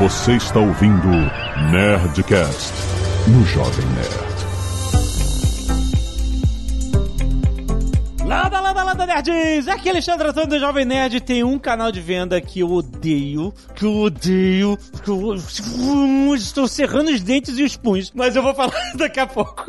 Você 0.00 0.32
está 0.32 0.58
ouvindo 0.58 1.08
Nerdcast 1.70 2.72
no 3.28 3.44
Jovem 3.44 3.84
Nerd. 3.88 4.30
Landa, 8.26 8.60
landa, 8.60 8.82
landa, 8.82 9.04
nerds! 9.04 9.68
Aqui 9.68 9.90
é 9.90 9.92
Alexandre 9.92 10.28
Antônio 10.28 10.48
do 10.48 10.58
Jovem 10.58 10.86
Nerd. 10.86 11.20
Tem 11.20 11.44
um 11.44 11.58
canal 11.58 11.92
de 11.92 12.00
venda 12.00 12.40
que 12.40 12.60
eu 12.60 12.72
odeio, 12.72 13.52
que 13.74 13.84
eu 13.84 13.94
odeio, 13.94 14.78
que 15.04 15.10
eu 15.10 16.34
estou 16.34 16.66
cerrando 16.66 17.10
os 17.10 17.20
dentes 17.20 17.58
e 17.58 17.62
os 17.62 17.76
punhos, 17.76 18.10
mas 18.14 18.34
eu 18.34 18.42
vou 18.42 18.54
falar 18.54 18.72
daqui 18.96 19.20
a 19.20 19.26
pouco. 19.26 19.66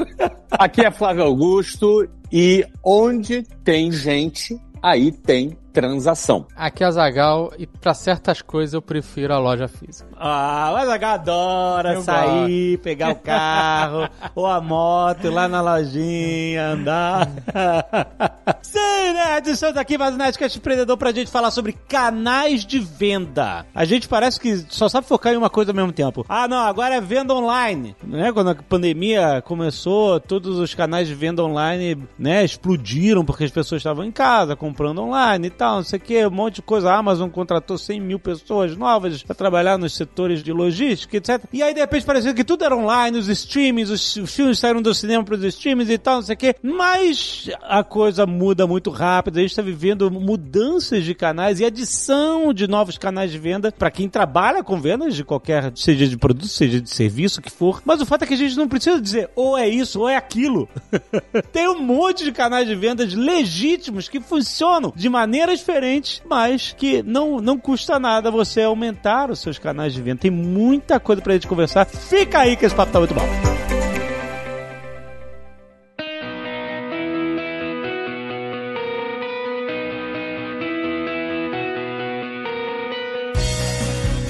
Aqui 0.49 0.85
é 0.85 0.91
Flávio 0.91 1.23
Augusto 1.23 2.07
e 2.31 2.65
onde 2.81 3.43
tem 3.65 3.91
gente, 3.91 4.57
aí 4.81 5.11
tem 5.11 5.57
transação. 5.71 6.45
Aqui 6.55 6.83
é 6.83 6.87
a 6.87 6.91
Zagal 6.91 7.51
e 7.57 7.65
para 7.65 7.93
certas 7.93 8.41
coisas 8.41 8.73
eu 8.73 8.81
prefiro 8.81 9.33
a 9.33 9.39
loja 9.39 9.67
física. 9.67 10.09
Ah, 10.17 10.71
o 10.73 10.75
Azaghal 10.77 11.13
adora 11.13 11.93
eu 11.93 12.01
sair, 12.01 12.71
gosto. 12.71 12.83
pegar 12.83 13.11
o 13.11 13.15
carro 13.15 14.09
ou 14.35 14.45
a 14.45 14.59
moto, 14.59 15.25
ir 15.25 15.29
lá 15.29 15.47
na 15.47 15.61
lojinha, 15.61 16.69
andar. 16.69 17.29
Sim, 18.61 19.13
né? 19.13 19.41
Estamos 19.45 19.77
aqui 19.77 19.97
mais 19.97 20.13
um 20.13 20.17
Nerdcast 20.17 20.57
Empreendedor 20.57 20.97
pra 20.97 21.11
gente 21.11 21.31
falar 21.31 21.51
sobre 21.51 21.73
canais 21.73 22.65
de 22.65 22.79
venda. 22.79 23.65
A 23.73 23.85
gente 23.85 24.07
parece 24.07 24.39
que 24.39 24.57
só 24.69 24.89
sabe 24.89 25.07
focar 25.07 25.33
em 25.33 25.37
uma 25.37 25.49
coisa 25.49 25.71
ao 25.71 25.75
mesmo 25.75 25.91
tempo. 25.91 26.25
Ah, 26.27 26.47
não, 26.47 26.59
agora 26.59 26.95
é 26.95 27.01
venda 27.01 27.33
online. 27.33 27.95
Né? 28.03 28.31
Quando 28.31 28.49
a 28.49 28.55
pandemia 28.55 29.41
começou, 29.45 30.19
todos 30.19 30.57
os 30.57 30.73
canais 30.73 31.07
de 31.07 31.15
venda 31.15 31.43
online 31.43 31.97
né, 32.17 32.43
explodiram 32.43 33.23
porque 33.23 33.43
as 33.43 33.51
pessoas 33.51 33.79
estavam 33.79 34.03
em 34.03 34.11
casa 34.11 34.55
comprando 34.55 35.01
online 35.01 35.47
e 35.47 35.51
tal, 35.61 35.75
não 35.75 35.83
sei 35.83 35.99
o 35.99 36.01
que, 36.01 36.25
um 36.25 36.31
monte 36.31 36.55
de 36.55 36.61
coisa. 36.63 36.89
A 36.89 36.97
Amazon 36.97 37.29
contratou 37.29 37.77
100 37.77 37.99
mil 37.99 38.19
pessoas 38.19 38.75
novas 38.75 39.21
para 39.21 39.35
trabalhar 39.35 39.77
nos 39.77 39.93
setores 39.93 40.41
de 40.41 40.51
logística, 40.51 41.15
etc. 41.15 41.43
E 41.53 41.61
aí, 41.61 41.71
de 41.71 41.79
repente, 41.79 42.03
parecia 42.03 42.33
que 42.33 42.43
tudo 42.43 42.65
era 42.65 42.75
online, 42.75 43.19
os 43.19 43.27
streamings, 43.27 43.91
os, 43.91 44.17
filmes 44.25 44.57
saíram 44.57 44.81
do 44.81 44.91
cinema 44.91 45.23
para 45.23 45.35
os 45.35 45.43
streamings 45.43 45.91
e 45.91 45.99
tal, 45.99 46.15
não 46.15 46.21
sei 46.23 46.33
o 46.33 46.37
que. 46.37 46.55
Mas 46.63 47.47
a 47.61 47.83
coisa 47.83 48.25
muda 48.25 48.65
muito 48.65 48.89
rápido. 48.89 49.37
A 49.37 49.41
gente 49.41 49.51
está 49.51 49.61
vivendo 49.61 50.09
mudanças 50.09 51.03
de 51.03 51.13
canais 51.13 51.59
e 51.59 51.65
adição 51.65 52.51
de 52.51 52.67
novos 52.67 52.97
canais 52.97 53.31
de 53.31 53.37
venda 53.37 53.71
para 53.71 53.91
quem 53.91 54.09
trabalha 54.09 54.63
com 54.63 54.81
vendas 54.81 55.15
de 55.15 55.23
qualquer, 55.23 55.71
seja 55.75 56.07
de 56.07 56.17
produto, 56.17 56.47
seja 56.47 56.81
de 56.81 56.89
serviço, 56.89 57.39
que 57.39 57.51
for. 57.51 57.83
Mas 57.85 58.01
o 58.01 58.05
fato 58.05 58.23
é 58.23 58.25
que 58.25 58.33
a 58.33 58.37
gente 58.37 58.57
não 58.57 58.67
precisa 58.67 58.99
dizer 58.99 59.29
ou 59.35 59.55
é 59.55 59.69
isso 59.69 59.99
ou 59.99 60.09
é 60.09 60.15
aquilo. 60.15 60.67
Tem 61.53 61.67
um 61.67 61.83
monte 61.83 62.23
de 62.23 62.31
canais 62.31 62.67
de 62.67 62.73
vendas 62.73 63.13
legítimos 63.13 64.09
que 64.09 64.19
funcionam 64.19 64.91
de 64.95 65.07
maneira 65.07 65.50
diferentes, 65.59 66.21
mas 66.29 66.73
que 66.77 67.01
não, 67.03 67.39
não 67.39 67.57
custa 67.57 67.99
nada 67.99 68.31
você 68.31 68.63
aumentar 68.63 69.29
os 69.29 69.39
seus 69.39 69.57
canais 69.57 69.93
de 69.93 70.01
venda. 70.01 70.21
Tem 70.21 70.31
muita 70.31 70.99
coisa 70.99 71.21
pra 71.21 71.33
gente 71.33 71.47
conversar. 71.47 71.85
Fica 71.85 72.39
aí 72.39 72.55
que 72.55 72.65
esse 72.65 72.75
papo 72.75 72.91
tá 72.91 72.99
muito 72.99 73.13
bom. 73.13 73.25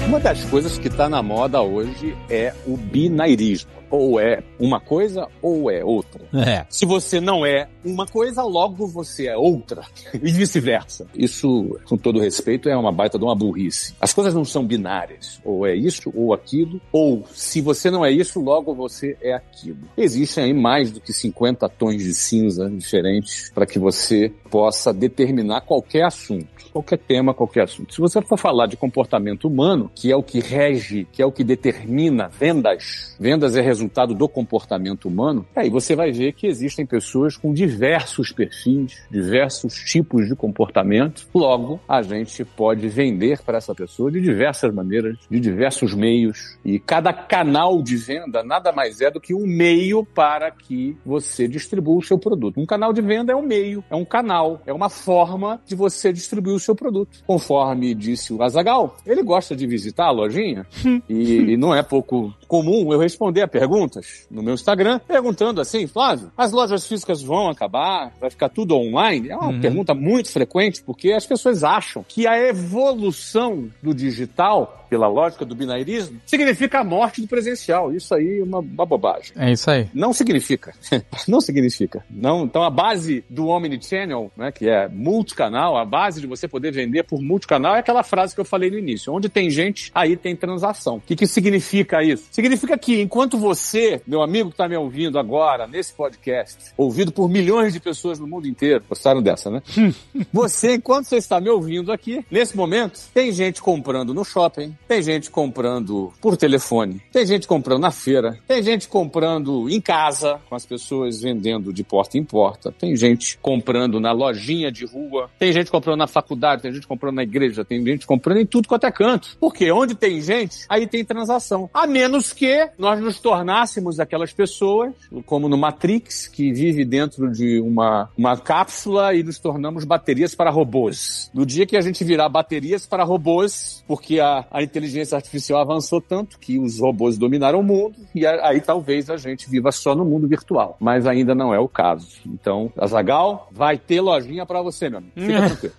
Uma 0.06 0.20
das 0.20 0.44
coisas 0.44 0.78
que 0.78 0.88
está 0.88 1.08
na 1.08 1.22
moda 1.22 1.62
hoje 1.62 2.14
é 2.28 2.52
o 2.66 2.76
binairismo. 2.76 3.81
Ou 3.92 4.18
é 4.18 4.42
uma 4.58 4.80
coisa 4.80 5.28
ou 5.42 5.70
é 5.70 5.84
outra. 5.84 6.24
É. 6.32 6.64
Se 6.70 6.86
você 6.86 7.20
não 7.20 7.44
é 7.44 7.68
uma 7.84 8.06
coisa, 8.06 8.42
logo 8.42 8.86
você 8.86 9.26
é 9.26 9.36
outra. 9.36 9.82
E 10.22 10.30
vice-versa. 10.30 11.06
Isso, 11.14 11.78
com 11.84 11.96
todo 11.96 12.20
respeito, 12.20 12.68
é 12.68 12.76
uma 12.76 12.92
baita 12.92 13.18
de 13.18 13.24
uma 13.24 13.34
burrice. 13.34 13.94
As 14.00 14.14
coisas 14.14 14.32
não 14.32 14.44
são 14.44 14.64
binárias. 14.64 15.40
Ou 15.44 15.66
é 15.66 15.74
isso 15.74 16.10
ou 16.14 16.32
aquilo. 16.32 16.80
Ou, 16.90 17.24
se 17.34 17.60
você 17.60 17.90
não 17.90 18.04
é 18.04 18.10
isso, 18.10 18.40
logo 18.40 18.74
você 18.74 19.16
é 19.20 19.34
aquilo. 19.34 19.80
Existem 19.96 20.44
aí 20.44 20.54
mais 20.54 20.90
do 20.90 21.00
que 21.00 21.12
50 21.12 21.68
tons 21.70 21.98
de 21.98 22.14
cinza 22.14 22.70
diferentes 22.70 23.50
para 23.52 23.66
que 23.66 23.78
você 23.78 24.32
possa 24.48 24.92
determinar 24.92 25.62
qualquer 25.62 26.04
assunto. 26.04 26.46
Qualquer 26.72 26.98
tema, 26.98 27.34
qualquer 27.34 27.64
assunto. 27.64 27.92
Se 27.92 28.00
você 28.00 28.22
for 28.22 28.38
falar 28.38 28.66
de 28.66 28.76
comportamento 28.76 29.46
humano, 29.46 29.90
que 29.94 30.10
é 30.10 30.16
o 30.16 30.22
que 30.22 30.40
rege, 30.40 31.06
que 31.12 31.20
é 31.20 31.26
o 31.26 31.32
que 31.32 31.44
determina 31.44 32.28
vendas, 32.28 33.14
vendas 33.20 33.56
é 33.56 33.60
resultado 33.60 33.81
do 34.14 34.28
comportamento 34.28 35.06
humano, 35.06 35.46
aí 35.54 35.70
você 35.70 35.94
vai 35.94 36.10
ver 36.10 36.32
que 36.32 36.46
existem 36.46 36.84
pessoas 36.84 37.36
com 37.36 37.52
diversos 37.52 38.32
perfis, 38.32 39.02
diversos 39.10 39.74
tipos 39.74 40.26
de 40.26 40.34
comportamento. 40.34 41.26
Logo, 41.34 41.80
a 41.88 42.02
gente 42.02 42.44
pode 42.44 42.88
vender 42.88 43.40
para 43.42 43.58
essa 43.58 43.74
pessoa 43.74 44.10
de 44.10 44.20
diversas 44.20 44.74
maneiras, 44.74 45.18
de 45.30 45.38
diversos 45.38 45.94
meios. 45.94 46.58
E 46.64 46.78
cada 46.78 47.12
canal 47.12 47.82
de 47.82 47.96
venda 47.96 48.42
nada 48.42 48.72
mais 48.72 49.00
é 49.00 49.10
do 49.10 49.20
que 49.20 49.34
um 49.34 49.46
meio 49.46 50.04
para 50.04 50.50
que 50.50 50.96
você 51.04 51.46
distribua 51.46 51.98
o 51.98 52.02
seu 52.02 52.18
produto. 52.18 52.60
Um 52.60 52.66
canal 52.66 52.92
de 52.92 53.00
venda 53.00 53.32
é 53.32 53.36
um 53.36 53.42
meio, 53.42 53.84
é 53.90 53.94
um 53.94 54.04
canal, 54.04 54.60
é 54.66 54.72
uma 54.72 54.88
forma 54.88 55.60
de 55.66 55.74
você 55.74 56.12
distribuir 56.12 56.56
o 56.56 56.60
seu 56.60 56.74
produto. 56.74 57.22
Conforme 57.26 57.94
disse 57.94 58.32
o 58.32 58.42
Azagal, 58.42 58.96
ele 59.06 59.22
gosta 59.22 59.54
de 59.54 59.66
visitar 59.66 59.92
visitar 59.92 60.06
a 60.06 60.10
lojinha 60.10 60.66
e, 61.08 61.52
e, 61.52 61.56
não 61.56 61.74
é 61.74 61.82
pouco 61.82 62.32
comum 62.52 62.92
eu 62.92 62.98
responder 62.98 63.40
a 63.40 63.48
perguntas 63.48 64.26
no 64.30 64.42
meu 64.42 64.52
Instagram, 64.52 64.98
perguntando 64.98 65.58
assim, 65.58 65.86
Flávio, 65.86 66.30
as 66.36 66.52
lojas 66.52 66.86
físicas 66.86 67.22
vão 67.22 67.48
acabar? 67.48 68.12
Vai 68.20 68.28
ficar 68.28 68.50
tudo 68.50 68.76
online? 68.76 69.30
É 69.30 69.34
uma 69.34 69.48
uhum. 69.48 69.60
pergunta 69.62 69.94
muito 69.94 70.30
frequente 70.30 70.82
porque 70.82 71.12
as 71.12 71.24
pessoas 71.24 71.64
acham 71.64 72.04
que 72.06 72.26
a 72.26 72.38
evolução 72.38 73.70
do 73.82 73.94
digital 73.94 74.82
pela 74.92 75.08
lógica 75.08 75.46
do 75.46 75.54
binairismo, 75.54 76.20
significa 76.26 76.80
a 76.80 76.84
morte 76.84 77.22
do 77.22 77.26
presencial. 77.26 77.94
Isso 77.94 78.14
aí 78.14 78.40
é 78.40 78.44
uma, 78.44 78.58
uma 78.58 78.84
bobagem. 78.84 79.32
É 79.36 79.50
isso 79.50 79.70
aí. 79.70 79.88
Não 79.94 80.12
significa. 80.12 80.74
não 81.26 81.40
significa. 81.40 82.04
Não, 82.10 82.44
então 82.44 82.62
a 82.62 82.68
base 82.68 83.24
do 83.30 83.46
Omnichannel, 83.46 84.30
né, 84.36 84.52
que 84.52 84.68
é 84.68 84.88
multicanal, 84.88 85.78
a 85.78 85.84
base 85.86 86.20
de 86.20 86.26
você 86.26 86.46
poder 86.46 86.72
vender 86.72 87.04
por 87.04 87.22
multicanal 87.22 87.74
é 87.74 87.78
aquela 87.78 88.02
frase 88.02 88.34
que 88.34 88.40
eu 88.42 88.44
falei 88.44 88.70
no 88.70 88.78
início. 88.78 89.10
Onde 89.10 89.30
tem 89.30 89.48
gente, 89.48 89.90
aí 89.94 90.14
tem 90.14 90.36
transação. 90.36 90.96
O 90.96 91.00
que, 91.00 91.16
que 91.16 91.26
significa 91.26 92.02
isso? 92.02 92.24
Significa 92.30 92.41
que 92.78 93.00
enquanto 93.00 93.38
você, 93.38 94.02
meu 94.06 94.22
amigo 94.22 94.48
que 94.48 94.54
está 94.54 94.68
me 94.68 94.76
ouvindo 94.76 95.18
agora, 95.18 95.66
nesse 95.66 95.92
podcast, 95.92 96.72
ouvido 96.76 97.12
por 97.12 97.28
milhões 97.28 97.72
de 97.72 97.80
pessoas 97.80 98.18
no 98.18 98.26
mundo 98.26 98.46
inteiro, 98.48 98.84
gostaram 98.88 99.22
dessa, 99.22 99.50
né? 99.50 99.62
você, 100.32 100.74
enquanto 100.74 101.06
você 101.06 101.16
está 101.16 101.40
me 101.40 101.48
ouvindo 101.48 101.92
aqui, 101.92 102.24
nesse 102.30 102.56
momento, 102.56 103.00
tem 103.14 103.30
gente 103.32 103.62
comprando 103.62 104.12
no 104.12 104.24
shopping, 104.24 104.76
tem 104.88 105.02
gente 105.02 105.30
comprando 105.30 106.12
por 106.20 106.36
telefone, 106.36 107.00
tem 107.12 107.26
gente 107.26 107.46
comprando 107.46 107.82
na 107.82 107.90
feira, 107.90 108.38
tem 108.46 108.62
gente 108.62 108.88
comprando 108.88 109.68
em 109.70 109.80
casa, 109.80 110.40
com 110.48 110.54
as 110.54 110.66
pessoas 110.66 111.22
vendendo 111.22 111.72
de 111.72 111.84
porta 111.84 112.18
em 112.18 112.24
porta, 112.24 112.72
tem 112.72 112.96
gente 112.96 113.38
comprando 113.38 114.00
na 114.00 114.12
lojinha 114.12 114.70
de 114.70 114.84
rua, 114.84 115.30
tem 115.38 115.52
gente 115.52 115.70
comprando 115.70 115.98
na 115.98 116.06
faculdade, 116.06 116.62
tem 116.62 116.72
gente 116.72 116.86
comprando 116.86 117.16
na 117.16 117.22
igreja, 117.22 117.64
tem 117.64 117.84
gente 117.84 118.06
comprando 118.06 118.38
em 118.38 118.46
tudo 118.46 118.68
quanto 118.68 118.86
é 118.86 118.90
canto. 118.90 119.36
Porque 119.40 119.70
onde 119.70 119.94
tem 119.94 120.20
gente, 120.20 120.64
aí 120.68 120.86
tem 120.86 121.04
transação. 121.04 121.70
A 121.72 121.86
menos 121.86 122.31
que 122.32 122.68
nós 122.78 123.00
nos 123.00 123.20
tornássemos 123.20 124.00
aquelas 124.00 124.32
pessoas, 124.32 124.92
como 125.26 125.48
no 125.48 125.56
Matrix, 125.56 126.26
que 126.26 126.52
vive 126.52 126.84
dentro 126.84 127.30
de 127.30 127.60
uma, 127.60 128.08
uma 128.16 128.36
cápsula 128.36 129.14
e 129.14 129.22
nos 129.22 129.38
tornamos 129.38 129.84
baterias 129.84 130.34
para 130.34 130.50
robôs. 130.50 131.30
No 131.34 131.46
dia 131.46 131.66
que 131.66 131.76
a 131.76 131.80
gente 131.80 132.04
virar 132.04 132.28
baterias 132.28 132.86
para 132.86 133.04
robôs, 133.04 133.84
porque 133.86 134.20
a, 134.20 134.44
a 134.50 134.62
inteligência 134.62 135.16
artificial 135.16 135.60
avançou 135.60 136.00
tanto 136.00 136.38
que 136.38 136.58
os 136.58 136.78
robôs 136.78 137.18
dominaram 137.18 137.60
o 137.60 137.62
mundo 137.62 137.96
e 138.14 138.26
aí 138.26 138.60
talvez 138.60 139.10
a 139.10 139.16
gente 139.16 139.48
viva 139.48 139.70
só 139.72 139.94
no 139.94 140.04
mundo 140.04 140.26
virtual. 140.26 140.76
Mas 140.80 141.06
ainda 141.06 141.34
não 141.34 141.54
é 141.54 141.58
o 141.58 141.68
caso. 141.68 142.08
Então, 142.26 142.72
Azagal, 142.76 143.48
vai 143.50 143.78
ter 143.78 144.00
lojinha 144.00 144.46
para 144.46 144.62
você, 144.62 144.88
meu 144.88 144.98
amigo. 144.98 145.12
Fica 145.14 145.46
tranquilo. 145.48 145.74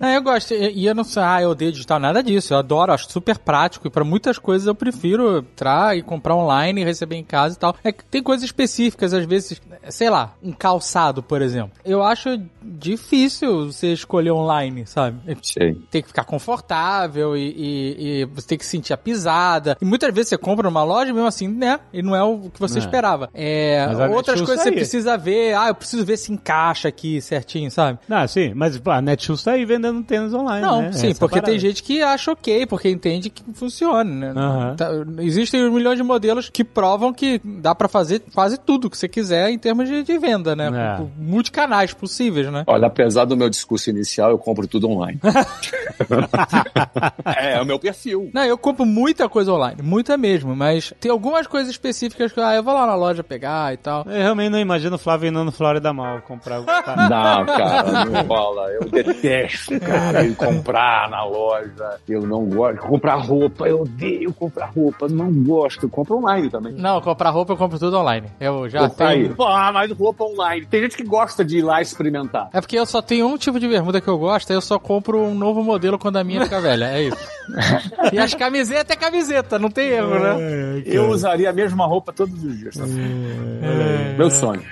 é, 0.00 0.16
eu 0.16 0.22
gosto. 0.22 0.54
E 0.54 0.86
eu 0.86 0.94
não 0.94 1.04
sei, 1.04 1.22
ah, 1.22 1.42
eu 1.42 1.50
odeio 1.50 1.72
digital, 1.72 1.98
nada 1.98 2.22
disso. 2.22 2.54
Eu 2.54 2.58
adoro, 2.58 2.92
acho 2.92 3.10
super 3.10 3.38
prático 3.38 3.86
e 3.86 3.90
para 3.90 4.04
muitas 4.04 4.38
coisas 4.38 4.66
eu 4.66 4.74
prefiro 4.74 5.29
entrar 5.38 5.96
e 5.96 6.02
comprar 6.02 6.34
online 6.34 6.80
e 6.80 6.84
receber 6.84 7.16
em 7.16 7.24
casa 7.24 7.54
e 7.54 7.58
tal. 7.58 7.76
É 7.82 7.92
que 7.92 8.04
tem 8.04 8.22
coisas 8.22 8.44
específicas, 8.44 9.14
às 9.14 9.24
vezes, 9.24 9.60
sei 9.88 10.10
lá, 10.10 10.34
um 10.42 10.52
calçado, 10.52 11.22
por 11.22 11.42
exemplo. 11.42 11.72
Eu 11.84 12.02
acho 12.02 12.40
difícil 12.62 13.66
você 13.66 13.92
escolher 13.92 14.32
online, 14.32 14.86
sabe? 14.86 15.20
Sim. 15.42 15.82
Tem 15.90 16.02
que 16.02 16.08
ficar 16.08 16.24
confortável 16.24 17.36
e, 17.36 17.54
e 17.56 17.90
e, 18.00 18.24
você 18.24 18.48
tem 18.48 18.58
que 18.58 18.66
sentir 18.66 18.92
a 18.92 18.96
pisada. 18.96 19.76
E 19.80 19.84
muitas 19.84 20.12
vezes 20.12 20.30
você 20.30 20.38
compra 20.38 20.68
numa 20.68 20.82
loja 20.82 21.12
mesmo 21.12 21.26
assim, 21.26 21.48
né? 21.48 21.80
E 21.92 22.02
não 22.02 22.14
é 22.14 22.22
o 22.22 22.50
que 22.50 22.58
você 22.58 22.78
é. 22.78 22.80
esperava. 22.80 23.28
É, 23.34 23.86
outras 24.10 24.40
coisas 24.40 24.64
você 24.64 24.72
precisa 24.72 25.16
ver. 25.16 25.54
Ah, 25.54 25.68
eu 25.68 25.74
preciso 25.74 26.04
ver 26.04 26.16
se 26.16 26.32
encaixa 26.32 26.88
aqui 26.88 27.20
certinho, 27.20 27.70
sabe? 27.70 27.98
Ah, 28.08 28.26
sim. 28.26 28.52
Mas 28.54 28.80
a 28.84 29.00
Netshoes 29.00 29.42
tá 29.42 29.52
aí 29.52 29.64
vendendo 29.64 30.02
tênis 30.02 30.32
online, 30.32 30.62
Não, 30.62 30.82
né? 30.82 30.92
sim, 30.92 31.10
Essa 31.10 31.20
porque 31.20 31.40
tem 31.40 31.58
gente 31.58 31.82
que 31.82 32.02
acha 32.02 32.32
ok, 32.32 32.66
porque 32.66 32.88
entende 32.88 33.30
que 33.30 33.42
funciona, 33.52 34.32
né? 34.32 34.40
Uhum. 34.40 35.09
Existem 35.18 35.70
milhões 35.70 35.96
de 35.96 36.02
modelos 36.02 36.48
que 36.48 36.64
provam 36.64 37.12
que 37.12 37.40
dá 37.44 37.74
pra 37.74 37.88
fazer 37.88 38.22
quase 38.34 38.58
tudo 38.58 38.88
que 38.88 38.96
você 38.96 39.08
quiser 39.08 39.50
em 39.50 39.58
termos 39.58 39.88
de, 39.88 40.02
de 40.02 40.18
venda, 40.18 40.54
né? 40.54 40.70
É. 40.72 41.02
Multicanais 41.16 41.92
possíveis, 41.92 42.50
né? 42.50 42.64
Olha, 42.66 42.86
apesar 42.86 43.24
do 43.24 43.36
meu 43.36 43.48
discurso 43.48 43.90
inicial, 43.90 44.30
eu 44.30 44.38
compro 44.38 44.66
tudo 44.66 44.88
online. 44.88 45.20
é, 47.24 47.54
é 47.54 47.62
o 47.62 47.66
meu 47.66 47.78
perfil. 47.78 48.30
Não, 48.32 48.44
eu 48.44 48.56
compro 48.58 48.84
muita 48.86 49.28
coisa 49.28 49.52
online, 49.52 49.82
muita 49.82 50.16
mesmo, 50.16 50.54
mas 50.54 50.92
tem 51.00 51.10
algumas 51.10 51.46
coisas 51.46 51.70
específicas 51.70 52.32
que 52.32 52.40
ah, 52.40 52.54
eu 52.54 52.62
vou 52.62 52.74
lá 52.74 52.86
na 52.86 52.94
loja 52.94 53.22
pegar 53.22 53.72
e 53.72 53.76
tal. 53.76 54.04
Eu 54.06 54.22
realmente 54.22 54.50
não 54.50 54.58
imagino 54.58 54.96
o 54.96 54.98
Flávio 54.98 55.28
indo 55.28 55.44
no 55.44 55.52
Florida 55.52 55.92
Mall 55.92 56.20
comprar. 56.20 56.62
Tá. 56.62 56.96
Não, 57.10 57.46
cara, 57.46 58.04
não 58.04 58.22
rola. 58.22 58.70
Eu 58.70 58.88
detesto, 58.88 59.78
cara, 59.80 60.24
ir 60.24 60.34
comprar 60.34 61.08
na 61.10 61.24
loja. 61.24 61.98
Eu 62.08 62.22
não 62.22 62.44
gosto. 62.46 62.80
Comprar 62.80 63.16
roupa, 63.16 63.66
eu 63.68 63.82
odeio 63.82 64.32
comprar 64.32 64.66
roupa. 64.66 64.99
Não 65.08 65.32
gosto. 65.32 65.84
Eu 65.86 65.90
compro 65.90 66.16
online 66.16 66.48
também. 66.50 66.72
Não, 66.74 67.00
comprar 67.00 67.30
roupa 67.30 67.52
eu 67.52 67.56
compro 67.56 67.78
tudo 67.78 67.96
online. 67.96 68.26
Eu 68.40 68.68
já 68.68 68.84
aí. 68.84 68.90
tenho. 68.90 69.34
Pô, 69.34 69.44
ah, 69.44 69.70
mas 69.72 69.90
roupa 69.92 70.24
online. 70.24 70.66
Tem 70.66 70.82
gente 70.82 70.96
que 70.96 71.04
gosta 71.04 71.44
de 71.44 71.58
ir 71.58 71.62
lá 71.62 71.80
experimentar. 71.80 72.48
É 72.52 72.60
porque 72.60 72.78
eu 72.78 72.86
só 72.86 73.00
tenho 73.00 73.26
um 73.26 73.36
tipo 73.36 73.58
de 73.58 73.68
bermuda 73.68 74.00
que 74.00 74.08
eu 74.08 74.18
gosto, 74.18 74.50
aí 74.50 74.56
eu 74.56 74.60
só 74.60 74.78
compro 74.78 75.20
um 75.22 75.34
novo 75.34 75.62
modelo 75.62 75.98
quando 75.98 76.16
a 76.16 76.24
minha 76.24 76.44
fica 76.44 76.60
velha. 76.62 76.86
É 76.86 77.02
isso. 77.04 77.18
e 78.12 78.18
as 78.18 78.34
camisetas 78.34 78.96
é 78.96 78.98
camiseta, 78.98 79.58
não 79.58 79.70
tem 79.70 79.88
erro, 79.88 80.18
né? 80.18 80.82
Eu 80.84 81.08
usaria 81.08 81.50
a 81.50 81.52
mesma 81.52 81.86
roupa 81.86 82.12
todos 82.12 82.42
os 82.42 82.58
dias. 82.58 82.74
tá? 82.76 82.84
Meu 84.16 84.30
sonho. 84.30 84.62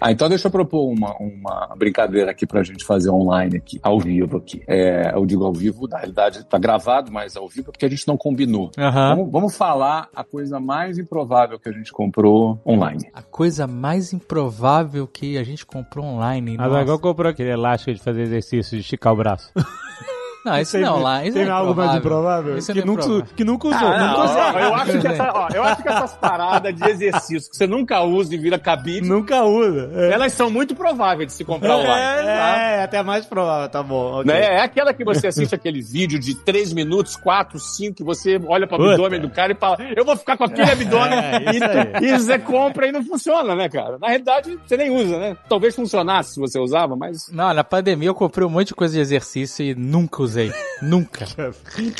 Ah, 0.00 0.12
então 0.12 0.28
deixa 0.28 0.48
eu 0.48 0.50
propor 0.52 0.88
uma, 0.90 1.16
uma 1.16 1.74
brincadeira 1.76 2.30
aqui 2.30 2.46
pra 2.46 2.62
gente 2.62 2.84
fazer 2.84 3.10
online 3.10 3.56
aqui, 3.56 3.80
ao 3.82 3.98
vivo 3.98 4.36
aqui. 4.36 4.62
É, 4.66 5.12
eu 5.14 5.24
digo 5.24 5.44
ao 5.44 5.52
vivo, 5.52 5.88
na 5.88 5.98
realidade 5.98 6.44
tá 6.44 6.58
gravado, 6.58 7.10
mas 7.10 7.36
ao 7.36 7.48
vivo 7.48 7.70
é 7.70 7.72
porque 7.72 7.86
a 7.86 7.88
gente 7.88 8.06
não 8.06 8.16
combinou. 8.16 8.70
Aham. 8.78 9.16
Vamos, 9.16 9.32
vamos 9.32 9.56
falar 9.56 10.08
a 10.14 10.22
coisa 10.22 10.60
mais 10.60 10.98
improvável 10.98 11.58
que 11.58 11.68
a 11.68 11.72
gente 11.72 11.92
comprou 11.92 12.60
online. 12.66 13.08
A 13.14 13.22
coisa 13.22 13.66
mais 13.66 14.12
improvável 14.12 15.06
que 15.06 15.38
a 15.38 15.44
gente 15.44 15.64
comprou 15.64 16.04
online. 16.04 16.56
A 16.58 16.68
nossa. 16.68 16.82
igual 16.82 16.98
comprou 16.98 17.30
aquele 17.30 17.50
elástico 17.50 17.92
de 17.92 18.00
fazer 18.00 18.22
exercício, 18.22 18.76
de 18.76 18.82
esticar 18.82 19.12
o 19.12 19.16
braço. 19.16 19.50
Não, 20.46 20.60
isso 20.60 20.78
não, 20.78 21.00
lá. 21.02 21.24
Isso 21.24 21.36
Tem 21.36 21.46
é 21.46 21.50
algo 21.50 21.74
mais 21.74 21.94
improvável? 21.96 22.56
Isso 22.56 22.70
é 22.70 22.74
que, 22.74 22.84
nunca, 22.84 23.02
improvável. 23.02 23.34
que 23.36 23.44
nunca 23.44 23.68
usou. 23.68 23.88
Ah, 23.88 24.08
nunca 24.08 24.24
usou. 24.24 24.60
eu, 24.60 24.74
acho 24.74 24.98
que 25.00 25.06
essa- 25.08 25.32
ó, 25.34 25.48
eu 25.54 25.62
acho 25.64 25.82
que 25.82 25.88
essas 25.88 26.12
paradas 26.14 26.74
de 26.74 26.88
exercício 26.88 27.50
que 27.50 27.56
você 27.56 27.66
nunca 27.66 28.00
usa 28.02 28.34
e 28.34 28.38
vira 28.38 28.58
cabide, 28.58 29.08
Nunca 29.08 29.42
usa. 29.42 29.90
É, 29.94 30.12
elas 30.12 30.32
são 30.32 30.48
muito 30.50 30.74
prováveis 30.74 31.26
de 31.28 31.32
se 31.34 31.44
comprar 31.44 31.76
online. 31.76 32.28
é, 32.28 32.76
é 32.78 32.82
até 32.84 33.02
mais 33.02 33.26
provável, 33.26 33.68
tá 33.68 33.82
bom. 33.82 34.20
ok. 34.20 34.24
Né? 34.24 34.40
É 34.56 34.60
aquela 34.60 34.94
que 34.94 35.04
você 35.04 35.26
assiste 35.26 35.54
aquele 35.54 35.82
vídeo 35.82 36.18
de 36.18 36.34
3 36.34 36.72
minutos, 36.72 37.16
4, 37.16 37.58
5, 37.58 37.94
que 37.96 38.04
você 38.04 38.40
olha 38.46 38.66
para 38.66 38.76
o 38.76 38.78
Puta. 38.78 38.92
abdômen 38.92 39.20
do 39.20 39.30
cara 39.30 39.52
e 39.52 39.56
fala, 39.56 39.78
eu 39.96 40.04
vou 40.04 40.16
ficar 40.16 40.36
com 40.36 40.44
aquele 40.44 40.70
abdômen. 40.70 41.18
É, 41.18 41.50
isso 41.50 41.64
aí. 41.64 42.04
e, 42.04 42.12
e 42.14 42.18
você 42.18 42.38
compra 42.38 42.86
e 42.86 42.92
não 42.92 43.02
funciona, 43.04 43.54
né, 43.54 43.68
cara? 43.68 43.98
Na 43.98 44.08
realidade, 44.08 44.58
você 44.66 44.76
nem 44.76 44.90
usa, 44.90 45.18
né? 45.18 45.36
Talvez 45.48 45.74
funcionasse 45.74 46.34
se 46.34 46.40
você 46.40 46.58
usava, 46.58 46.94
mas 46.94 47.28
Não, 47.32 47.52
na 47.52 47.64
pandemia 47.64 48.08
eu 48.08 48.14
comprei 48.14 48.46
um 48.46 48.50
monte 48.50 48.68
de 48.68 48.74
coisa 48.74 48.94
de 48.94 49.00
exercício 49.00 49.64
e 49.64 49.74
nunca 49.74 50.22
usei. 50.22 50.35
Nunca. 50.82 51.26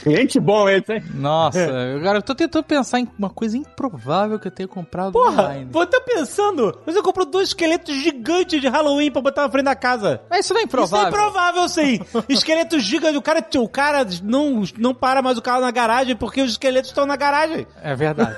cliente 0.03 0.39
bom 0.41 0.69
esse, 0.69 0.95
hein? 0.95 1.05
Nossa, 1.15 1.65
agora 1.97 2.19
eu 2.19 2.23
tô 2.23 2.35
tentando 2.35 2.65
pensar 2.65 3.01
em 3.01 3.09
uma 3.19 3.31
coisa 3.31 3.57
improvável 3.57 4.39
que 4.39 4.49
eu 4.49 4.53
tenho 4.53 4.69
comprado 4.69 5.13
Porra, 5.13 5.45
online. 5.45 5.71
pô, 5.73 5.87
tá 5.87 6.01
pensando? 6.01 6.79
Você 6.85 7.03
comprou 7.03 7.27
dois 7.27 7.49
esqueletos 7.49 7.95
gigantes 7.95 8.61
de 8.61 8.69
Halloween 8.69 9.11
pra 9.11 9.23
botar 9.23 9.43
na 9.43 9.51
frente 9.51 9.65
da 9.65 9.77
casa. 9.77 10.21
Mas 10.29 10.45
isso 10.45 10.55
não 10.55 10.61
é 10.61 10.65
improvável. 10.65 11.09
Isso 11.09 11.17
é 11.17 11.21
improvável, 11.21 11.69
sim. 11.69 12.01
Esqueletos 12.29 12.83
gigantes. 12.83 13.17
O 13.17 13.23
cara, 13.23 13.47
o 13.57 13.69
cara 13.69 14.07
não, 14.23 14.63
não 14.79 14.95
para 14.95 15.23
mais 15.23 15.39
o 15.39 15.43
carro 15.43 15.61
na 15.61 15.71
garagem 15.71 16.17
porque 16.17 16.41
os 16.41 16.53
esqueletos 16.53 16.91
estão 16.91 17.07
na 17.07 17.17
garagem. 17.17 17.67
É 17.83 17.95
verdade. 17.95 18.37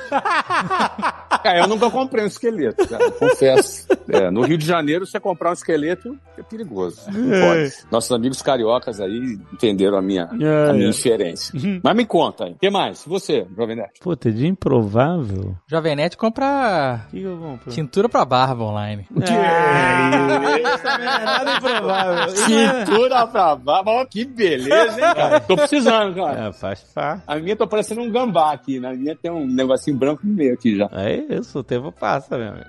Cara, 1.43 1.59
eu 1.65 1.67
nunca 1.67 1.91
comprei 1.91 2.25
um 2.25 2.27
esqueleto, 2.27 2.87
cara, 2.87 3.11
confesso. 3.13 3.87
É, 4.09 4.31
no 4.31 4.43
Rio 4.43 4.59
de 4.59 4.67
Janeiro, 4.67 5.07
você 5.07 5.19
comprar 5.21 5.51
um 5.51 5.55
esqueleto 5.55 6.19
é 6.37 6.43
perigoso. 6.43 7.01
Não 7.11 7.41
pode. 7.41 7.73
Nossos 7.91 8.13
amigos 8.13 8.43
cariocas 8.43 9.01
aí 9.01 9.39
entenderam 9.53 9.88
a 9.97 10.03
minha, 10.03 10.29
É, 10.41 10.71
a 10.71 10.73
minha 10.73 10.87
é. 10.87 10.91
inferência. 10.91 11.59
Mas 11.83 11.97
me 11.97 12.05
conta 12.05 12.45
aí. 12.45 12.53
O 12.53 12.59
que 12.59 12.71
mais? 12.71 13.05
Você, 13.07 13.47
Jovem 13.57 13.77
Nerd? 13.77 13.91
Puta, 14.01 14.31
de 14.31 14.47
improvável? 14.47 15.57
Jovem 15.67 15.97
Nerd 15.97 16.17
compra 16.17 17.03
O 17.07 17.11
que, 17.11 17.21
que 17.21 17.25
eu 17.27 17.39
compro? 17.39 17.71
tintura 17.71 18.09
pra 18.09 18.25
barba 18.25 18.65
online. 18.65 19.07
É, 19.21 20.63
isso 20.63 20.83
também 20.83 21.07
não 21.07 21.13
é 21.15 21.25
nada 21.25 21.57
improvável. 21.57 22.19
É- 22.29 22.85
Cintura 22.85 23.27
pra 23.27 23.57
barba. 23.57 23.91
Ó, 23.91 24.05
que 24.05 24.25
beleza, 24.25 24.95
hein, 24.95 25.15
cara? 25.15 25.41
Tô 25.41 25.57
precisando, 25.57 26.15
cara. 26.17 26.49
É, 26.49 26.53
faz 26.53 26.83
faz. 26.95 27.21
A 27.27 27.37
minha 27.37 27.57
tô 27.57 27.67
parecendo 27.67 28.01
um 28.01 28.11
gambá 28.11 28.53
aqui. 28.53 28.79
Na 28.81 28.93
minha 28.93 29.15
tem 29.17 29.31
um 29.31 29.47
negocinho 29.47 29.97
branco 29.97 30.23
no 30.25 30.33
meio 30.35 30.55
aqui 30.55 30.77
já. 30.77 30.89
É 30.93 31.17
isso, 31.37 31.59
o 31.59 31.63
tempo 31.65 31.93
passa, 31.93 32.37
meu 32.37 32.49
amigo. 32.49 32.67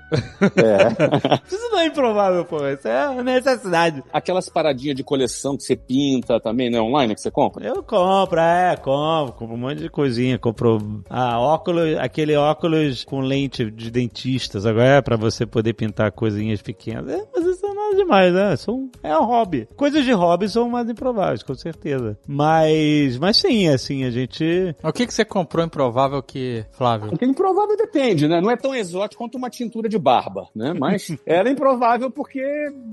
É. 0.56 1.40
Isso 1.50 1.68
não 1.70 1.78
é 1.80 1.86
improvável, 1.86 2.44
pô. 2.44 2.66
Isso 2.68 2.86
é 2.88 3.22
necessidade. 3.22 4.02
Aquelas 4.12 4.48
paradinhas 4.48 4.96
de 4.96 5.02
coleção 5.02 5.56
que 5.56 5.62
você 5.62 5.76
pinta 5.76 6.40
também, 6.40 6.70
né? 6.70 6.80
Online 6.80 7.09
que 7.14 7.20
você 7.20 7.30
compra? 7.30 7.66
Eu 7.66 7.82
compro, 7.82 8.40
é, 8.40 8.76
compro. 8.76 9.34
Compro 9.34 9.54
um 9.54 9.58
monte 9.58 9.78
de 9.78 9.88
coisinha. 9.88 10.38
Compro 10.38 11.02
ah, 11.08 11.38
óculos, 11.38 11.96
aquele 11.98 12.36
óculos 12.36 13.04
com 13.04 13.20
lente 13.20 13.70
de 13.70 13.90
dentistas. 13.90 14.66
Agora 14.66 14.96
é 14.96 15.02
pra 15.02 15.16
você 15.16 15.46
poder 15.46 15.74
pintar 15.74 16.12
coisinhas 16.12 16.62
pequenas. 16.62 17.08
É, 17.08 17.26
mas 17.34 17.46
nada 17.90 17.96
demais, 17.96 18.32
né? 18.32 18.56
São, 18.56 18.90
é 19.02 19.16
um 19.16 19.24
hobby. 19.24 19.68
Coisas 19.76 20.04
de 20.04 20.12
hobby 20.12 20.48
são 20.48 20.68
mais 20.68 20.88
improváveis, 20.88 21.42
com 21.42 21.54
certeza. 21.54 22.16
Mas, 22.26 23.18
mas 23.18 23.36
sim, 23.36 23.68
assim, 23.68 24.04
a 24.04 24.10
gente... 24.10 24.74
O 24.82 24.92
que, 24.92 25.06
que 25.06 25.14
você 25.14 25.24
comprou 25.24 25.64
improvável 25.64 26.22
que, 26.22 26.64
Flávio? 26.72 27.10
Porque 27.10 27.24
improvável 27.24 27.76
depende, 27.76 28.28
né? 28.28 28.40
Não 28.40 28.50
é 28.50 28.56
tão 28.56 28.74
exótico 28.74 29.22
quanto 29.22 29.36
uma 29.36 29.50
tintura 29.50 29.88
de 29.88 29.98
barba, 29.98 30.48
né? 30.54 30.72
Mas 30.78 31.14
era 31.26 31.50
improvável 31.50 32.10
porque... 32.10 32.42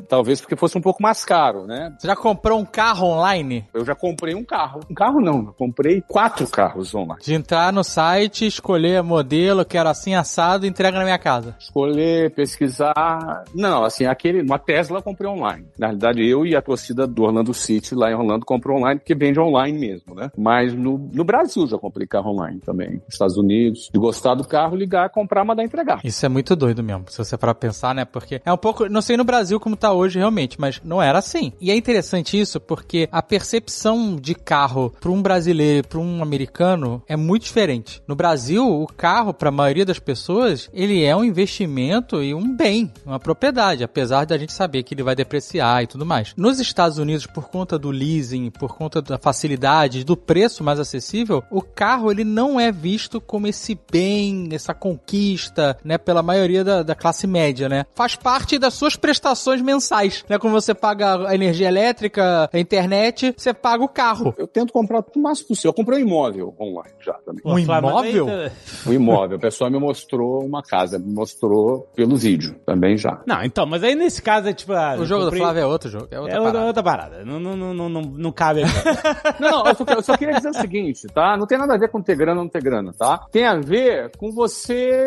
Talvez 0.09 0.41
porque 0.41 0.55
fosse 0.55 0.77
um 0.77 0.81
pouco 0.81 1.01
mais 1.01 1.23
caro, 1.23 1.65
né? 1.65 1.93
Você 1.97 2.07
já 2.07 2.15
comprou 2.15 2.59
um 2.59 2.65
carro 2.65 3.07
online? 3.07 3.65
Eu 3.73 3.85
já 3.85 3.95
comprei 3.95 4.35
um 4.35 4.43
carro. 4.43 4.81
Um 4.89 4.93
carro 4.93 5.21
não, 5.21 5.45
eu 5.47 5.53
comprei 5.53 6.01
quatro 6.01 6.47
carros 6.47 6.93
online. 6.93 7.21
De 7.21 7.33
entrar 7.33 7.71
no 7.71 7.83
site, 7.83 8.45
escolher 8.45 9.03
modelo, 9.03 9.65
quero 9.65 9.89
assim 9.89 10.15
assado 10.15 10.65
e 10.65 10.69
entrega 10.69 10.97
na 10.97 11.03
minha 11.03 11.19
casa. 11.19 11.55
Escolher, 11.59 12.31
pesquisar... 12.31 13.43
Não, 13.53 13.83
assim, 13.83 14.05
aquele... 14.05 14.41
Uma 14.41 14.59
Eu 14.95 15.01
comprei 15.01 15.29
online. 15.29 15.67
Na 15.77 15.87
realidade, 15.87 16.25
eu 16.25 16.45
e 16.45 16.55
a 16.55 16.61
torcida 16.61 17.05
do 17.05 17.23
Orlando 17.23 17.53
City 17.53 17.93
lá 17.93 18.11
em 18.11 18.15
Orlando 18.15 18.45
comprou 18.45 18.77
online 18.77 18.99
porque 18.99 19.15
vende 19.15 19.39
online 19.39 19.77
mesmo, 19.77 20.15
né? 20.15 20.31
Mas 20.37 20.73
no, 20.73 20.97
no 20.97 21.23
Brasil 21.23 21.67
já 21.67 21.77
comprei 21.77 22.07
carro 22.07 22.31
online 22.31 22.59
também. 22.59 23.01
Estados 23.07 23.37
Unidos. 23.37 23.89
De 23.91 23.99
gostar 23.99 24.35
do 24.35 24.47
carro, 24.47 24.75
ligar, 24.75 25.09
comprar, 25.09 25.43
mandar 25.43 25.63
entregar. 25.63 25.99
Isso 26.03 26.25
é 26.25 26.29
muito 26.29 26.55
doido 26.55 26.83
mesmo, 26.83 27.05
se 27.07 27.17
você 27.17 27.37
pra 27.37 27.53
pensar, 27.53 27.93
né? 27.93 28.05
Porque 28.05 28.41
é 28.43 28.51
um 28.51 28.57
pouco, 28.57 28.89
não 28.89 29.01
sei 29.01 29.17
no 29.17 29.23
Brasil 29.23 29.59
como 29.59 29.75
tá 29.75 29.91
hoje 29.91 30.19
realmente, 30.19 30.59
mas 30.59 30.81
não 30.83 31.01
era 31.01 31.19
assim. 31.19 31.53
E 31.59 31.71
é 31.71 31.75
interessante 31.75 32.39
isso 32.39 32.59
porque 32.59 33.07
a 33.11 33.21
percepção 33.21 34.15
de 34.15 34.35
carro 34.35 34.93
para 34.99 35.11
um 35.11 35.21
brasileiro, 35.21 35.87
para 35.87 35.99
um 35.99 36.21
americano 36.21 37.01
é 37.07 37.15
muito 37.15 37.43
diferente. 37.43 38.01
No 38.07 38.15
Brasil, 38.15 38.65
o 38.67 38.87
carro 38.87 39.33
para 39.33 39.49
a 39.49 39.51
maioria 39.51 39.85
das 39.85 39.99
pessoas, 39.99 40.69
ele 40.73 41.03
é 41.03 41.15
um 41.15 41.23
investimento 41.23 42.23
e 42.23 42.33
um 42.33 42.55
bem, 42.55 42.91
uma 43.05 43.19
propriedade, 43.19 43.83
apesar 43.83 44.25
da 44.25 44.37
gente 44.37 44.53
saber 44.53 44.76
que 44.83 44.93
ele 44.93 45.03
vai 45.03 45.15
depreciar 45.15 45.83
e 45.83 45.87
tudo 45.87 46.05
mais. 46.05 46.33
Nos 46.37 46.59
Estados 46.59 46.97
Unidos, 46.97 47.25
por 47.25 47.49
conta 47.49 47.77
do 47.77 47.89
leasing, 47.91 48.49
por 48.51 48.75
conta 48.75 49.01
da 49.01 49.17
facilidade, 49.17 50.03
do 50.03 50.15
preço 50.17 50.63
mais 50.63 50.79
acessível, 50.79 51.43
o 51.51 51.61
carro 51.61 52.11
ele 52.11 52.23
não 52.23 52.59
é 52.59 52.71
visto 52.71 53.19
como 53.21 53.47
esse 53.47 53.77
bem, 53.91 54.49
essa 54.51 54.73
conquista, 54.73 55.77
né, 55.83 55.97
pela 55.97 56.21
maioria 56.21 56.63
da, 56.63 56.83
da 56.83 56.95
classe 56.95 57.25
média, 57.27 57.67
né? 57.69 57.85
Faz 57.95 58.15
parte 58.15 58.57
das 58.59 58.73
suas 58.73 58.95
prestações 58.95 59.61
mensais, 59.61 60.23
né? 60.29 60.37
Como 60.37 60.53
você 60.53 60.73
paga 60.73 61.27
a 61.27 61.33
energia 61.35 61.67
elétrica, 61.67 62.49
a 62.51 62.59
internet, 62.59 63.33
você 63.37 63.53
paga 63.53 63.83
o 63.83 63.87
carro. 63.87 64.33
Eu 64.37 64.47
tento 64.47 64.71
comprar 64.73 64.99
o 65.15 65.19
máximo 65.19 65.49
possível. 65.49 65.69
Eu 65.69 65.73
comprei 65.73 66.03
um 66.03 66.07
imóvel 66.07 66.55
online 66.59 66.93
já 67.03 67.13
também. 67.25 67.41
Um 67.45 67.57
imóvel? 67.59 68.27
aí- 68.27 68.51
Um 68.85 68.93
imóvel. 68.93 69.37
O 69.37 69.41
pessoal 69.41 69.69
me 69.71 69.79
mostrou 69.79 70.43
uma 70.45 70.61
casa, 70.61 70.99
me 70.99 71.13
mostrou 71.13 71.87
pelo 71.95 72.15
vídeo 72.15 72.55
também 72.65 72.97
já. 72.97 73.21
Não, 73.25 73.43
então, 73.43 73.65
mas 73.65 73.83
aí 73.83 73.95
nesse 73.95 74.21
caso 74.21 74.47
é 74.49 74.53
tipo... 74.53 74.66
O 75.01 75.05
jogo 75.05 75.23
comprei- 75.25 75.39
do 75.39 75.43
Flávio 75.43 75.61
é 75.61 75.65
outro 75.65 75.89
jogo, 75.89 76.07
é 76.11 76.19
outra 76.19 76.35
É 76.35 76.41
parada. 76.41 76.65
outra 76.65 76.83
parada. 76.83 77.25
Não, 77.25 77.39
não, 77.39 77.55
não, 77.55 77.89
não, 77.89 78.01
não, 78.01 78.31
cabe 78.31 78.63
aqui. 78.63 78.73
Não, 79.39 79.63
não, 79.63 79.67
eu 79.67 79.75
só, 79.75 79.83
eu 79.87 80.01
só 80.01 80.17
queria 80.17 80.35
dizer 80.35 80.49
o 80.49 80.53
seguinte, 80.53 81.07
tá? 81.07 81.37
Não 81.37 81.45
tem 81.45 81.57
nada 81.57 81.73
a 81.75 81.77
ver 81.77 81.89
com 81.89 82.01
ter 82.01 82.15
grana 82.15 82.39
ou 82.39 82.43
não 82.45 82.49
ter 82.49 82.61
grana, 82.61 82.91
tá? 82.97 83.25
Tem 83.31 83.45
a 83.45 83.55
ver 83.55 84.11
com 84.17 84.31
você, 84.31 85.01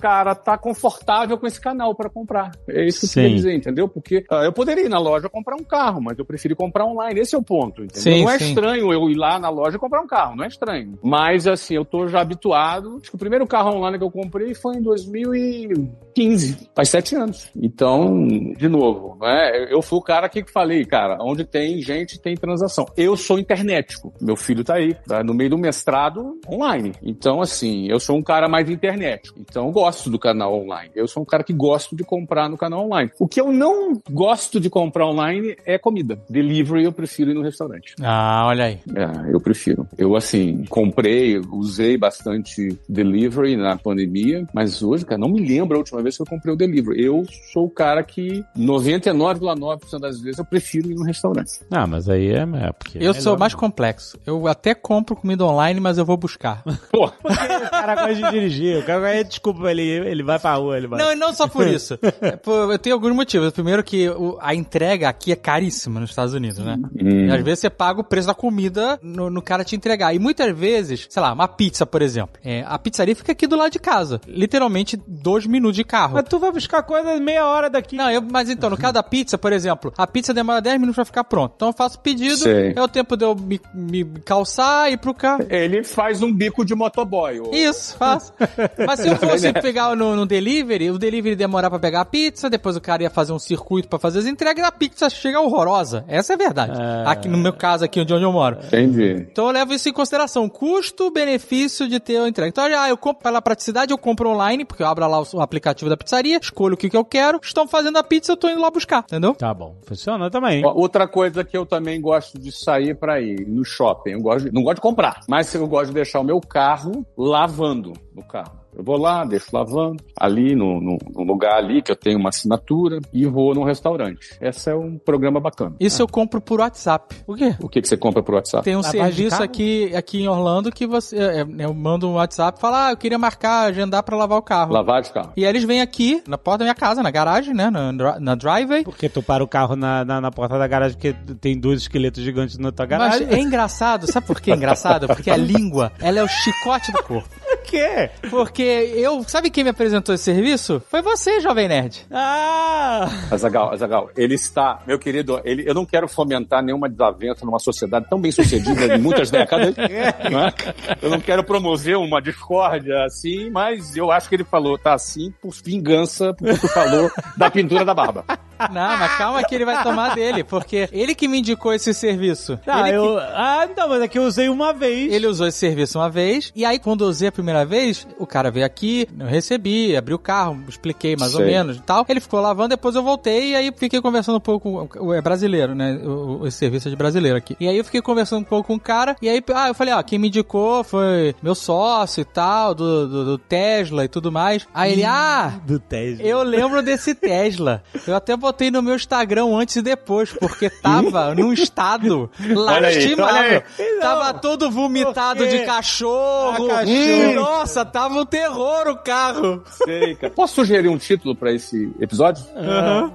cara, 0.00 0.34
tá 0.34 0.56
confortável 0.58 1.38
com 1.38 1.46
esse 1.46 1.60
canal 1.60 1.94
pra 1.94 2.08
comprar. 2.10 2.50
É 2.68 2.84
isso 2.84 3.00
que 3.00 3.06
eu 3.06 3.22
queria 3.22 3.36
dizer, 3.36 3.54
entendeu? 3.54 3.88
Porque 3.88 4.24
ah, 4.30 4.44
eu 4.44 4.52
poderia 4.52 4.84
ir 4.86 4.88
na 4.88 4.98
loja 4.98 5.28
comprar 5.28 5.56
um 5.56 5.64
carro, 5.64 6.00
mas 6.00 6.18
eu 6.18 6.24
preferi 6.24 6.54
comprar 6.54 6.84
online. 6.86 7.20
Esse 7.20 7.34
é 7.34 7.38
o 7.38 7.42
ponto, 7.42 7.82
entendeu? 7.82 8.02
Sim, 8.12 8.24
não 8.24 8.30
é 8.30 8.38
sim. 8.38 8.48
estranho 8.48 8.92
eu 8.92 9.08
ir 9.10 9.14
lá 9.16 9.38
na 9.38 9.48
loja 9.48 9.76
e 9.76 9.80
comprar 9.80 10.00
um 10.00 10.06
carro, 10.06 10.36
não 10.36 10.44
é 10.44 10.48
estranho. 10.48 10.98
Mas, 11.02 11.46
assim, 11.46 11.74
eu 11.74 11.84
tô 11.84 12.08
já 12.08 12.20
habituado. 12.20 12.98
Acho 13.00 13.10
que 13.10 13.16
o 13.16 13.18
primeiro 13.18 13.46
carro 13.46 13.70
online 13.76 13.98
que 13.98 14.04
eu 14.04 14.10
comprei 14.10 14.54
foi 14.54 14.76
em 14.76 14.82
2015. 14.82 15.90
15, 16.20 16.68
faz 16.74 16.90
sete 16.90 17.16
anos. 17.16 17.50
Então, 17.56 18.28
de 18.54 18.68
novo, 18.68 19.16
né? 19.18 19.72
Eu 19.72 19.80
fui 19.80 19.98
o 19.98 20.02
cara 20.02 20.28
que 20.28 20.44
falei, 20.52 20.84
cara, 20.84 21.16
onde 21.18 21.46
tem 21.46 21.80
gente, 21.80 22.20
tem 22.20 22.34
transação. 22.34 22.84
Eu 22.94 23.16
sou 23.16 23.38
internético. 23.38 24.12
Meu 24.20 24.36
filho 24.36 24.62
tá 24.62 24.74
aí, 24.74 24.92
tá 24.92 25.24
no 25.24 25.32
meio 25.32 25.48
do 25.48 25.56
mestrado 25.56 26.38
online. 26.46 26.92
Então, 27.02 27.40
assim, 27.40 27.86
eu 27.88 27.98
sou 27.98 28.18
um 28.18 28.22
cara 28.22 28.50
mais 28.50 28.68
internet. 28.68 29.30
Então, 29.34 29.68
eu 29.68 29.72
gosto 29.72 30.10
do 30.10 30.18
canal 30.18 30.54
online. 30.54 30.90
Eu 30.94 31.08
sou 31.08 31.22
um 31.22 31.26
cara 31.26 31.42
que 31.42 31.54
gosto 31.54 31.96
de 31.96 32.04
comprar 32.04 32.50
no 32.50 32.58
canal 32.58 32.84
online. 32.84 33.10
O 33.18 33.26
que 33.26 33.40
eu 33.40 33.50
não 33.50 33.98
gosto 34.10 34.60
de 34.60 34.68
comprar 34.68 35.06
online 35.06 35.56
é 35.64 35.78
comida. 35.78 36.20
Delivery 36.28 36.84
eu 36.84 36.92
prefiro 36.92 37.30
ir 37.30 37.34
no 37.34 37.42
restaurante. 37.42 37.94
Ah, 38.02 38.44
olha 38.46 38.66
aí. 38.66 38.78
É, 38.94 39.32
eu 39.32 39.40
prefiro. 39.40 39.86
Eu, 39.96 40.14
assim, 40.14 40.66
comprei, 40.68 41.38
usei 41.50 41.96
bastante 41.96 42.78
delivery 42.86 43.56
na 43.56 43.78
pandemia, 43.78 44.46
mas 44.52 44.82
hoje, 44.82 45.06
cara, 45.06 45.18
não 45.18 45.30
me 45.30 45.40
lembro 45.40 45.76
a 45.76 45.78
última 45.78 46.02
vez 46.02 46.09
que 46.16 46.22
eu 46.22 46.26
comprei 46.26 46.52
o 46.52 46.56
delivery. 46.56 47.04
Eu 47.04 47.24
sou 47.52 47.66
o 47.66 47.70
cara 47.70 48.02
que 48.02 48.44
99,9% 48.56 49.98
das 49.98 50.20
vezes 50.20 50.38
eu 50.38 50.44
prefiro 50.44 50.90
ir 50.90 50.94
no 50.94 51.04
restaurante. 51.04 51.60
Ah, 51.70 51.86
mas 51.86 52.08
aí 52.08 52.28
é, 52.28 52.42
é 52.42 52.72
porque. 52.72 52.98
Eu 53.00 53.12
é 53.12 53.20
sou 53.20 53.38
mais 53.38 53.54
complexo. 53.54 54.18
Eu 54.26 54.46
até 54.46 54.74
compro 54.74 55.16
comida 55.16 55.44
online, 55.44 55.80
mas 55.80 55.98
eu 55.98 56.04
vou 56.04 56.16
buscar. 56.16 56.62
Pô, 56.90 57.06
O 57.06 57.70
cara 57.70 57.94
gosta 57.94 58.14
de 58.14 58.30
dirigir. 58.30 58.78
O 58.78 58.84
cara 58.84 59.00
gosta, 59.00 59.24
desculpa, 59.24 59.70
ele, 59.70 59.82
ele 59.82 60.22
vai 60.22 60.38
pra 60.38 60.54
rua, 60.54 60.76
ele 60.76 60.86
vai. 60.86 60.98
Não, 60.98 61.12
e 61.12 61.16
não 61.16 61.32
só 61.32 61.46
por 61.46 61.66
isso. 61.68 61.98
É 62.20 62.38
eu 62.72 62.78
tenho 62.78 62.96
alguns 62.96 63.14
motivos. 63.14 63.52
Primeiro 63.52 63.82
que 63.82 64.06
a 64.40 64.54
entrega 64.54 65.08
aqui 65.08 65.32
é 65.32 65.36
caríssima 65.36 66.00
nos 66.00 66.10
Estados 66.10 66.34
Unidos, 66.34 66.58
né? 66.58 66.76
E 66.94 67.30
às 67.30 67.42
vezes 67.42 67.60
você 67.60 67.70
paga 67.70 68.00
o 68.00 68.04
preço 68.04 68.26
da 68.26 68.34
comida 68.34 68.98
no, 69.02 69.30
no 69.30 69.42
cara 69.42 69.64
te 69.64 69.76
entregar. 69.76 70.14
E 70.14 70.18
muitas 70.18 70.56
vezes, 70.56 71.06
sei 71.08 71.22
lá, 71.22 71.32
uma 71.32 71.48
pizza, 71.48 71.86
por 71.86 72.02
exemplo. 72.02 72.40
É, 72.44 72.64
a 72.66 72.78
pizzaria 72.78 73.14
fica 73.14 73.32
aqui 73.32 73.46
do 73.46 73.56
lado 73.56 73.72
de 73.72 73.78
casa. 73.78 74.20
Literalmente 74.26 75.00
dois 75.06 75.46
minutos 75.46 75.76
de 75.76 75.84
carro. 75.90 76.14
Mas 76.14 76.24
tu 76.28 76.38
vai 76.38 76.52
buscar 76.52 76.82
coisa 76.82 77.18
meia 77.18 77.44
hora 77.46 77.68
daqui. 77.68 77.96
Não, 77.96 78.10
eu- 78.10 78.22
mas 78.22 78.48
então, 78.48 78.70
no 78.70 78.76
caso 78.76 78.94
da 78.94 79.02
pizza, 79.02 79.36
por 79.36 79.52
exemplo, 79.52 79.92
a 79.98 80.06
pizza 80.06 80.32
demora 80.32 80.60
10 80.60 80.76
minutos 80.78 80.94
pra 80.94 81.04
ficar 81.04 81.24
pronta. 81.24 81.54
Então 81.56 81.68
eu 81.68 81.72
faço 81.72 81.98
pedido, 81.98 82.36
Sei. 82.36 82.72
é 82.76 82.82
o 82.82 82.86
tempo 82.88 83.16
de 83.16 83.24
eu 83.24 83.34
me, 83.34 83.60
me 83.74 84.04
calçar 84.24 84.88
e 84.90 84.94
ir 84.94 84.96
pro 84.98 85.12
carro. 85.12 85.44
ele 85.50 85.82
faz 85.82 86.22
um 86.22 86.32
bico 86.32 86.64
de 86.64 86.74
motoboy. 86.74 87.40
ô. 87.40 87.50
Isso, 87.52 87.96
faço. 87.96 88.32
Mas 88.86 89.00
se 89.00 89.08
eu 89.08 89.16
fosse 89.16 89.52
pegar 89.54 89.94
no, 89.96 90.14
no 90.14 90.24
delivery, 90.26 90.90
o 90.90 90.98
delivery 90.98 91.34
demorar 91.34 91.68
pra 91.70 91.78
pegar 91.78 92.02
a 92.02 92.04
pizza, 92.04 92.48
depois 92.48 92.76
o 92.76 92.80
cara 92.80 93.02
ia 93.02 93.10
fazer 93.10 93.32
um 93.32 93.38
circuito 93.38 93.88
pra 93.88 93.98
fazer 93.98 94.20
as 94.20 94.26
entregas 94.26 94.62
e 94.64 94.66
a 94.66 94.70
pizza 94.72 95.10
chega 95.10 95.40
horrorosa. 95.40 96.04
Essa 96.06 96.32
é 96.32 96.34
a 96.34 96.38
verdade. 96.38 96.80
Aqui 97.06 97.28
no 97.28 97.38
meu 97.38 97.52
caso, 97.52 97.84
aqui 97.84 98.00
onde 98.00 98.12
eu 98.12 98.32
moro. 98.32 98.58
Entendi. 98.64 99.26
Então 99.32 99.46
eu 99.46 99.52
levo 99.52 99.72
isso 99.74 99.88
em 99.88 99.92
consideração, 99.92 100.48
custo-benefício 100.48 101.88
de 101.88 101.98
ter 101.98 102.18
a 102.18 102.28
entrega. 102.28 102.48
Então, 102.48 102.64
ah, 102.64 102.88
eu 102.88 102.96
compro 102.96 103.22
pela 103.22 103.40
praticidade, 103.42 103.92
eu 103.92 103.98
compro 103.98 104.28
online, 104.30 104.64
porque 104.64 104.82
eu 104.82 104.86
abro 104.86 105.06
lá 105.08 105.20
o, 105.20 105.26
o 105.34 105.40
aplicativo 105.80 105.90
da 105.90 105.96
pizzaria, 105.96 106.38
escolho 106.40 106.74
o 106.74 106.76
que, 106.76 106.90
que 106.90 106.96
eu 106.96 107.04
quero, 107.04 107.40
estão 107.42 107.66
fazendo 107.66 107.96
a 107.98 108.02
pizza, 108.02 108.32
eu 108.32 108.36
tô 108.36 108.48
indo 108.48 108.60
lá 108.60 108.70
buscar, 108.70 109.00
entendeu? 109.00 109.34
Tá 109.34 109.52
bom. 109.54 109.76
Funciona 109.82 110.30
também. 110.30 110.64
Outra 110.64 111.08
coisa 111.08 111.42
que 111.44 111.56
eu 111.56 111.64
também 111.66 112.00
gosto 112.00 112.38
de 112.38 112.52
sair 112.52 112.94
pra 112.94 113.20
ir 113.20 113.46
no 113.46 113.64
shopping, 113.64 114.10
eu 114.12 114.20
gosto 114.20 114.46
de- 114.46 114.52
não 114.54 114.62
gosto 114.62 114.76
de 114.76 114.82
comprar, 114.82 115.20
mas 115.28 115.52
eu 115.54 115.66
gosto 115.66 115.88
de 115.88 115.94
deixar 115.94 116.20
o 116.20 116.24
meu 116.24 116.40
carro 116.40 117.04
lavando 117.16 117.92
no 118.14 118.22
carro. 118.24 118.59
Eu 118.76 118.84
vou 118.84 118.96
lá, 118.96 119.24
deixo 119.24 119.46
lavando, 119.52 120.02
ali 120.18 120.54
no, 120.54 120.80
no- 120.80 120.98
no 121.12 121.22
lugar 121.24 121.56
ali 121.56 121.82
que 121.82 121.90
eu 121.90 121.96
tenho 121.96 122.18
uma 122.18 122.28
assinatura 122.28 123.00
e 123.12 123.26
vou 123.26 123.54
num 123.54 123.64
restaurante. 123.64 124.36
Esse 124.40 124.70
é 124.70 124.74
um 124.74 124.96
programa 124.98 125.40
bacana. 125.40 125.74
Isso 125.80 126.00
eu 126.02 126.06
compro 126.08 126.40
por 126.40 126.60
WhatsApp. 126.60 127.16
O 127.26 127.34
quê? 127.34 127.54
O 127.60 127.68
que, 127.68 127.80
que 127.82 127.88
você 127.88 127.96
compra 127.96 128.22
por 128.22 128.34
WhatsApp? 128.36 128.64
Tem 128.64 128.76
um 128.76 128.82
serviço 128.82 129.42
aqui, 129.42 129.94
aqui 129.94 130.22
em 130.22 130.28
Orlando 130.28 130.70
que 130.70 130.86
você. 130.86 131.16
é, 131.16 131.40
é, 131.40 131.64
Eu 131.64 131.74
mando 131.74 132.08
um 132.08 132.14
WhatsApp 132.14 132.58
e 132.58 132.60
falo, 132.60 132.76
ah, 132.76 132.90
eu 132.90 132.96
queria 132.96 133.18
marcar, 133.18 133.64
agendar 133.68 134.02
pra 134.02 134.16
lavar 134.16 134.38
o 134.38 134.42
carro. 134.42 134.72
Lavar 134.72 135.02
de 135.02 135.10
carro. 135.12 135.32
E 135.36 135.44
aí 135.44 135.50
eles 135.50 135.64
vêm 135.64 135.80
aqui, 135.80 136.22
na 136.28 136.38
porta 136.38 136.58
da 136.58 136.64
minha 136.66 136.74
casa, 136.74 137.02
na 137.02 137.10
garagem, 137.10 137.52
né? 137.54 137.70
Na, 137.70 137.92
na 138.20 138.34
driveway. 138.34 138.84
Porque 138.84 139.08
tu 139.08 139.22
para 139.22 139.42
o 139.42 139.48
carro 139.48 139.74
na, 139.76 140.04
na, 140.04 140.20
na 140.20 140.30
porta 140.30 140.58
da 140.58 140.66
garagem 140.66 140.96
porque 140.96 141.12
tem 141.40 141.58
dois 141.58 141.82
esqueletos 141.82 142.22
gigantes 142.22 142.56
na 142.58 142.70
tua 142.72 142.86
garagem. 142.86 143.26
Mas 143.26 143.36
é 143.36 143.40
engraçado, 143.40 144.06
sabe 144.10 144.26
por 144.26 144.40
que 144.40 144.50
é 144.52 144.54
engraçado? 144.54 145.06
Porque 145.06 145.30
a 145.30 145.36
língua, 145.38 145.92
ela 146.00 146.20
é 146.20 146.22
o 146.22 146.28
chicote 146.28 146.92
do 146.92 147.02
corpo. 147.02 147.28
Por 147.60 147.70
quê? 147.70 148.10
Porque 148.30 148.62
eu. 148.62 149.22
Sabe 149.26 149.50
quem 149.50 149.62
me 149.64 149.70
apresentou 149.70 150.14
esse 150.14 150.24
serviço? 150.24 150.82
Foi 150.90 151.02
você, 151.02 151.40
Jovem 151.40 151.68
Nerd. 151.68 152.06
Ah! 152.10 153.08
Azagal, 153.30 153.72
Azagal, 153.72 154.10
ele 154.16 154.34
está, 154.34 154.80
meu 154.86 154.98
querido, 154.98 155.40
ele, 155.44 155.64
eu 155.68 155.74
não 155.74 155.84
quero 155.84 156.08
fomentar 156.08 156.62
nenhuma 156.62 156.88
desavença 156.88 157.44
numa 157.44 157.58
sociedade 157.58 158.06
tão 158.08 158.20
bem 158.20 158.32
sucedida 158.32 158.88
de 158.88 158.98
muitas 158.98 159.30
décadas. 159.32 159.74
né? 159.76 160.52
Eu 161.00 161.10
não 161.10 161.20
quero 161.20 161.44
promover 161.44 161.96
uma 161.96 162.20
discórdia 162.20 163.04
assim, 163.04 163.50
mas 163.50 163.96
eu 163.96 164.10
acho 164.10 164.28
que 164.28 164.34
ele 164.36 164.44
falou, 164.44 164.78
tá 164.78 164.94
assim 164.94 165.32
por 165.40 165.52
vingança, 165.64 166.34
porque 166.34 166.58
tu 166.58 166.68
falou 166.68 167.10
da 167.36 167.50
pintura 167.50 167.84
da 167.84 167.94
barba. 167.94 168.24
Não, 168.70 168.98
mas 168.98 169.16
calma 169.16 169.42
que 169.42 169.54
ele 169.54 169.64
vai 169.64 169.82
tomar 169.82 170.14
dele, 170.14 170.44
porque 170.44 170.86
ele 170.92 171.14
que 171.14 171.26
me 171.26 171.38
indicou 171.38 171.72
esse 171.72 171.94
serviço. 171.94 172.58
Tá, 172.58 172.80
ele, 172.80 172.90
que- 172.90 172.94
eu... 173.06 173.18
ah, 173.18 173.66
não, 173.74 173.88
mas 173.88 174.02
é 174.02 174.06
que 174.08 174.18
eu 174.18 174.22
usei 174.24 174.50
uma 174.50 174.74
vez. 174.74 175.10
ele 175.10 175.26
usou 175.26 175.46
esse 175.46 175.56
serviço 175.56 175.98
uma 175.98 176.10
vez, 176.10 176.52
e 176.54 176.62
aí 176.62 176.78
quando 176.78 177.02
eu 177.02 177.08
usei 177.08 177.28
a 177.28 177.32
primeira 177.32 177.49
vez, 177.64 178.06
o 178.18 178.26
cara 178.26 178.50
veio 178.50 178.64
aqui, 178.66 179.08
eu 179.18 179.26
recebi, 179.26 179.96
abri 179.96 180.14
o 180.14 180.18
carro, 180.18 180.62
expliquei 180.68 181.16
mais 181.16 181.34
ou 181.34 181.40
Sei. 181.40 181.50
menos 181.50 181.76
e 181.76 181.82
tal. 181.82 182.04
Ele 182.08 182.20
ficou 182.20 182.40
lavando, 182.40 182.68
depois 182.70 182.94
eu 182.94 183.02
voltei, 183.02 183.50
e 183.52 183.56
aí 183.56 183.72
fiquei 183.76 184.00
conversando 184.00 184.36
um 184.36 184.40
pouco 184.40 184.86
com 184.88 185.06
o 185.06 185.14
é 185.14 185.20
brasileiro, 185.20 185.74
né? 185.74 185.94
O, 186.04 186.42
o- 186.42 186.50
serviço 186.50 186.88
é 186.88 186.90
de 186.90 186.96
brasileiro 186.96 187.36
aqui. 187.36 187.56
E 187.60 187.68
aí 187.68 187.76
eu 187.78 187.84
fiquei 187.84 188.02
conversando 188.02 188.40
um 188.40 188.44
pouco 188.44 188.68
com 188.68 188.74
o 188.74 188.80
cara, 188.80 189.16
e 189.22 189.28
aí 189.28 189.42
ah, 189.54 189.68
eu 189.68 189.74
falei, 189.74 189.94
ó, 189.94 190.02
quem 190.02 190.18
me 190.18 190.28
indicou 190.28 190.82
foi 190.84 191.34
meu 191.42 191.54
sócio 191.54 192.20
e 192.20 192.24
tal, 192.24 192.74
do, 192.74 193.06
do, 193.08 193.24
do 193.24 193.38
Tesla 193.38 194.04
e 194.04 194.08
tudo 194.08 194.30
mais. 194.32 194.66
Aí 194.74 194.92
ele, 194.92 195.04
ah, 195.04 195.54
Do 195.66 195.78
Tesla. 195.78 196.24
eu 196.26 196.42
lembro 196.42 196.82
desse 196.82 197.14
Tesla. 197.14 197.82
Eu 198.06 198.14
até 198.16 198.36
botei 198.36 198.70
no 198.70 198.82
meu 198.82 198.94
Instagram 198.94 199.46
antes 199.56 199.76
e 199.76 199.82
depois, 199.82 200.30
porque 200.32 200.68
tava 200.70 201.34
num 201.34 201.52
estado 201.52 202.30
Olha 202.40 202.88
aí, 202.88 202.94
lastimável. 202.94 203.34
olha 203.34 203.64
aí. 203.78 204.00
Tava 204.00 204.34
todo 204.34 204.70
vomitado 204.70 205.46
de 205.46 205.60
cachorro. 205.64 206.66
Ah, 206.70 206.76
cachorro. 206.80 206.90
Hum, 206.90 207.39
Nossa, 207.40 207.84
tava 207.84 208.14
um 208.20 208.26
terror 208.26 208.88
o 208.88 208.96
carro. 208.96 209.62
Sei, 209.84 210.14
cara. 210.14 210.32
Posso 210.32 210.54
sugerir 210.56 210.88
um 210.88 210.98
título 210.98 211.34
pra 211.34 211.52
esse 211.52 211.92
episódio? 212.00 212.44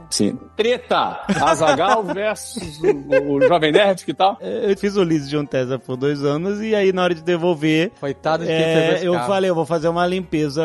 Sim. 0.09 0.37
Treta! 0.55 1.19
Azagal 1.41 2.03
versus 2.03 2.79
o, 2.81 3.33
o 3.33 3.41
Jovem 3.47 3.71
Nerd, 3.71 4.05
que 4.05 4.13
tal? 4.13 4.37
Eu 4.41 4.75
fiz 4.77 4.95
o 4.95 5.03
lease 5.03 5.29
de 5.29 5.37
um 5.37 5.45
Tesla 5.45 5.77
por 5.79 5.97
dois 5.97 6.23
anos 6.23 6.61
e 6.61 6.73
aí 6.73 6.91
na 6.93 7.03
hora 7.03 7.13
de 7.15 7.21
devolver, 7.21 7.91
Coitado 7.99 8.43
de 8.43 8.49
quem 8.49 8.55
é, 8.55 8.73
fez 8.87 8.95
esse 8.97 9.05
eu 9.05 9.13
carro. 9.13 9.27
falei, 9.27 9.49
eu 9.49 9.55
vou 9.55 9.65
fazer 9.65 9.87
uma 9.87 10.05
limpeza 10.07 10.63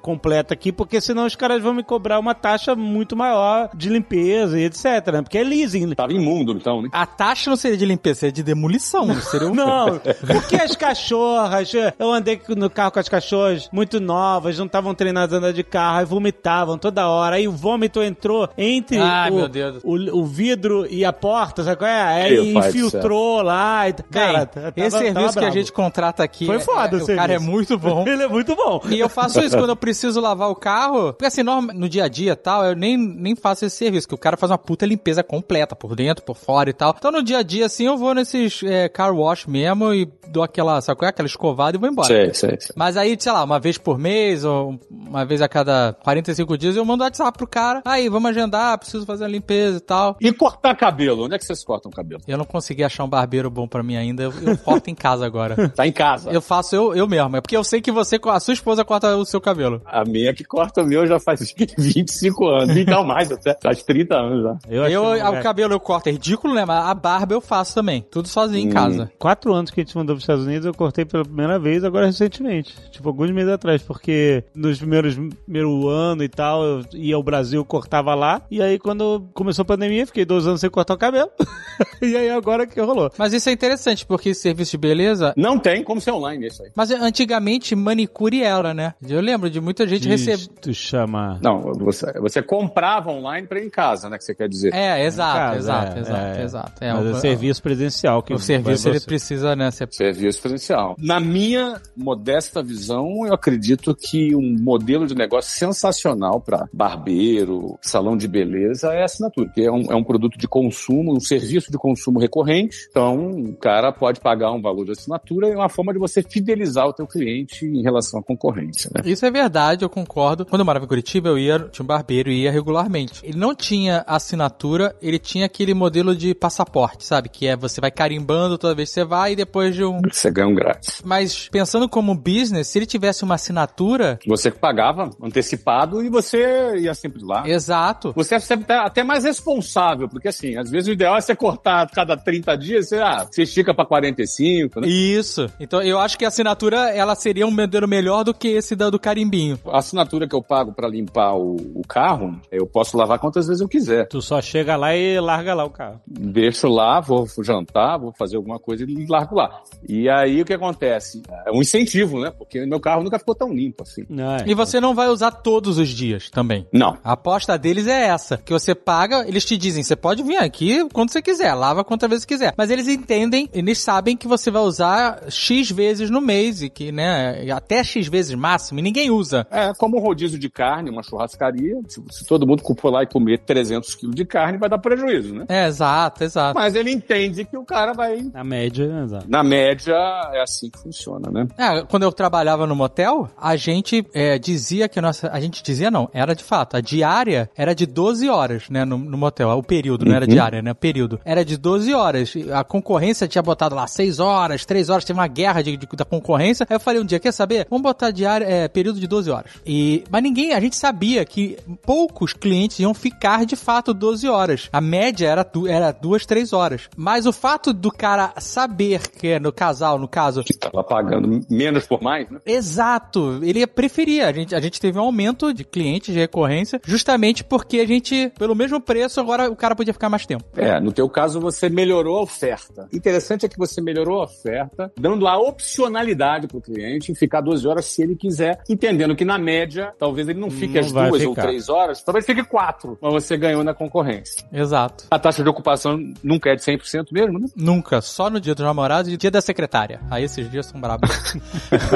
completa 0.00 0.54
aqui, 0.54 0.72
porque 0.72 1.00
senão 1.00 1.26
os 1.26 1.36
caras 1.36 1.62
vão 1.62 1.72
me 1.74 1.82
cobrar 1.82 2.18
uma 2.18 2.34
taxa 2.34 2.74
muito 2.74 3.16
maior 3.16 3.70
de 3.74 3.88
limpeza 3.88 4.58
e 4.58 4.64
etc, 4.64 4.84
né? 5.12 5.22
Porque 5.22 5.38
é 5.38 5.44
leasing. 5.44 5.94
Tava 5.94 6.12
imundo, 6.12 6.52
então, 6.52 6.82
né? 6.82 6.88
A 6.92 7.06
taxa 7.06 7.48
não 7.50 7.56
seria 7.56 7.76
de 7.76 7.86
limpeza, 7.86 8.20
seria 8.20 8.32
de 8.32 8.42
demolição. 8.42 9.12
Seria 9.20 9.48
um... 9.48 9.54
Não, 9.54 10.00
porque 10.26 10.56
as 10.56 10.74
cachorras, 10.76 11.72
eu 11.98 12.12
andei 12.12 12.40
no 12.56 12.68
carro 12.68 12.81
com 12.90 12.98
as 12.98 13.08
cachorras 13.08 13.68
muito 13.72 14.00
novas, 14.00 14.58
não 14.58 14.66
estavam 14.66 14.94
treinadas 14.94 15.32
a 15.34 15.38
andar 15.38 15.52
de 15.52 15.62
carro, 15.62 15.98
aí 15.98 16.04
vomitavam 16.04 16.76
toda 16.78 17.08
hora, 17.08 17.36
aí 17.36 17.46
o 17.46 17.52
vômito 17.52 18.02
entrou 18.02 18.48
entre 18.56 18.98
Ai, 18.98 19.30
o, 19.30 19.34
meu 19.34 19.48
Deus. 19.48 19.80
o, 19.84 19.94
o 20.20 20.24
vidro 20.26 20.86
e 20.90 21.04
a 21.04 21.12
porta, 21.12 21.62
sabe 21.62 21.76
qual 21.76 21.90
é? 21.90 22.02
Aí 22.24 22.34
Meu 22.34 22.44
infiltrou 22.66 23.42
lá, 23.42 23.88
e, 23.88 23.92
cara, 23.94 24.38
Bem, 24.38 24.46
tava- 24.46 24.72
esse 24.76 24.90
tava 24.90 25.04
serviço 25.04 25.38
que 25.38 25.44
a 25.44 25.50
gente 25.50 25.72
contrata 25.72 26.22
aqui, 26.22 26.46
Foi 26.46 26.56
é- 26.56 26.60
foda 26.60 26.96
é, 26.96 27.00
o 27.00 27.04
o 27.04 27.16
cara 27.16 27.32
é 27.34 27.38
muito 27.38 27.78
bom. 27.78 28.04
Ele 28.08 28.22
é 28.22 28.28
muito 28.28 28.54
bom. 28.56 28.80
E 28.88 28.98
eu 28.98 29.08
faço 29.08 29.40
isso 29.40 29.56
quando 29.56 29.70
eu 29.70 29.76
preciso 29.76 30.20
lavar 30.20 30.48
o 30.50 30.54
carro. 30.54 31.12
Porque 31.12 31.26
assim, 31.26 31.42
norma- 31.42 31.72
no 31.72 31.88
dia 31.88 32.04
a 32.04 32.08
dia 32.08 32.32
e 32.32 32.36
tal, 32.36 32.64
eu 32.64 32.74
nem, 32.76 32.96
nem 32.96 33.34
faço 33.36 33.64
esse 33.64 33.76
serviço, 33.76 34.08
que 34.08 34.14
o 34.14 34.18
cara 34.18 34.36
faz 34.36 34.50
uma 34.50 34.58
puta 34.58 34.84
limpeza 34.86 35.22
completa, 35.22 35.74
por 35.76 35.94
dentro, 35.94 36.24
por 36.24 36.36
fora 36.36 36.70
e 36.70 36.72
tal. 36.72 36.94
Então 36.96 37.10
no 37.12 37.22
dia 37.22 37.38
a 37.38 37.42
dia, 37.42 37.66
assim, 37.66 37.86
eu 37.86 37.96
vou 37.96 38.14
nesses 38.14 38.62
é, 38.62 38.88
car 38.88 39.14
wash 39.14 39.46
mesmo 39.46 39.92
e 39.94 40.08
dou 40.28 40.42
aquela, 40.42 40.80
sabe 40.80 40.98
qual 40.98 41.06
é? 41.06 41.10
Aquela 41.10 41.26
escovada 41.28 41.76
e 41.76 41.80
vou 41.80 41.88
embora. 41.88 42.06
Sei, 42.08 42.32
sei, 42.34 42.56
sei. 42.60 42.71
Mas 42.76 42.96
aí, 42.96 43.16
sei 43.18 43.32
lá, 43.32 43.42
uma 43.44 43.58
vez 43.60 43.78
por 43.78 43.98
mês 43.98 44.44
ou 44.44 44.78
uma 44.90 45.24
vez 45.24 45.40
a 45.42 45.48
cada 45.48 45.96
45 46.02 46.56
dias 46.58 46.76
eu 46.76 46.84
mando 46.84 47.02
WhatsApp 47.04 47.36
pro 47.36 47.46
cara. 47.46 47.82
Aí, 47.84 48.08
vamos 48.08 48.30
agendar, 48.30 48.78
preciso 48.78 49.04
fazer 49.06 49.24
a 49.24 49.28
limpeza 49.28 49.78
e 49.78 49.80
tal. 49.80 50.16
E 50.20 50.32
cortar 50.32 50.74
cabelo? 50.76 51.24
Onde 51.24 51.34
é 51.34 51.38
que 51.38 51.44
vocês 51.44 51.64
cortam 51.64 51.90
cabelo? 51.90 52.20
Eu 52.26 52.38
não 52.38 52.44
consegui 52.44 52.82
achar 52.84 53.04
um 53.04 53.08
barbeiro 53.08 53.50
bom 53.50 53.66
pra 53.68 53.82
mim 53.82 53.96
ainda. 53.96 54.22
Eu, 54.24 54.32
eu 54.42 54.56
corto 54.58 54.90
em 54.90 54.94
casa 54.94 55.24
agora. 55.26 55.56
Tá 55.74 55.86
em 55.86 55.92
casa. 55.92 56.30
Eu 56.30 56.42
faço 56.42 56.74
eu, 56.76 56.94
eu 56.94 57.08
mesmo. 57.08 57.36
É 57.36 57.40
porque 57.40 57.56
eu 57.56 57.64
sei 57.64 57.80
que 57.80 57.90
você, 57.90 58.18
a 58.26 58.40
sua 58.40 58.52
esposa 58.54 58.84
corta 58.84 59.16
o 59.16 59.24
seu 59.24 59.40
cabelo. 59.40 59.80
A 59.86 60.04
minha 60.04 60.34
que 60.34 60.44
corta 60.44 60.82
o 60.82 60.86
meu 60.86 61.06
já 61.06 61.18
faz 61.18 61.52
25 61.78 62.46
anos. 62.46 62.76
Então 62.76 63.04
mais 63.04 63.30
até. 63.30 63.56
Faz 63.62 63.82
30 63.82 64.14
anos 64.14 64.42
já. 64.42 64.58
Eu, 64.68 64.86
Eu, 64.86 65.02
o 65.04 65.12
lugar- 65.14 65.42
cabelo 65.42 65.72
eu 65.72 65.80
corto 65.80 66.08
é 66.08 66.12
ridículo, 66.12 66.54
né? 66.54 66.64
Mas 66.64 66.84
a 66.86 66.94
barba 66.94 67.34
eu 67.34 67.40
faço 67.40 67.74
também. 67.74 68.04
Tudo 68.10 68.28
sozinho 68.28 68.68
em 68.68 68.70
casa. 68.72 69.10
Quatro 69.18 69.52
anos 69.54 69.70
que 69.70 69.80
a 69.80 69.84
gente 69.84 69.96
mandou 69.96 70.14
para 70.14 70.18
os 70.18 70.22
Estados 70.24 70.46
Unidos, 70.46 70.66
eu 70.66 70.74
cortei 70.74 71.04
pela 71.04 71.24
primeira 71.24 71.58
vez, 71.58 71.84
agora 71.84 72.06
recentemente. 72.06 72.61
Recentemente, 72.62 72.90
tipo, 72.90 73.08
alguns 73.08 73.30
meses 73.30 73.50
atrás, 73.50 73.82
porque 73.82 74.44
nos 74.54 74.78
primeiros 74.78 75.14
primeiro 75.44 75.88
ano 75.88 76.22
e 76.22 76.28
tal, 76.28 76.64
eu 76.64 76.84
ia 76.94 77.16
ao 77.16 77.22
Brasil, 77.22 77.64
cortava 77.64 78.14
lá, 78.14 78.42
e 78.50 78.62
aí 78.62 78.78
quando 78.78 79.28
começou 79.34 79.62
a 79.62 79.66
pandemia, 79.66 80.06
fiquei 80.06 80.24
dois 80.24 80.46
anos 80.46 80.60
sem 80.60 80.70
cortar 80.70 80.94
o 80.94 80.98
cabelo. 80.98 81.30
e 82.00 82.16
aí 82.16 82.30
agora 82.30 82.66
que 82.66 82.80
rolou. 82.80 83.10
Mas 83.18 83.32
isso 83.32 83.48
é 83.48 83.52
interessante, 83.52 84.06
porque 84.06 84.34
serviço 84.34 84.72
de 84.72 84.78
beleza. 84.78 85.34
Não 85.36 85.58
tem 85.58 85.82
como 85.82 86.00
ser 86.00 86.12
online 86.12 86.46
isso 86.46 86.62
aí. 86.62 86.70
Mas 86.74 86.90
antigamente 86.90 87.74
manicure 87.74 88.42
era, 88.42 88.72
né? 88.72 88.94
Eu 89.06 89.20
lembro 89.20 89.50
de 89.50 89.60
muita 89.60 89.86
gente 89.86 90.08
receber. 90.08 90.48
Tu 90.60 90.72
chama. 90.72 91.38
Não, 91.42 91.60
você, 91.74 92.12
você 92.20 92.42
comprava 92.42 93.10
online 93.10 93.46
pra 93.46 93.60
ir 93.60 93.66
em 93.66 93.70
casa, 93.70 94.08
né? 94.08 94.18
Que 94.18 94.24
você 94.24 94.34
quer 94.34 94.48
dizer. 94.48 94.72
É, 94.74 95.04
exato, 95.04 95.32
Casa, 95.32 95.56
exato, 95.58 95.96
é, 95.96 96.00
exato, 96.00 96.38
é. 96.38 96.42
exato. 96.42 96.84
É, 96.84 96.92
Mas 96.92 97.06
o, 97.06 97.10
é 97.10 97.20
serviço 97.20 97.62
presencial. 97.62 98.22
Que 98.22 98.34
o 98.34 98.38
serviço 98.38 98.88
ele 98.88 99.00
precisa, 99.00 99.56
né? 99.56 99.70
Ser... 99.70 99.88
Serviço 99.90 100.40
presencial. 100.40 100.96
Na 100.98 101.20
minha 101.20 101.80
modesta 101.96 102.51
visão, 102.60 103.24
eu 103.24 103.32
acredito 103.32 103.94
que 103.94 104.34
um 104.34 104.56
modelo 104.60 105.06
de 105.06 105.14
negócio 105.14 105.56
sensacional 105.56 106.40
para 106.40 106.68
barbeiro, 106.72 107.78
salão 107.80 108.16
de 108.16 108.26
beleza 108.26 108.92
é 108.92 109.02
a 109.02 109.04
assinatura, 109.04 109.48
que 109.54 109.62
é 109.62 109.70
um, 109.70 109.92
é 109.92 109.94
um 109.94 110.02
produto 110.02 110.36
de 110.36 110.48
consumo, 110.48 111.14
um 111.14 111.20
serviço 111.20 111.70
de 111.70 111.78
consumo 111.78 112.18
recorrente. 112.18 112.88
Então, 112.90 113.30
o 113.30 113.54
cara 113.54 113.92
pode 113.92 114.20
pagar 114.20 114.50
um 114.52 114.60
valor 114.60 114.84
de 114.84 114.92
assinatura 114.92 115.48
e 115.48 115.52
é 115.52 115.56
uma 115.56 115.68
forma 115.68 115.92
de 115.92 115.98
você 115.98 116.22
fidelizar 116.22 116.86
o 116.86 116.92
teu 116.92 117.06
cliente 117.06 117.64
em 117.64 117.82
relação 117.82 118.20
à 118.20 118.22
concorrência, 118.22 118.90
né? 118.94 119.02
Isso 119.04 119.24
é 119.24 119.30
verdade, 119.30 119.84
eu 119.84 119.88
concordo. 119.88 120.44
Quando 120.44 120.60
eu 120.60 120.66
morava 120.66 120.84
em 120.84 120.88
Curitiba, 120.88 121.28
eu 121.28 121.38
ia, 121.38 121.58
tinha 121.70 121.84
um 121.84 121.86
barbeiro 121.86 122.30
e 122.30 122.42
ia 122.42 122.50
regularmente. 122.50 123.20
Ele 123.22 123.38
não 123.38 123.54
tinha 123.54 124.04
assinatura, 124.06 124.96
ele 125.00 125.18
tinha 125.18 125.46
aquele 125.46 125.74
modelo 125.74 126.16
de 126.16 126.34
passaporte, 126.34 127.04
sabe? 127.04 127.28
Que 127.28 127.46
é 127.46 127.56
você 127.56 127.80
vai 127.80 127.90
carimbando 127.90 128.58
toda 128.58 128.74
vez 128.74 128.88
que 128.88 128.94
você 128.94 129.04
vai 129.04 129.32
e 129.32 129.36
depois 129.36 129.74
de 129.74 129.84
um. 129.84 130.00
Você 130.10 130.30
ganha 130.30 130.48
um 130.48 130.54
grátis. 130.54 131.00
Mas 131.04 131.48
pensando 131.48 131.88
como 131.88 132.14
business, 132.14 132.41
se 132.46 132.78
ele 132.78 132.86
tivesse 132.86 133.24
uma 133.24 133.34
assinatura. 133.34 134.18
Você 134.26 134.50
pagava 134.50 135.10
antecipado 135.22 136.02
e 136.02 136.08
você 136.08 136.76
ia 136.78 136.94
sempre 136.94 137.22
lá. 137.24 137.48
Exato. 137.48 138.12
Você 138.14 138.34
é 138.34 138.38
sempre 138.38 138.72
até 138.72 139.02
mais 139.02 139.24
responsável, 139.24 140.08
porque 140.08 140.28
assim, 140.28 140.56
às 140.56 140.70
vezes 140.70 140.88
o 140.88 140.92
ideal 140.92 141.16
é 141.16 141.20
você 141.20 141.34
cortar 141.34 141.82
a 141.82 141.86
cada 141.86 142.16
30 142.16 142.56
dias, 142.56 142.88
você, 142.88 142.98
ah, 142.98 143.26
você 143.30 143.42
estica 143.42 143.74
pra 143.74 143.84
45, 143.84 144.80
né? 144.80 144.88
Isso. 144.88 145.46
Então 145.60 145.82
eu 145.82 145.98
acho 145.98 146.18
que 146.18 146.24
a 146.24 146.28
assinatura 146.28 146.90
ela 146.90 147.14
seria 147.14 147.46
um 147.46 147.50
modelo 147.50 147.88
melhor 147.88 148.24
do 148.24 148.34
que 148.34 148.48
esse 148.48 148.74
da, 148.74 148.90
do 148.90 148.98
carimbinho. 148.98 149.58
A 149.66 149.78
assinatura 149.78 150.28
que 150.28 150.34
eu 150.34 150.42
pago 150.42 150.72
pra 150.72 150.88
limpar 150.88 151.34
o, 151.34 151.56
o 151.74 151.82
carro, 151.86 152.40
eu 152.50 152.66
posso 152.66 152.96
lavar 152.96 153.18
quantas 153.18 153.46
vezes 153.46 153.60
eu 153.60 153.68
quiser. 153.68 154.06
Tu 154.08 154.20
só 154.20 154.40
chega 154.40 154.76
lá 154.76 154.94
e 154.94 155.18
larga 155.20 155.54
lá 155.54 155.64
o 155.64 155.70
carro. 155.70 156.00
Deixo 156.06 156.68
lá, 156.68 157.00
vou 157.00 157.26
jantar, 157.42 157.98
vou 157.98 158.12
fazer 158.12 158.36
alguma 158.36 158.58
coisa 158.58 158.84
e 158.84 159.06
largo 159.06 159.36
lá. 159.36 159.62
E 159.88 160.08
aí 160.08 160.40
o 160.40 160.44
que 160.44 160.54
acontece? 160.54 161.22
É 161.46 161.50
um 161.50 161.60
incentivo, 161.60 162.20
né? 162.20 162.31
Porque 162.36 162.64
meu 162.66 162.80
carro 162.80 163.02
nunca 163.02 163.18
ficou 163.18 163.34
tão 163.34 163.52
limpo 163.52 163.82
assim. 163.82 164.02
É. 164.02 164.50
E 164.50 164.54
você 164.54 164.80
não 164.80 164.94
vai 164.94 165.08
usar 165.08 165.30
todos 165.30 165.78
os 165.78 165.88
dias 165.88 166.30
também. 166.30 166.66
Não. 166.72 166.98
A 167.02 167.12
aposta 167.12 167.56
deles 167.58 167.86
é 167.86 168.06
essa, 168.06 168.36
que 168.36 168.52
você 168.52 168.74
paga, 168.74 169.26
eles 169.26 169.44
te 169.44 169.56
dizem, 169.56 169.82
você 169.82 169.96
pode 169.96 170.22
vir 170.22 170.36
aqui 170.36 170.86
quando 170.92 171.10
você 171.10 171.22
quiser, 171.22 171.54
lava 171.54 171.84
quantas 171.84 172.08
vezes 172.08 172.24
quiser. 172.24 172.54
Mas 172.56 172.70
eles 172.70 172.88
entendem, 172.88 173.48
eles 173.52 173.78
sabem 173.78 174.16
que 174.16 174.28
você 174.28 174.50
vai 174.50 174.62
usar 174.62 175.24
X 175.28 175.70
vezes 175.70 176.10
no 176.10 176.20
mês 176.20 176.62
e 176.62 176.68
que, 176.68 176.92
né, 176.92 177.50
até 177.52 177.82
X 177.82 178.06
vezes 178.08 178.34
máximo, 178.34 178.78
e 178.78 178.82
ninguém 178.82 179.10
usa. 179.10 179.46
É 179.50 179.72
como 179.74 179.98
um 179.98 180.00
rodízio 180.00 180.38
de 180.38 180.50
carne, 180.50 180.90
uma 180.90 181.02
churrascaria. 181.02 181.76
Se, 181.88 182.02
se 182.10 182.26
todo 182.26 182.46
mundo 182.46 182.62
for 182.78 182.90
lá 182.90 183.02
e 183.02 183.06
comer 183.06 183.38
300 183.38 183.94
quilos 183.94 184.14
de 184.14 184.24
carne, 184.24 184.58
vai 184.58 184.68
dar 184.68 184.78
prejuízo, 184.78 185.34
né? 185.34 185.44
É, 185.48 185.66
exato, 185.66 186.24
exato. 186.24 186.54
Mas 186.54 186.74
ele 186.74 186.90
entende 186.90 187.44
que 187.44 187.56
o 187.56 187.64
cara 187.64 187.92
vai. 187.92 188.22
Na 188.32 188.44
média, 188.44 188.84
exato. 189.04 189.26
Na 189.28 189.42
média, 189.42 189.94
é 190.32 190.42
assim 190.42 190.70
que 190.70 190.78
funciona, 190.78 191.30
né? 191.30 191.46
É, 191.58 191.82
quando 191.82 192.04
eu 192.04 192.11
trabalhava 192.12 192.66
no 192.66 192.74
motel, 192.76 193.28
a 193.36 193.56
gente 193.56 194.06
é, 194.14 194.38
dizia 194.38 194.88
que 194.88 194.98
a 194.98 195.02
nossa. 195.02 195.30
A 195.32 195.40
gente 195.40 195.62
dizia 195.62 195.90
não, 195.90 196.08
era 196.12 196.34
de 196.34 196.44
fato. 196.44 196.76
A 196.76 196.80
diária 196.80 197.50
era 197.56 197.74
de 197.74 197.86
12 197.86 198.28
horas, 198.28 198.64
né, 198.68 198.84
no, 198.84 198.96
no 198.98 199.16
motel. 199.18 199.48
O 199.50 199.62
período, 199.62 200.04
não 200.04 200.14
era 200.14 200.26
diária, 200.26 200.62
né? 200.62 200.72
O 200.72 200.74
período. 200.74 201.20
Era 201.24 201.44
de 201.44 201.56
12 201.56 201.92
horas. 201.94 202.32
A 202.52 202.64
concorrência 202.64 203.26
tinha 203.28 203.42
botado 203.42 203.74
lá 203.74 203.86
6 203.86 204.18
horas, 204.18 204.64
3 204.64 204.88
horas, 204.88 205.04
teve 205.04 205.18
uma 205.18 205.26
guerra 205.26 205.62
de, 205.62 205.76
de- 205.76 205.86
da 205.96 206.04
concorrência. 206.04 206.66
Aí 206.68 206.76
eu 206.76 206.80
falei 206.80 207.00
um 207.00 207.04
dia, 207.04 207.18
quer 207.20 207.32
saber? 207.32 207.66
Vamos 207.70 207.82
botar 207.82 208.10
diária, 208.10 208.44
é, 208.44 208.68
período 208.68 208.98
de 209.00 209.06
12 209.06 209.30
horas. 209.30 209.50
E, 209.66 210.04
mas 210.10 210.22
ninguém, 210.22 210.52
a 210.52 210.60
gente 210.60 210.76
sabia 210.76 211.24
que 211.24 211.56
poucos 211.84 212.32
clientes 212.32 212.78
iam 212.80 212.94
ficar 212.94 213.44
de 213.46 213.56
fato 213.56 213.92
12 213.94 214.28
horas. 214.28 214.68
A 214.72 214.80
média 214.80 215.28
era, 215.28 215.42
du, 215.42 215.66
era 215.66 215.90
2, 215.92 216.26
3 216.26 216.52
horas. 216.52 216.88
Mas 216.96 217.26
o 217.26 217.32
fato 217.32 217.72
do 217.72 217.90
cara 217.90 218.32
saber 218.38 219.08
que 219.08 219.28
é 219.28 219.40
no 219.40 219.52
casal, 219.52 219.98
no 219.98 220.08
caso, 220.08 220.42
Que 220.44 220.54
tava 220.54 220.82
pagando 220.84 221.40
menos 221.50 221.86
por 221.86 222.01
mais, 222.02 222.28
né? 222.30 222.40
Exato, 222.44 223.40
ele 223.42 223.66
preferia. 223.66 224.28
A 224.28 224.32
gente, 224.32 224.54
a 224.54 224.60
gente 224.60 224.80
teve 224.80 224.98
um 224.98 225.02
aumento 225.02 225.52
de 225.52 225.64
clientes 225.64 226.12
de 226.12 226.20
recorrência, 226.20 226.80
justamente 226.84 227.44
porque 227.44 227.78
a 227.78 227.86
gente, 227.86 228.32
pelo 228.38 228.54
mesmo 228.54 228.80
preço, 228.80 229.20
agora 229.20 229.50
o 229.50 229.56
cara 229.56 229.74
podia 229.74 229.92
ficar 229.92 230.08
mais 230.08 230.26
tempo. 230.26 230.44
É, 230.56 230.80
no 230.80 230.92
teu 230.92 231.08
caso 231.08 231.40
você 231.40 231.68
melhorou 231.68 232.18
a 232.18 232.22
oferta. 232.22 232.88
Interessante 232.92 233.46
é 233.46 233.48
que 233.48 233.58
você 233.58 233.80
melhorou 233.80 234.20
a 234.20 234.24
oferta, 234.24 234.92
dando 234.98 235.26
a 235.26 235.38
opcionalidade 235.38 236.46
pro 236.46 236.60
cliente 236.60 237.12
em 237.12 237.14
ficar 237.14 237.40
12 237.40 237.66
horas 237.66 237.84
se 237.86 238.02
ele 238.02 238.16
quiser, 238.16 238.60
entendendo 238.68 239.14
que 239.16 239.24
na 239.24 239.38
média, 239.38 239.92
talvez 239.98 240.28
ele 240.28 240.40
não 240.40 240.50
fique 240.50 240.74
Não 240.74 240.80
as 240.80 240.92
duas 240.92 241.22
ou 241.24 241.34
ficar. 241.34 241.42
três 241.42 241.68
horas, 241.68 242.02
talvez 242.02 242.24
fique 242.26 242.42
quatro, 242.44 242.98
mas 243.00 243.12
você 243.12 243.36
ganhou 243.36 243.62
na 243.64 243.74
concorrência. 243.74 244.44
Exato. 244.52 245.04
A 245.10 245.18
taxa 245.18 245.42
de 245.42 245.48
ocupação 245.48 245.98
nunca 246.22 246.50
é 246.50 246.56
de 246.56 246.62
100% 246.62 247.06
mesmo, 247.12 247.38
né? 247.38 247.46
Nunca, 247.56 248.00
só 248.00 248.28
no 248.30 248.40
dia 248.40 248.54
dos 248.54 248.64
namorados 248.64 249.12
e 249.12 249.16
dia 249.16 249.30
da 249.30 249.40
secretária. 249.40 250.00
Aí 250.10 250.24
esses 250.24 250.50
dias 250.50 250.66
são 250.66 250.80
brabos. 250.80 251.10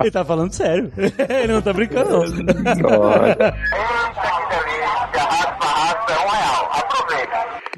Ele 0.00 0.10
tá 0.10 0.24
falando 0.24 0.52
sério. 0.52 0.92
Ele 0.96 1.52
não 1.52 1.62
tá 1.62 1.72
brincando, 1.72 2.10
não. 2.10 2.24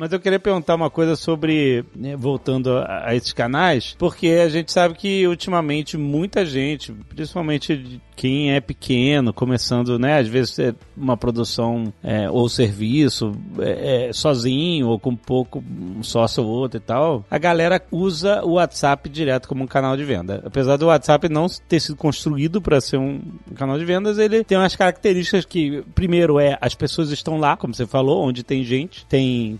Mas 0.00 0.14
eu 0.14 0.18
queria 0.18 0.40
perguntar 0.40 0.76
uma 0.76 0.88
coisa 0.88 1.14
sobre, 1.14 1.84
né, 1.94 2.16
voltando 2.16 2.78
a, 2.78 3.08
a 3.08 3.14
esses 3.14 3.34
canais, 3.34 3.94
porque 3.98 4.28
a 4.28 4.48
gente 4.48 4.72
sabe 4.72 4.94
que 4.94 5.26
ultimamente 5.26 5.98
muita 5.98 6.42
gente, 6.46 6.90
principalmente 6.90 8.00
quem 8.16 8.52
é 8.52 8.62
pequeno, 8.62 9.30
começando, 9.32 9.98
né, 9.98 10.18
às 10.18 10.26
vezes 10.28 10.58
é 10.58 10.74
uma 10.96 11.18
produção 11.18 11.92
é, 12.02 12.30
ou 12.30 12.48
serviço 12.48 13.32
é, 13.58 14.08
é, 14.08 14.12
sozinho 14.12 14.88
ou 14.88 14.98
com 14.98 15.14
pouco 15.14 15.62
um 15.98 16.02
sócio 16.02 16.44
ou 16.44 16.48
outro 16.48 16.78
e 16.78 16.80
tal, 16.80 17.24
a 17.30 17.36
galera 17.36 17.82
usa 17.90 18.42
o 18.42 18.52
WhatsApp 18.52 19.06
direto 19.08 19.48
como 19.48 19.64
um 19.64 19.66
canal 19.66 19.98
de 19.98 20.04
venda. 20.04 20.42
Apesar 20.46 20.76
do 20.76 20.86
WhatsApp 20.86 21.28
não 21.28 21.46
ter 21.68 21.80
sido 21.80 21.96
construído 21.96 22.62
para 22.62 22.80
ser 22.80 22.96
um 22.96 23.20
canal 23.54 23.78
de 23.78 23.84
vendas, 23.84 24.16
ele 24.16 24.44
tem 24.44 24.56
umas 24.56 24.76
características 24.76 25.44
que, 25.44 25.82
primeiro, 25.94 26.40
é 26.40 26.56
as 26.58 26.74
pessoas 26.74 27.10
estão 27.10 27.38
lá, 27.38 27.54
como 27.54 27.74
você 27.74 27.86
falou, 27.86 28.24
onde 28.24 28.42
tem 28.42 28.64
gente, 28.64 29.04
tem 29.06 29.58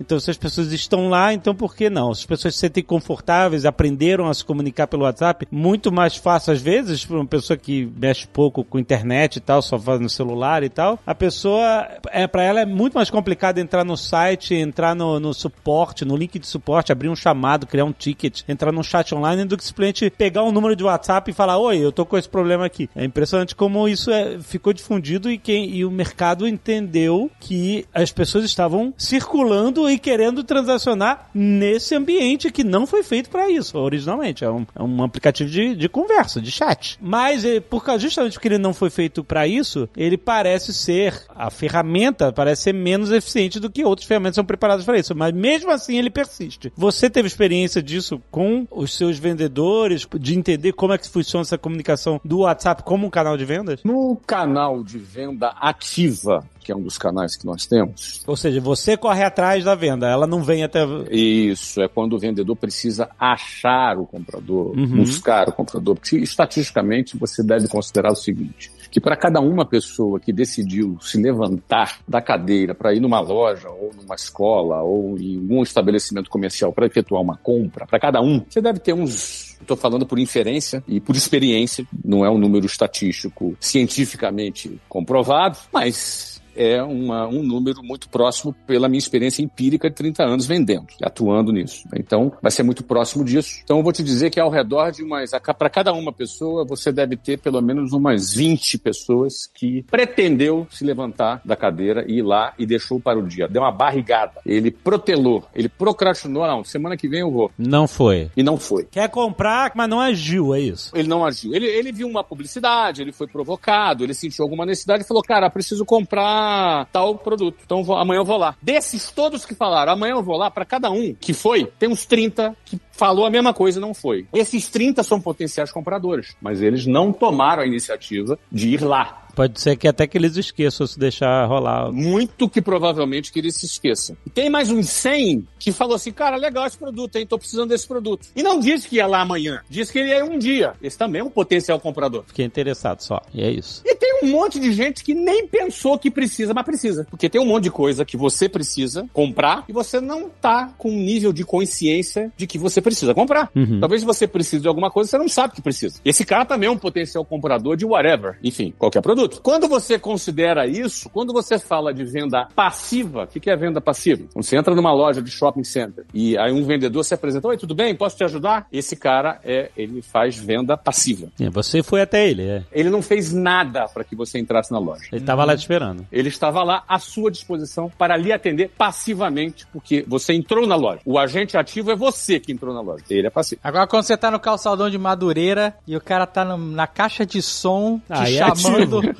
Então, 0.00 0.18
se 0.18 0.30
as 0.30 0.36
pessoas 0.36 0.72
estão 0.72 1.08
lá, 1.08 1.32
então 1.32 1.54
por 1.54 1.74
que 1.74 1.90
não? 1.90 2.14
Se 2.14 2.20
as 2.20 2.26
pessoas 2.26 2.54
se 2.54 2.60
sentem 2.60 2.82
confortáveis, 2.82 3.64
aprenderam 3.64 4.28
a 4.28 4.34
se 4.34 4.44
comunicar 4.44 4.86
pelo 4.86 5.04
WhatsApp, 5.04 5.46
muito 5.50 5.92
mais 5.92 6.16
fácil 6.16 6.52
às 6.52 6.60
vezes, 6.60 7.04
para 7.04 7.16
uma 7.16 7.26
pessoa 7.26 7.56
que 7.56 7.90
mexe 7.96 8.26
pouco 8.26 8.64
com 8.64 8.78
internet 8.78 9.36
e 9.36 9.40
tal, 9.40 9.62
só 9.62 9.78
faz 9.78 10.00
no 10.00 10.08
celular 10.08 10.62
e 10.62 10.68
tal, 10.68 10.98
a 11.06 11.14
pessoa, 11.14 11.88
é 12.10 12.26
para 12.26 12.42
ela 12.42 12.60
é 12.60 12.66
muito 12.66 12.94
mais 12.94 13.10
complicado 13.10 13.58
entrar 13.58 13.84
no 13.84 13.96
site, 13.96 14.54
entrar 14.54 14.94
no, 14.94 15.20
no 15.20 15.34
suporte, 15.34 16.04
no 16.04 16.16
link 16.16 16.38
de 16.38 16.46
suporte, 16.46 16.92
abrir 16.92 17.08
um 17.08 17.16
chamado, 17.16 17.66
criar 17.66 17.84
um 17.84 17.92
ticket, 17.92 18.42
entrar 18.48 18.72
num 18.72 18.82
chat 18.82 19.14
online, 19.14 19.44
do 19.44 19.56
que 19.56 19.64
simplesmente 19.64 20.10
pegar 20.10 20.42
um 20.44 20.52
número 20.52 20.74
de 20.74 20.84
WhatsApp 20.84 21.30
e 21.30 21.34
falar, 21.34 21.58
oi, 21.58 21.78
eu 21.78 21.92
tô 21.92 22.06
com 22.06 22.16
esse 22.16 22.28
problema 22.28 22.64
aqui. 22.64 22.88
É 22.94 23.04
impressionante 23.04 23.54
como 23.54 23.88
isso 23.88 24.10
é, 24.10 24.38
ficou 24.40 24.72
difundido 24.72 25.30
e, 25.30 25.38
quem, 25.38 25.70
e 25.70 25.84
o 25.84 25.90
mercado 25.90 26.46
entendeu 26.46 27.30
que 27.40 27.86
as 27.92 28.12
pessoas 28.12 28.44
estavam 28.44 28.92
circulando 28.96 29.49
e 29.88 29.98
querendo 29.98 30.44
transacionar 30.44 31.30
nesse 31.34 31.94
ambiente 31.94 32.50
que 32.50 32.64
não 32.64 32.86
foi 32.86 33.02
feito 33.02 33.30
para 33.30 33.50
isso 33.50 33.78
originalmente. 33.78 34.44
É 34.44 34.50
um, 34.50 34.66
é 34.74 34.82
um 34.82 35.02
aplicativo 35.02 35.50
de, 35.50 35.74
de 35.74 35.88
conversa, 35.88 36.40
de 36.40 36.50
chat. 36.50 36.98
Mas 37.00 37.44
eh, 37.44 37.60
por 37.60 37.84
causa 37.84 38.02
justamente 38.02 38.34
porque 38.34 38.48
ele 38.48 38.58
não 38.58 38.74
foi 38.74 38.90
feito 38.90 39.22
para 39.24 39.46
isso, 39.46 39.88
ele 39.96 40.16
parece 40.16 40.72
ser 40.72 41.22
a 41.34 41.50
ferramenta 41.50 42.32
parece 42.32 42.62
ser 42.62 42.74
menos 42.74 43.10
eficiente 43.10 43.60
do 43.60 43.70
que 43.70 43.84
outras 43.84 44.06
ferramentas 44.06 44.36
são 44.36 44.44
preparadas 44.44 44.84
para 44.84 44.98
isso. 44.98 45.14
Mas 45.14 45.32
mesmo 45.32 45.70
assim 45.70 45.98
ele 45.98 46.10
persiste. 46.10 46.72
Você 46.76 47.08
teve 47.08 47.28
experiência 47.28 47.82
disso 47.82 48.20
com 48.30 48.66
os 48.70 48.96
seus 48.96 49.18
vendedores, 49.18 50.06
de 50.18 50.34
entender 50.36 50.72
como 50.72 50.92
é 50.92 50.98
que 50.98 51.08
funciona 51.08 51.42
essa 51.42 51.58
comunicação 51.58 52.20
do 52.24 52.40
WhatsApp 52.40 52.82
como 52.82 53.06
um 53.06 53.10
canal 53.10 53.36
de 53.36 53.44
vendas? 53.44 53.82
No 53.84 54.16
canal 54.26 54.82
de 54.82 54.98
venda 54.98 55.48
ativa, 55.60 56.44
que 56.70 56.72
é 56.72 56.76
um 56.76 56.82
dos 56.82 56.96
canais 56.96 57.34
que 57.34 57.44
nós 57.44 57.66
temos, 57.66 58.22
Ou 58.28 58.36
seja, 58.36 58.60
você 58.60 58.96
corre 58.96 59.24
atrás 59.24 59.64
da 59.64 59.74
venda, 59.74 60.08
ela 60.08 60.24
não 60.24 60.40
vem 60.40 60.62
até. 60.62 60.86
Isso, 61.10 61.82
é 61.82 61.88
quando 61.88 62.12
o 62.12 62.18
vendedor 62.18 62.54
precisa 62.54 63.10
achar 63.18 63.98
o 63.98 64.06
comprador, 64.06 64.78
Uhum. 64.78 64.98
buscar 64.98 65.48
o 65.48 65.52
comprador. 65.52 65.96
Porque 65.96 66.16
estatisticamente 66.18 67.16
você 67.16 67.42
deve 67.42 67.66
considerar 67.66 68.12
o 68.12 68.16
seguinte: 68.16 68.70
que 68.90 69.00
para 69.00 69.16
cada 69.16 69.40
uma 69.40 69.64
pessoa 69.66 70.20
que 70.20 70.32
decidiu 70.32 70.96
se 71.00 71.20
levantar 71.20 71.98
da 72.06 72.22
cadeira 72.22 72.72
para 72.74 72.94
ir 72.94 73.00
numa 73.00 73.18
loja, 73.20 73.68
ou 73.68 73.90
numa 74.00 74.14
escola, 74.14 74.80
ou 74.82 75.18
em 75.18 75.36
algum 75.36 75.62
estabelecimento 75.62 76.30
comercial 76.30 76.72
para 76.72 76.86
efetuar 76.86 77.20
uma 77.20 77.36
compra, 77.36 77.84
para 77.86 77.98
cada 77.98 78.20
um, 78.20 78.44
você 78.48 78.60
deve 78.60 78.78
ter 78.78 78.92
uns 78.92 79.50
Estou 79.60 79.76
falando 79.76 80.06
por 80.06 80.18
inferência 80.18 80.82
e 80.88 81.00
por 81.00 81.14
experiência, 81.14 81.84
não 82.02 82.24
é 82.24 82.30
um 82.30 82.38
número 82.38 82.64
estatístico 82.64 83.54
cientificamente 83.60 84.80
comprovado, 84.88 85.58
mas 85.70 86.39
é 86.56 86.82
uma, 86.82 87.26
um 87.26 87.42
número 87.42 87.82
muito 87.82 88.08
próximo 88.08 88.54
pela 88.66 88.88
minha 88.88 88.98
experiência 88.98 89.42
empírica 89.42 89.88
de 89.88 89.96
30 89.96 90.24
anos 90.24 90.46
vendendo, 90.46 90.86
atuando 91.02 91.52
nisso. 91.52 91.86
Então, 91.94 92.32
vai 92.42 92.50
ser 92.50 92.62
muito 92.62 92.82
próximo 92.84 93.24
disso. 93.24 93.60
Então, 93.64 93.78
eu 93.78 93.82
vou 93.82 93.92
te 93.92 94.02
dizer 94.02 94.30
que 94.30 94.40
ao 94.40 94.50
redor 94.50 94.90
de 94.90 95.02
umas. 95.02 95.30
Para 95.30 95.70
cada 95.70 95.92
uma 95.92 96.12
pessoa, 96.12 96.64
você 96.64 96.92
deve 96.92 97.16
ter 97.16 97.38
pelo 97.38 97.60
menos 97.60 97.92
umas 97.92 98.34
20 98.34 98.78
pessoas 98.78 99.48
que 99.54 99.82
pretendeu 99.84 100.66
se 100.70 100.84
levantar 100.84 101.40
da 101.44 101.56
cadeira 101.56 102.04
e 102.06 102.18
ir 102.18 102.22
lá 102.22 102.52
e 102.58 102.66
deixou 102.66 103.00
para 103.00 103.18
o 103.18 103.26
dia. 103.26 103.48
Deu 103.48 103.62
uma 103.62 103.72
barrigada. 103.72 104.40
Ele 104.44 104.70
protelou, 104.70 105.44
ele 105.54 105.68
procrastinou. 105.68 106.46
Não, 106.46 106.64
semana 106.64 106.96
que 106.96 107.08
vem 107.08 107.20
eu 107.20 107.30
vou. 107.30 107.50
Não 107.58 107.86
foi. 107.86 108.30
E 108.36 108.42
não 108.42 108.56
foi. 108.56 108.84
Quer 108.84 109.08
comprar, 109.08 109.72
mas 109.74 109.88
não 109.88 110.00
agiu, 110.00 110.54
é 110.54 110.60
isso? 110.60 110.90
Ele 110.94 111.08
não 111.08 111.24
agiu. 111.24 111.54
Ele, 111.54 111.66
ele 111.66 111.92
viu 111.92 112.08
uma 112.08 112.24
publicidade, 112.24 113.02
ele 113.02 113.12
foi 113.12 113.26
provocado, 113.26 114.04
ele 114.04 114.14
sentiu 114.14 114.44
alguma 114.44 114.66
necessidade 114.66 115.04
e 115.04 115.06
falou: 115.06 115.22
cara, 115.22 115.50
preciso 115.50 115.84
comprar 115.84 116.49
tal 116.92 117.16
produto. 117.16 117.58
Então 117.64 117.82
vou, 117.82 117.96
amanhã 117.96 118.20
eu 118.20 118.24
vou 118.24 118.36
lá. 118.36 118.56
Desses 118.62 119.10
todos 119.10 119.44
que 119.44 119.54
falaram, 119.54 119.92
amanhã 119.92 120.12
eu 120.12 120.22
vou 120.22 120.36
lá, 120.36 120.50
para 120.50 120.64
cada 120.64 120.90
um 120.90 121.14
que 121.14 121.32
foi, 121.32 121.66
tem 121.78 121.88
uns 121.88 122.04
30 122.04 122.56
que 122.64 122.80
falou 122.92 123.24
a 123.24 123.30
mesma 123.30 123.54
coisa 123.54 123.78
e 123.78 123.82
não 123.82 123.94
foi. 123.94 124.26
Esses 124.32 124.68
30 124.68 125.02
são 125.02 125.20
potenciais 125.20 125.72
compradores, 125.72 126.36
mas 126.40 126.60
eles 126.60 126.86
não 126.86 127.12
tomaram 127.12 127.62
a 127.62 127.66
iniciativa 127.66 128.38
de 128.50 128.70
ir 128.70 128.82
lá. 128.82 129.26
Pode 129.40 129.58
ser 129.58 129.74
que 129.74 129.88
até 129.88 130.06
que 130.06 130.18
eles 130.18 130.36
esqueçam 130.36 130.86
se 130.86 130.98
deixar 130.98 131.46
rolar. 131.46 131.90
Muito 131.90 132.46
que 132.46 132.60
provavelmente 132.60 133.32
que 133.32 133.38
eles 133.38 133.56
se 133.56 133.64
esqueçam. 133.64 134.14
E 134.26 134.28
tem 134.28 134.50
mais 134.50 134.70
uns 134.70 134.90
100 134.90 135.46
que 135.58 135.72
falou 135.72 135.94
assim, 135.94 136.12
cara, 136.12 136.36
legal 136.36 136.66
esse 136.66 136.76
produto, 136.76 137.16
hein? 137.16 137.26
Tô 137.26 137.38
precisando 137.38 137.70
desse 137.70 137.88
produto. 137.88 138.28
E 138.36 138.42
não 138.42 138.60
disse 138.60 138.86
que 138.86 138.96
ia 138.96 139.06
lá 139.06 139.22
amanhã. 139.22 139.62
Disse 139.66 139.94
que 139.94 139.98
ele 139.98 140.10
ia 140.10 140.22
um 140.26 140.38
dia. 140.38 140.74
Esse 140.82 140.98
também 140.98 141.22
é 141.22 141.24
um 141.24 141.30
potencial 141.30 141.80
comprador. 141.80 142.24
Fiquei 142.26 142.44
interessado 142.44 143.00
só. 143.00 143.22
E 143.32 143.42
é 143.42 143.50
isso. 143.50 143.80
E 143.82 143.94
tem 143.94 144.20
um 144.22 144.26
monte 144.26 144.60
de 144.60 144.72
gente 144.72 145.02
que 145.02 145.14
nem 145.14 145.46
pensou 145.46 145.98
que 145.98 146.10
precisa, 146.10 146.52
mas 146.52 146.64
precisa. 146.66 147.06
Porque 147.08 147.30
tem 147.30 147.40
um 147.40 147.46
monte 147.46 147.64
de 147.64 147.70
coisa 147.70 148.04
que 148.04 148.18
você 148.18 148.46
precisa 148.46 149.08
comprar 149.10 149.64
e 149.66 149.72
você 149.72 150.02
não 150.02 150.28
tá 150.28 150.74
com 150.76 150.90
um 150.90 151.00
nível 151.00 151.32
de 151.32 151.44
consciência 151.44 152.30
de 152.36 152.46
que 152.46 152.58
você 152.58 152.82
precisa 152.82 153.14
comprar. 153.14 153.50
Uhum. 153.56 153.80
Talvez 153.80 154.02
você 154.02 154.26
precise 154.26 154.60
de 154.60 154.68
alguma 154.68 154.90
coisa, 154.90 155.08
você 155.08 155.16
não 155.16 155.30
sabe 155.30 155.54
que 155.54 155.62
precisa. 155.62 155.98
Esse 156.04 156.26
cara 156.26 156.44
também 156.44 156.66
é 156.66 156.70
um 156.70 156.76
potencial 156.76 157.24
comprador 157.24 157.74
de 157.74 157.86
whatever. 157.86 158.38
Enfim, 158.42 158.74
qualquer 158.78 159.00
produto. 159.00 159.29
Quando 159.42 159.68
você 159.68 159.98
considera 159.98 160.66
isso, 160.66 161.08
quando 161.10 161.32
você 161.32 161.58
fala 161.58 161.92
de 161.94 162.04
venda 162.04 162.48
passiva, 162.54 163.24
o 163.24 163.26
que, 163.26 163.40
que 163.40 163.50
é 163.50 163.56
venda 163.56 163.80
passiva? 163.80 164.24
Quando 164.32 164.44
você 164.44 164.56
entra 164.56 164.74
numa 164.74 164.92
loja 164.92 165.22
de 165.22 165.30
shopping 165.30 165.64
center 165.64 166.04
e 166.12 166.36
aí 166.38 166.52
um 166.52 166.64
vendedor 166.64 167.04
se 167.04 167.14
apresenta, 167.14 167.48
oi, 167.48 167.56
tudo 167.56 167.74
bem? 167.74 167.94
Posso 167.94 168.16
te 168.16 168.24
ajudar? 168.24 168.66
Esse 168.72 168.96
cara, 168.96 169.38
é, 169.44 169.70
ele 169.76 170.02
faz 170.02 170.36
venda 170.36 170.76
passiva. 170.76 171.28
É, 171.40 171.48
você 171.50 171.82
foi 171.82 172.00
até 172.02 172.28
ele, 172.28 172.42
é. 172.42 172.62
Ele 172.72 172.90
não 172.90 173.02
fez 173.02 173.32
nada 173.32 173.86
para 173.88 174.04
que 174.04 174.14
você 174.16 174.38
entrasse 174.38 174.72
na 174.72 174.78
loja. 174.78 175.04
Ele 175.12 175.20
estava 175.22 175.44
lá 175.44 175.56
te 175.56 175.60
esperando. 175.60 176.06
Ele 176.10 176.28
estava 176.28 176.62
lá 176.62 176.82
à 176.88 176.98
sua 176.98 177.30
disposição 177.30 177.90
para 177.96 178.16
lhe 178.16 178.32
atender 178.32 178.70
passivamente, 178.76 179.66
porque 179.72 180.04
você 180.06 180.32
entrou 180.34 180.66
na 180.66 180.76
loja. 180.76 181.00
O 181.04 181.18
agente 181.18 181.56
ativo 181.56 181.90
é 181.90 181.96
você 181.96 182.38
que 182.40 182.52
entrou 182.52 182.74
na 182.74 182.80
loja. 182.80 183.04
Ele 183.10 183.26
é 183.26 183.30
passivo. 183.30 183.60
Agora, 183.64 183.86
quando 183.86 184.04
você 184.04 184.16
tá 184.16 184.30
no 184.30 184.38
calçadão 184.40 184.88
de 184.90 184.98
Madureira 184.98 185.74
e 185.86 185.96
o 185.96 186.00
cara 186.00 186.26
tá 186.26 186.44
no- 186.44 186.56
na 186.58 186.86
caixa 186.86 187.24
de 187.26 187.40
som 187.42 187.98
te 188.06 188.12
Aí 188.12 188.36
é 188.36 188.42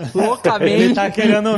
chamando 0.07 0.17
Ele 0.17 0.27
loucamente. 0.27 0.95
tá 0.95 1.11
querendo. 1.11 1.57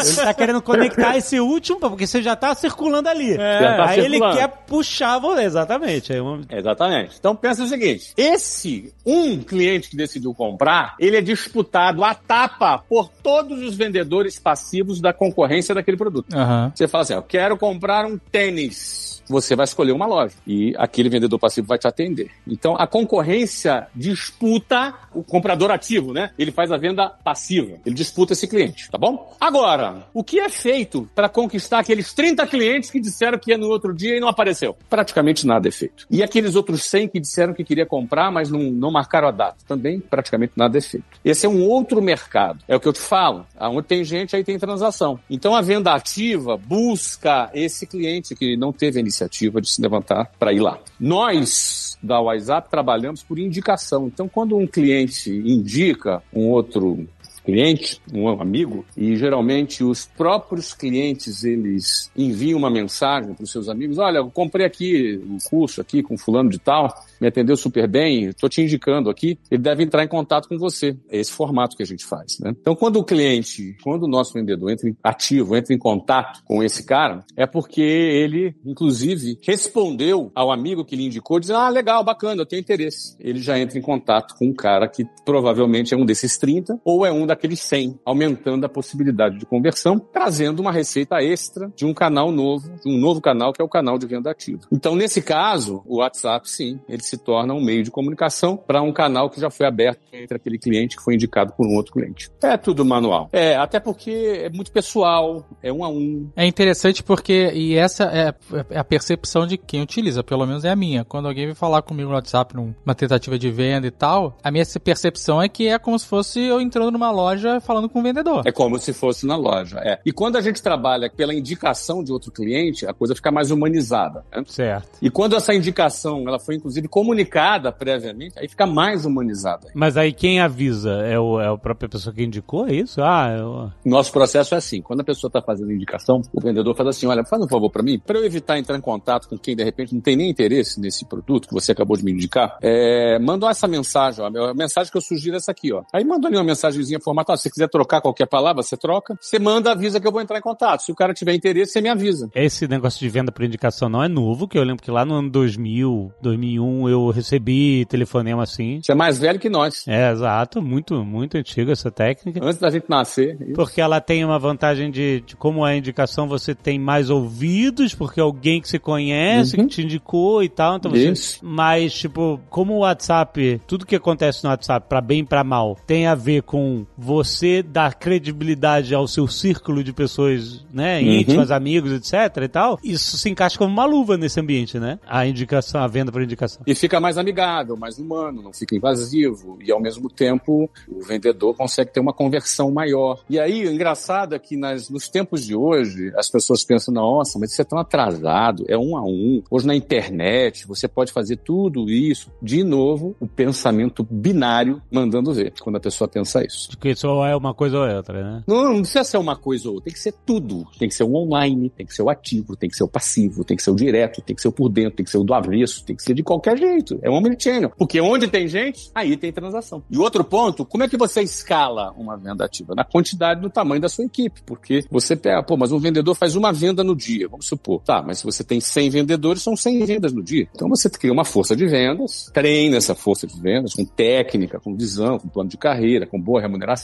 Isso, 0.00 0.20
ele 0.20 0.26
tá 0.26 0.34
querendo 0.34 0.62
conectar 0.62 1.16
esse 1.16 1.40
último, 1.40 1.78
porque 1.80 2.06
você 2.06 2.22
já 2.22 2.36
tá 2.36 2.54
circulando 2.54 3.08
ali. 3.08 3.34
Já 3.34 3.76
tá 3.76 3.88
Aí 3.90 4.00
ele 4.00 4.10
circulando. 4.16 4.36
quer 4.38 4.48
puxar 4.66 5.18
você, 5.18 5.42
exatamente. 5.42 6.12
Uma- 6.14 6.40
Exatamente. 6.50 7.16
Então 7.18 7.34
pensa 7.36 7.62
o 7.64 7.66
seguinte: 7.66 8.12
esse 8.16 8.92
um 9.04 9.38
cliente 9.40 9.88
que 9.90 9.96
decidiu 9.96 10.34
comprar, 10.34 10.94
ele 10.98 11.16
é 11.16 11.20
disputado 11.20 12.04
a 12.04 12.14
tapa 12.14 12.78
por 12.88 13.08
todos 13.22 13.60
os 13.62 13.74
vendedores 13.74 14.38
passivos 14.38 15.00
da 15.00 15.12
concorrência 15.12 15.74
daquele 15.74 15.96
produto. 15.96 16.34
Aham. 16.34 16.72
Você 16.74 16.86
fala 16.88 17.02
assim: 17.02 17.14
eu 17.14 17.22
quero 17.22 17.56
comprar 17.56 18.04
um 18.06 18.18
tênis. 18.18 19.13
Você 19.28 19.56
vai 19.56 19.64
escolher 19.64 19.92
uma 19.92 20.06
loja 20.06 20.34
e 20.46 20.74
aquele 20.76 21.08
vendedor 21.08 21.38
passivo 21.38 21.66
vai 21.66 21.78
te 21.78 21.86
atender. 21.86 22.30
Então 22.46 22.76
a 22.78 22.86
concorrência 22.86 23.86
disputa 23.94 24.94
o 25.14 25.22
comprador 25.22 25.70
ativo, 25.70 26.12
né? 26.12 26.30
Ele 26.38 26.50
faz 26.50 26.72
a 26.72 26.76
venda 26.76 27.08
passiva. 27.08 27.78
Ele 27.86 27.94
disputa 27.94 28.32
esse 28.32 28.46
cliente, 28.46 28.90
tá 28.90 28.98
bom? 28.98 29.34
Agora, 29.40 30.06
o 30.12 30.24
que 30.24 30.40
é 30.40 30.48
feito 30.48 31.08
para 31.14 31.28
conquistar 31.28 31.78
aqueles 31.78 32.12
30 32.12 32.46
clientes 32.46 32.90
que 32.90 33.00
disseram 33.00 33.38
que 33.38 33.52
ia 33.52 33.58
no 33.58 33.68
outro 33.68 33.94
dia 33.94 34.16
e 34.16 34.20
não 34.20 34.28
apareceu? 34.28 34.76
Praticamente 34.90 35.46
nada 35.46 35.68
é 35.68 35.70
feito. 35.70 36.06
E 36.10 36.22
aqueles 36.22 36.56
outros 36.56 36.82
100 36.84 37.08
que 37.08 37.20
disseram 37.20 37.54
que 37.54 37.64
queria 37.64 37.86
comprar, 37.86 38.30
mas 38.30 38.50
não, 38.50 38.60
não 38.60 38.90
marcaram 38.90 39.28
a 39.28 39.30
data? 39.30 39.56
Também 39.66 40.00
praticamente 40.00 40.52
nada 40.56 40.76
é 40.76 40.80
feito. 40.80 41.06
Esse 41.24 41.46
é 41.46 41.48
um 41.48 41.62
outro 41.62 42.02
mercado. 42.02 42.58
É 42.66 42.74
o 42.74 42.80
que 42.80 42.88
eu 42.88 42.92
te 42.92 43.00
falo. 43.00 43.46
Onde 43.60 43.86
tem 43.86 44.02
gente, 44.02 44.34
aí 44.34 44.42
tem 44.42 44.58
transação. 44.58 45.18
Então 45.30 45.54
a 45.54 45.60
venda 45.60 45.92
ativa 45.92 46.56
busca 46.56 47.50
esse 47.54 47.86
cliente 47.86 48.34
que 48.34 48.56
não 48.56 48.72
teve 48.72 48.98
a 48.98 49.00
iniciativa 49.14 49.60
de 49.60 49.70
se 49.70 49.80
levantar 49.80 50.30
para 50.38 50.52
ir 50.52 50.60
lá. 50.60 50.78
Nós 50.98 51.96
da 52.02 52.20
WhatsApp 52.20 52.68
trabalhamos 52.68 53.22
por 53.22 53.38
indicação. 53.38 54.06
Então 54.06 54.28
quando 54.28 54.56
um 54.56 54.66
cliente 54.66 55.30
indica 55.30 56.22
um 56.32 56.48
outro 56.48 57.06
cliente, 57.44 58.00
um 58.12 58.28
amigo, 58.28 58.84
e 58.96 59.16
geralmente 59.16 59.84
os 59.84 60.06
próprios 60.06 60.72
clientes 60.72 61.44
eles 61.44 62.10
enviam 62.16 62.58
uma 62.58 62.70
mensagem 62.70 63.34
para 63.34 63.44
os 63.44 63.50
seus 63.50 63.68
amigos: 63.68 63.98
olha, 63.98 64.18
eu 64.18 64.30
comprei 64.30 64.66
aqui 64.66 65.20
um 65.28 65.38
curso 65.38 65.80
aqui 65.80 66.02
com 66.02 66.16
fulano 66.16 66.48
de 66.48 66.58
tal, 66.58 66.88
me 67.20 67.28
atendeu 67.28 67.56
super 67.56 67.86
bem, 67.86 68.26
estou 68.26 68.48
te 68.48 68.62
indicando 68.62 69.10
aqui, 69.10 69.38
ele 69.50 69.62
deve 69.62 69.82
entrar 69.82 70.04
em 70.04 70.08
contato 70.08 70.48
com 70.48 70.58
você. 70.58 70.96
É 71.08 71.18
esse 71.18 71.32
formato 71.32 71.76
que 71.76 71.82
a 71.82 71.86
gente 71.86 72.04
faz. 72.04 72.38
Né? 72.38 72.54
Então, 72.60 72.74
quando 72.74 72.96
o 72.96 73.04
cliente, 73.04 73.76
quando 73.82 74.04
o 74.04 74.08
nosso 74.08 74.32
vendedor 74.32 74.70
entra 74.70 74.88
em 74.88 74.96
ativo, 75.02 75.56
entra 75.56 75.74
em 75.74 75.78
contato 75.78 76.42
com 76.44 76.62
esse 76.62 76.84
cara, 76.84 77.24
é 77.36 77.46
porque 77.46 77.82
ele, 77.82 78.54
inclusive, 78.64 79.38
respondeu 79.42 80.30
ao 80.34 80.50
amigo 80.50 80.84
que 80.84 80.96
lhe 80.96 81.06
indicou, 81.06 81.38
dizendo: 81.38 81.58
ah, 81.58 81.68
legal, 81.68 82.02
bacana, 82.04 82.42
eu 82.42 82.46
tenho 82.46 82.60
interesse. 82.60 83.16
Ele 83.20 83.40
já 83.40 83.58
entra 83.58 83.78
em 83.78 83.82
contato 83.82 84.34
com 84.36 84.46
um 84.46 84.54
cara 84.54 84.88
que 84.88 85.04
provavelmente 85.24 85.94
é 85.94 85.96
um 85.96 86.04
desses 86.04 86.38
30 86.38 86.80
ou 86.84 87.04
é 87.04 87.12
um 87.12 87.26
daqueles 87.34 87.60
100, 87.60 88.00
aumentando 88.04 88.64
a 88.64 88.68
possibilidade 88.68 89.38
de 89.38 89.46
conversão, 89.46 89.98
trazendo 89.98 90.60
uma 90.60 90.72
receita 90.72 91.22
extra 91.22 91.70
de 91.76 91.84
um 91.84 91.92
canal 91.92 92.30
novo, 92.30 92.70
de 92.82 92.88
um 92.88 92.98
novo 92.98 93.20
canal 93.20 93.52
que 93.52 93.60
é 93.60 93.64
o 93.64 93.68
canal 93.68 93.98
de 93.98 94.06
venda 94.06 94.30
ativa. 94.30 94.60
Então, 94.72 94.94
nesse 94.94 95.20
caso, 95.20 95.82
o 95.86 95.98
WhatsApp, 95.98 96.48
sim, 96.48 96.80
ele 96.88 97.02
se 97.02 97.18
torna 97.18 97.52
um 97.52 97.62
meio 97.62 97.82
de 97.82 97.90
comunicação 97.90 98.56
para 98.56 98.80
um 98.82 98.92
canal 98.92 99.28
que 99.28 99.40
já 99.40 99.50
foi 99.50 99.66
aberto 99.66 100.00
entre 100.12 100.36
aquele 100.36 100.58
cliente 100.58 100.96
que 100.96 101.02
foi 101.02 101.14
indicado 101.14 101.52
por 101.52 101.66
um 101.66 101.74
outro 101.74 101.92
cliente. 101.92 102.30
É 102.42 102.56
tudo 102.56 102.84
manual. 102.84 103.28
É, 103.32 103.56
até 103.56 103.80
porque 103.80 104.42
é 104.44 104.50
muito 104.50 104.70
pessoal, 104.70 105.46
é 105.62 105.72
um 105.72 105.84
a 105.84 105.88
um. 105.88 106.30
É 106.36 106.46
interessante 106.46 107.02
porque, 107.02 107.50
e 107.54 107.74
essa 107.74 108.04
é, 108.04 108.34
é 108.70 108.78
a 108.78 108.84
percepção 108.84 109.46
de 109.46 109.58
quem 109.58 109.82
utiliza, 109.82 110.22
pelo 110.22 110.46
menos 110.46 110.64
é 110.64 110.70
a 110.70 110.76
minha. 110.76 111.04
Quando 111.04 111.26
alguém 111.26 111.46
vem 111.46 111.54
falar 111.54 111.82
comigo 111.82 112.08
no 112.08 112.14
WhatsApp 112.14 112.54
numa 112.54 112.94
tentativa 112.94 113.38
de 113.38 113.50
venda 113.50 113.86
e 113.86 113.90
tal, 113.90 114.36
a 114.42 114.50
minha 114.50 114.64
percepção 114.82 115.42
é 115.42 115.48
que 115.48 115.66
é 115.68 115.78
como 115.78 115.98
se 115.98 116.06
fosse 116.06 116.40
eu 116.40 116.60
entrando 116.60 116.92
numa 116.92 117.10
loja 117.10 117.23
falando 117.60 117.88
com 117.88 118.00
o 118.00 118.02
vendedor. 118.02 118.42
É 118.46 118.52
como 118.52 118.78
se 118.78 118.92
fosse 118.92 119.26
na 119.26 119.36
loja. 119.36 119.78
É. 119.84 119.98
E 120.04 120.12
quando 120.12 120.36
a 120.36 120.40
gente 120.40 120.62
trabalha 120.62 121.10
pela 121.10 121.34
indicação 121.34 122.02
de 122.02 122.12
outro 122.12 122.30
cliente, 122.30 122.86
a 122.86 122.92
coisa 122.92 123.14
fica 123.14 123.30
mais 123.30 123.50
humanizada. 123.50 124.24
Né? 124.32 124.42
Certo. 124.46 124.98
E 125.00 125.10
quando 125.10 125.36
essa 125.36 125.54
indicação 125.54 126.24
ela 126.26 126.38
foi 126.38 126.56
inclusive 126.56 126.88
comunicada 126.88 127.72
previamente, 127.72 128.38
aí 128.38 128.48
fica 128.48 128.66
mais 128.66 129.04
humanizada. 129.04 129.68
Mas 129.74 129.96
aí 129.96 130.12
quem 130.12 130.40
avisa? 130.40 130.90
É, 131.04 131.18
o, 131.18 131.40
é 131.40 131.48
a 131.48 131.56
própria 131.56 131.88
pessoa 131.88 132.14
que 132.14 132.22
indicou? 132.22 132.66
É 132.66 132.74
isso? 132.74 133.02
Ah, 133.02 133.34
eu... 133.36 133.70
Nosso 133.84 134.12
processo 134.12 134.54
é 134.54 134.58
assim: 134.58 134.80
quando 134.80 135.00
a 135.00 135.04
pessoa 135.04 135.28
está 135.28 135.40
fazendo 135.42 135.72
indicação, 135.72 136.20
o 136.32 136.40
vendedor 136.40 136.74
faz 136.74 136.88
assim: 136.88 137.06
olha, 137.06 137.24
faz 137.24 137.42
um 137.42 137.48
favor 137.48 137.70
para 137.70 137.82
mim, 137.82 137.98
para 137.98 138.18
eu 138.18 138.24
evitar 138.24 138.58
entrar 138.58 138.76
em 138.76 138.80
contato 138.80 139.28
com 139.28 139.38
quem 139.38 139.56
de 139.56 139.64
repente 139.64 139.94
não 139.94 140.00
tem 140.00 140.16
nem 140.16 140.30
interesse 140.30 140.80
nesse 140.80 141.04
produto 141.04 141.48
que 141.48 141.54
você 141.54 141.72
acabou 141.72 141.96
de 141.96 142.04
me 142.04 142.12
indicar, 142.12 142.58
é, 142.62 143.18
manda 143.18 143.48
essa 143.48 143.68
mensagem, 143.68 144.24
ó, 144.24 144.50
a 144.50 144.54
mensagem 144.54 144.90
que 144.90 144.96
eu 144.96 145.02
sugiro 145.02 145.34
é 145.34 145.38
essa 145.38 145.50
aqui, 145.50 145.72
ó. 145.72 145.82
Aí 145.92 146.04
manda 146.04 146.28
ali 146.28 146.36
uma 146.36 146.44
mensagenzinha 146.44 146.98
formatada. 147.14 147.36
Se 147.36 147.44
você 147.44 147.50
quiser 147.50 147.68
trocar 147.68 148.00
qualquer 148.00 148.26
palavra, 148.26 148.62
você 148.62 148.76
troca. 148.76 149.16
Você 149.20 149.38
manda, 149.38 149.70
avisa 149.72 150.00
que 150.00 150.06
eu 150.06 150.12
vou 150.12 150.20
entrar 150.20 150.38
em 150.38 150.42
contato. 150.42 150.80
Se 150.80 150.92
o 150.92 150.94
cara 150.94 151.14
tiver 151.14 151.34
interesse, 151.34 151.72
você 151.72 151.80
me 151.80 151.88
avisa. 151.88 152.28
Esse 152.34 152.66
negócio 152.66 152.98
de 153.00 153.08
venda 153.08 153.30
por 153.32 153.44
indicação 153.44 153.88
não 153.88 154.02
é 154.02 154.08
novo, 154.08 154.48
que 154.48 154.58
eu 154.58 154.64
lembro 154.64 154.82
que 154.82 154.90
lá 154.90 155.04
no 155.04 155.14
ano 155.14 155.30
2000, 155.30 156.12
2001, 156.20 156.88
eu 156.88 157.10
recebi 157.10 157.84
telefonema 157.86 158.42
assim. 158.42 158.80
Você 158.82 158.92
é 158.92 158.94
mais 158.94 159.18
velho 159.18 159.38
que 159.38 159.48
nós. 159.48 159.86
É, 159.86 160.10
exato. 160.10 160.60
Muito, 160.60 161.04
muito 161.04 161.36
antiga 161.36 161.72
essa 161.72 161.90
técnica. 161.90 162.40
Antes 162.42 162.58
da 162.58 162.70
gente 162.70 162.86
nascer. 162.88 163.36
Porque 163.54 163.80
ela 163.80 164.00
tem 164.00 164.24
uma 164.24 164.38
vantagem 164.38 164.90
de, 164.90 165.20
de 165.20 165.36
como 165.36 165.66
é 165.66 165.72
a 165.72 165.76
indicação, 165.76 166.26
você 166.26 166.54
tem 166.54 166.78
mais 166.78 167.10
ouvidos, 167.10 167.94
porque 167.94 168.20
alguém 168.20 168.60
que 168.60 168.68
você 168.68 168.78
conhece, 168.78 169.56
Uhum. 169.56 169.66
que 169.66 169.74
te 169.76 169.82
indicou 169.82 170.42
e 170.42 170.48
tal. 170.48 170.76
Então 170.76 170.90
você, 170.90 171.10
Isso. 171.10 171.40
mas, 171.42 171.92
tipo, 171.92 172.40
como 172.50 172.74
o 172.74 172.78
WhatsApp, 172.78 173.60
tudo 173.66 173.86
que 173.86 173.94
acontece 173.96 174.42
no 174.44 174.50
WhatsApp, 174.50 174.86
pra 174.88 175.00
bem 175.00 175.20
e 175.20 175.24
pra 175.24 175.44
mal, 175.44 175.76
tem 175.86 176.06
a 176.06 176.14
ver 176.14 176.42
com 176.42 176.86
você 177.04 177.62
dá 177.62 177.92
credibilidade 177.92 178.94
ao 178.94 179.06
seu 179.06 179.28
círculo 179.28 179.84
de 179.84 179.92
pessoas, 179.92 180.64
né, 180.72 181.00
uhum. 181.00 181.12
íntimas, 181.12 181.50
amigos, 181.50 181.92
etc 181.92 182.42
e 182.42 182.48
tal, 182.48 182.80
isso 182.82 183.18
se 183.18 183.28
encaixa 183.28 183.58
como 183.58 183.70
uma 183.70 183.84
luva 183.84 184.16
nesse 184.16 184.40
ambiente, 184.40 184.78
né? 184.78 184.98
A 185.06 185.26
indicação, 185.26 185.82
a 185.82 185.86
venda 185.86 186.10
por 186.10 186.22
indicação. 186.22 186.62
E 186.66 186.74
fica 186.74 186.98
mais 186.98 187.18
amigável, 187.18 187.76
mais 187.76 187.98
humano, 187.98 188.40
não 188.40 188.52
fica 188.52 188.74
invasivo 188.74 189.58
e 189.62 189.70
ao 189.70 189.80
mesmo 189.80 190.08
tempo 190.08 190.70
o 190.88 191.02
vendedor 191.02 191.54
consegue 191.54 191.92
ter 191.92 192.00
uma 192.00 192.12
conversão 192.12 192.70
maior. 192.70 193.22
E 193.28 193.38
aí, 193.38 193.66
o 193.66 193.72
engraçado 193.72 194.34
é 194.34 194.38
que 194.38 194.56
nas, 194.56 194.88
nos 194.88 195.08
tempos 195.08 195.44
de 195.44 195.54
hoje, 195.54 196.10
as 196.16 196.30
pessoas 196.30 196.64
pensam, 196.64 196.94
nossa, 196.94 197.38
mas 197.38 197.52
isso 197.52 197.60
é 197.60 197.64
tão 197.64 197.78
atrasado, 197.78 198.64
é 198.66 198.78
um 198.78 198.96
a 198.96 199.02
um. 199.02 199.42
Hoje 199.50 199.66
na 199.66 199.74
internet, 199.74 200.66
você 200.66 200.88
pode 200.88 201.12
fazer 201.12 201.36
tudo 201.36 201.90
isso. 201.90 202.30
De 202.40 202.64
novo, 202.64 203.14
o 203.20 203.26
pensamento 203.26 204.02
binário 204.02 204.80
mandando 204.90 205.34
ver, 205.34 205.52
quando 205.60 205.76
a 205.76 205.80
pessoa 205.80 206.08
pensa 206.08 206.44
isso. 206.44 206.70
Porque 206.70 206.93
só 206.96 207.26
é 207.26 207.36
uma 207.36 207.54
coisa 207.54 207.78
ou 207.78 207.88
outra, 207.88 208.22
né? 208.22 208.44
Não, 208.46 208.64
não 208.64 208.80
precisa 208.80 209.04
ser 209.04 209.18
uma 209.18 209.36
coisa 209.36 209.68
ou 209.68 209.74
outra, 209.74 209.84
tem 209.84 209.94
que 209.94 210.00
ser 210.00 210.14
tudo. 210.24 210.66
Tem 210.78 210.88
que 210.88 210.94
ser 210.94 211.04
o 211.04 211.14
online, 211.14 211.70
tem 211.70 211.86
que 211.86 211.94
ser 211.94 212.02
o 212.02 212.10
ativo, 212.10 212.56
tem 212.56 212.68
que 212.68 212.76
ser 212.76 212.84
o 212.84 212.88
passivo, 212.88 213.44
tem 213.44 213.56
que 213.56 213.62
ser 213.62 213.70
o 213.70 213.74
direto, 213.74 214.22
tem 214.22 214.34
que 214.34 214.42
ser 214.42 214.48
o 214.48 214.52
por 214.52 214.68
dentro, 214.68 214.96
tem 214.96 215.04
que 215.04 215.10
ser 215.10 215.18
o 215.18 215.24
do 215.24 215.34
avesso, 215.34 215.84
tem 215.84 215.96
que 215.96 216.02
ser 216.02 216.14
de 216.14 216.22
qualquer 216.22 216.56
jeito. 216.56 216.98
É 217.02 217.10
um 217.10 217.14
omnichannel. 217.14 217.72
Porque 217.76 218.00
onde 218.00 218.28
tem 218.28 218.48
gente, 218.48 218.90
aí 218.94 219.16
tem 219.16 219.32
transação. 219.32 219.82
E 219.90 219.98
outro 219.98 220.24
ponto, 220.24 220.64
como 220.64 220.84
é 220.84 220.88
que 220.88 220.96
você 220.96 221.22
escala 221.22 221.92
uma 221.96 222.16
venda 222.16 222.44
ativa? 222.44 222.74
Na 222.74 222.84
quantidade 222.84 223.40
do 223.40 223.50
tamanho 223.50 223.80
da 223.80 223.88
sua 223.88 224.04
equipe. 224.04 224.42
Porque 224.44 224.84
você 224.90 225.16
pega, 225.16 225.42
pô, 225.42 225.56
mas 225.56 225.72
um 225.72 225.78
vendedor 225.78 226.14
faz 226.14 226.36
uma 226.36 226.52
venda 226.52 226.84
no 226.84 226.94
dia, 226.94 227.28
vamos 227.28 227.46
supor. 227.46 227.82
Tá, 227.82 228.02
mas 228.02 228.18
se 228.18 228.24
você 228.24 228.44
tem 228.44 228.60
100 228.60 228.90
vendedores, 228.90 229.42
são 229.42 229.56
100 229.56 229.84
vendas 229.84 230.12
no 230.12 230.22
dia. 230.22 230.48
Então 230.54 230.68
você 230.68 230.88
cria 230.88 231.12
uma 231.12 231.24
força 231.24 231.56
de 231.56 231.66
vendas, 231.66 232.30
treina 232.32 232.76
essa 232.76 232.94
força 232.94 233.26
de 233.26 233.40
vendas 233.40 233.74
com 233.74 233.84
técnica, 233.84 234.60
com 234.60 234.74
visão, 234.74 235.18
com 235.18 235.28
plano 235.28 235.48
de 235.48 235.56
carreira, 235.56 236.06
com 236.06 236.20
boa 236.20 236.40
remuneração, 236.40 236.83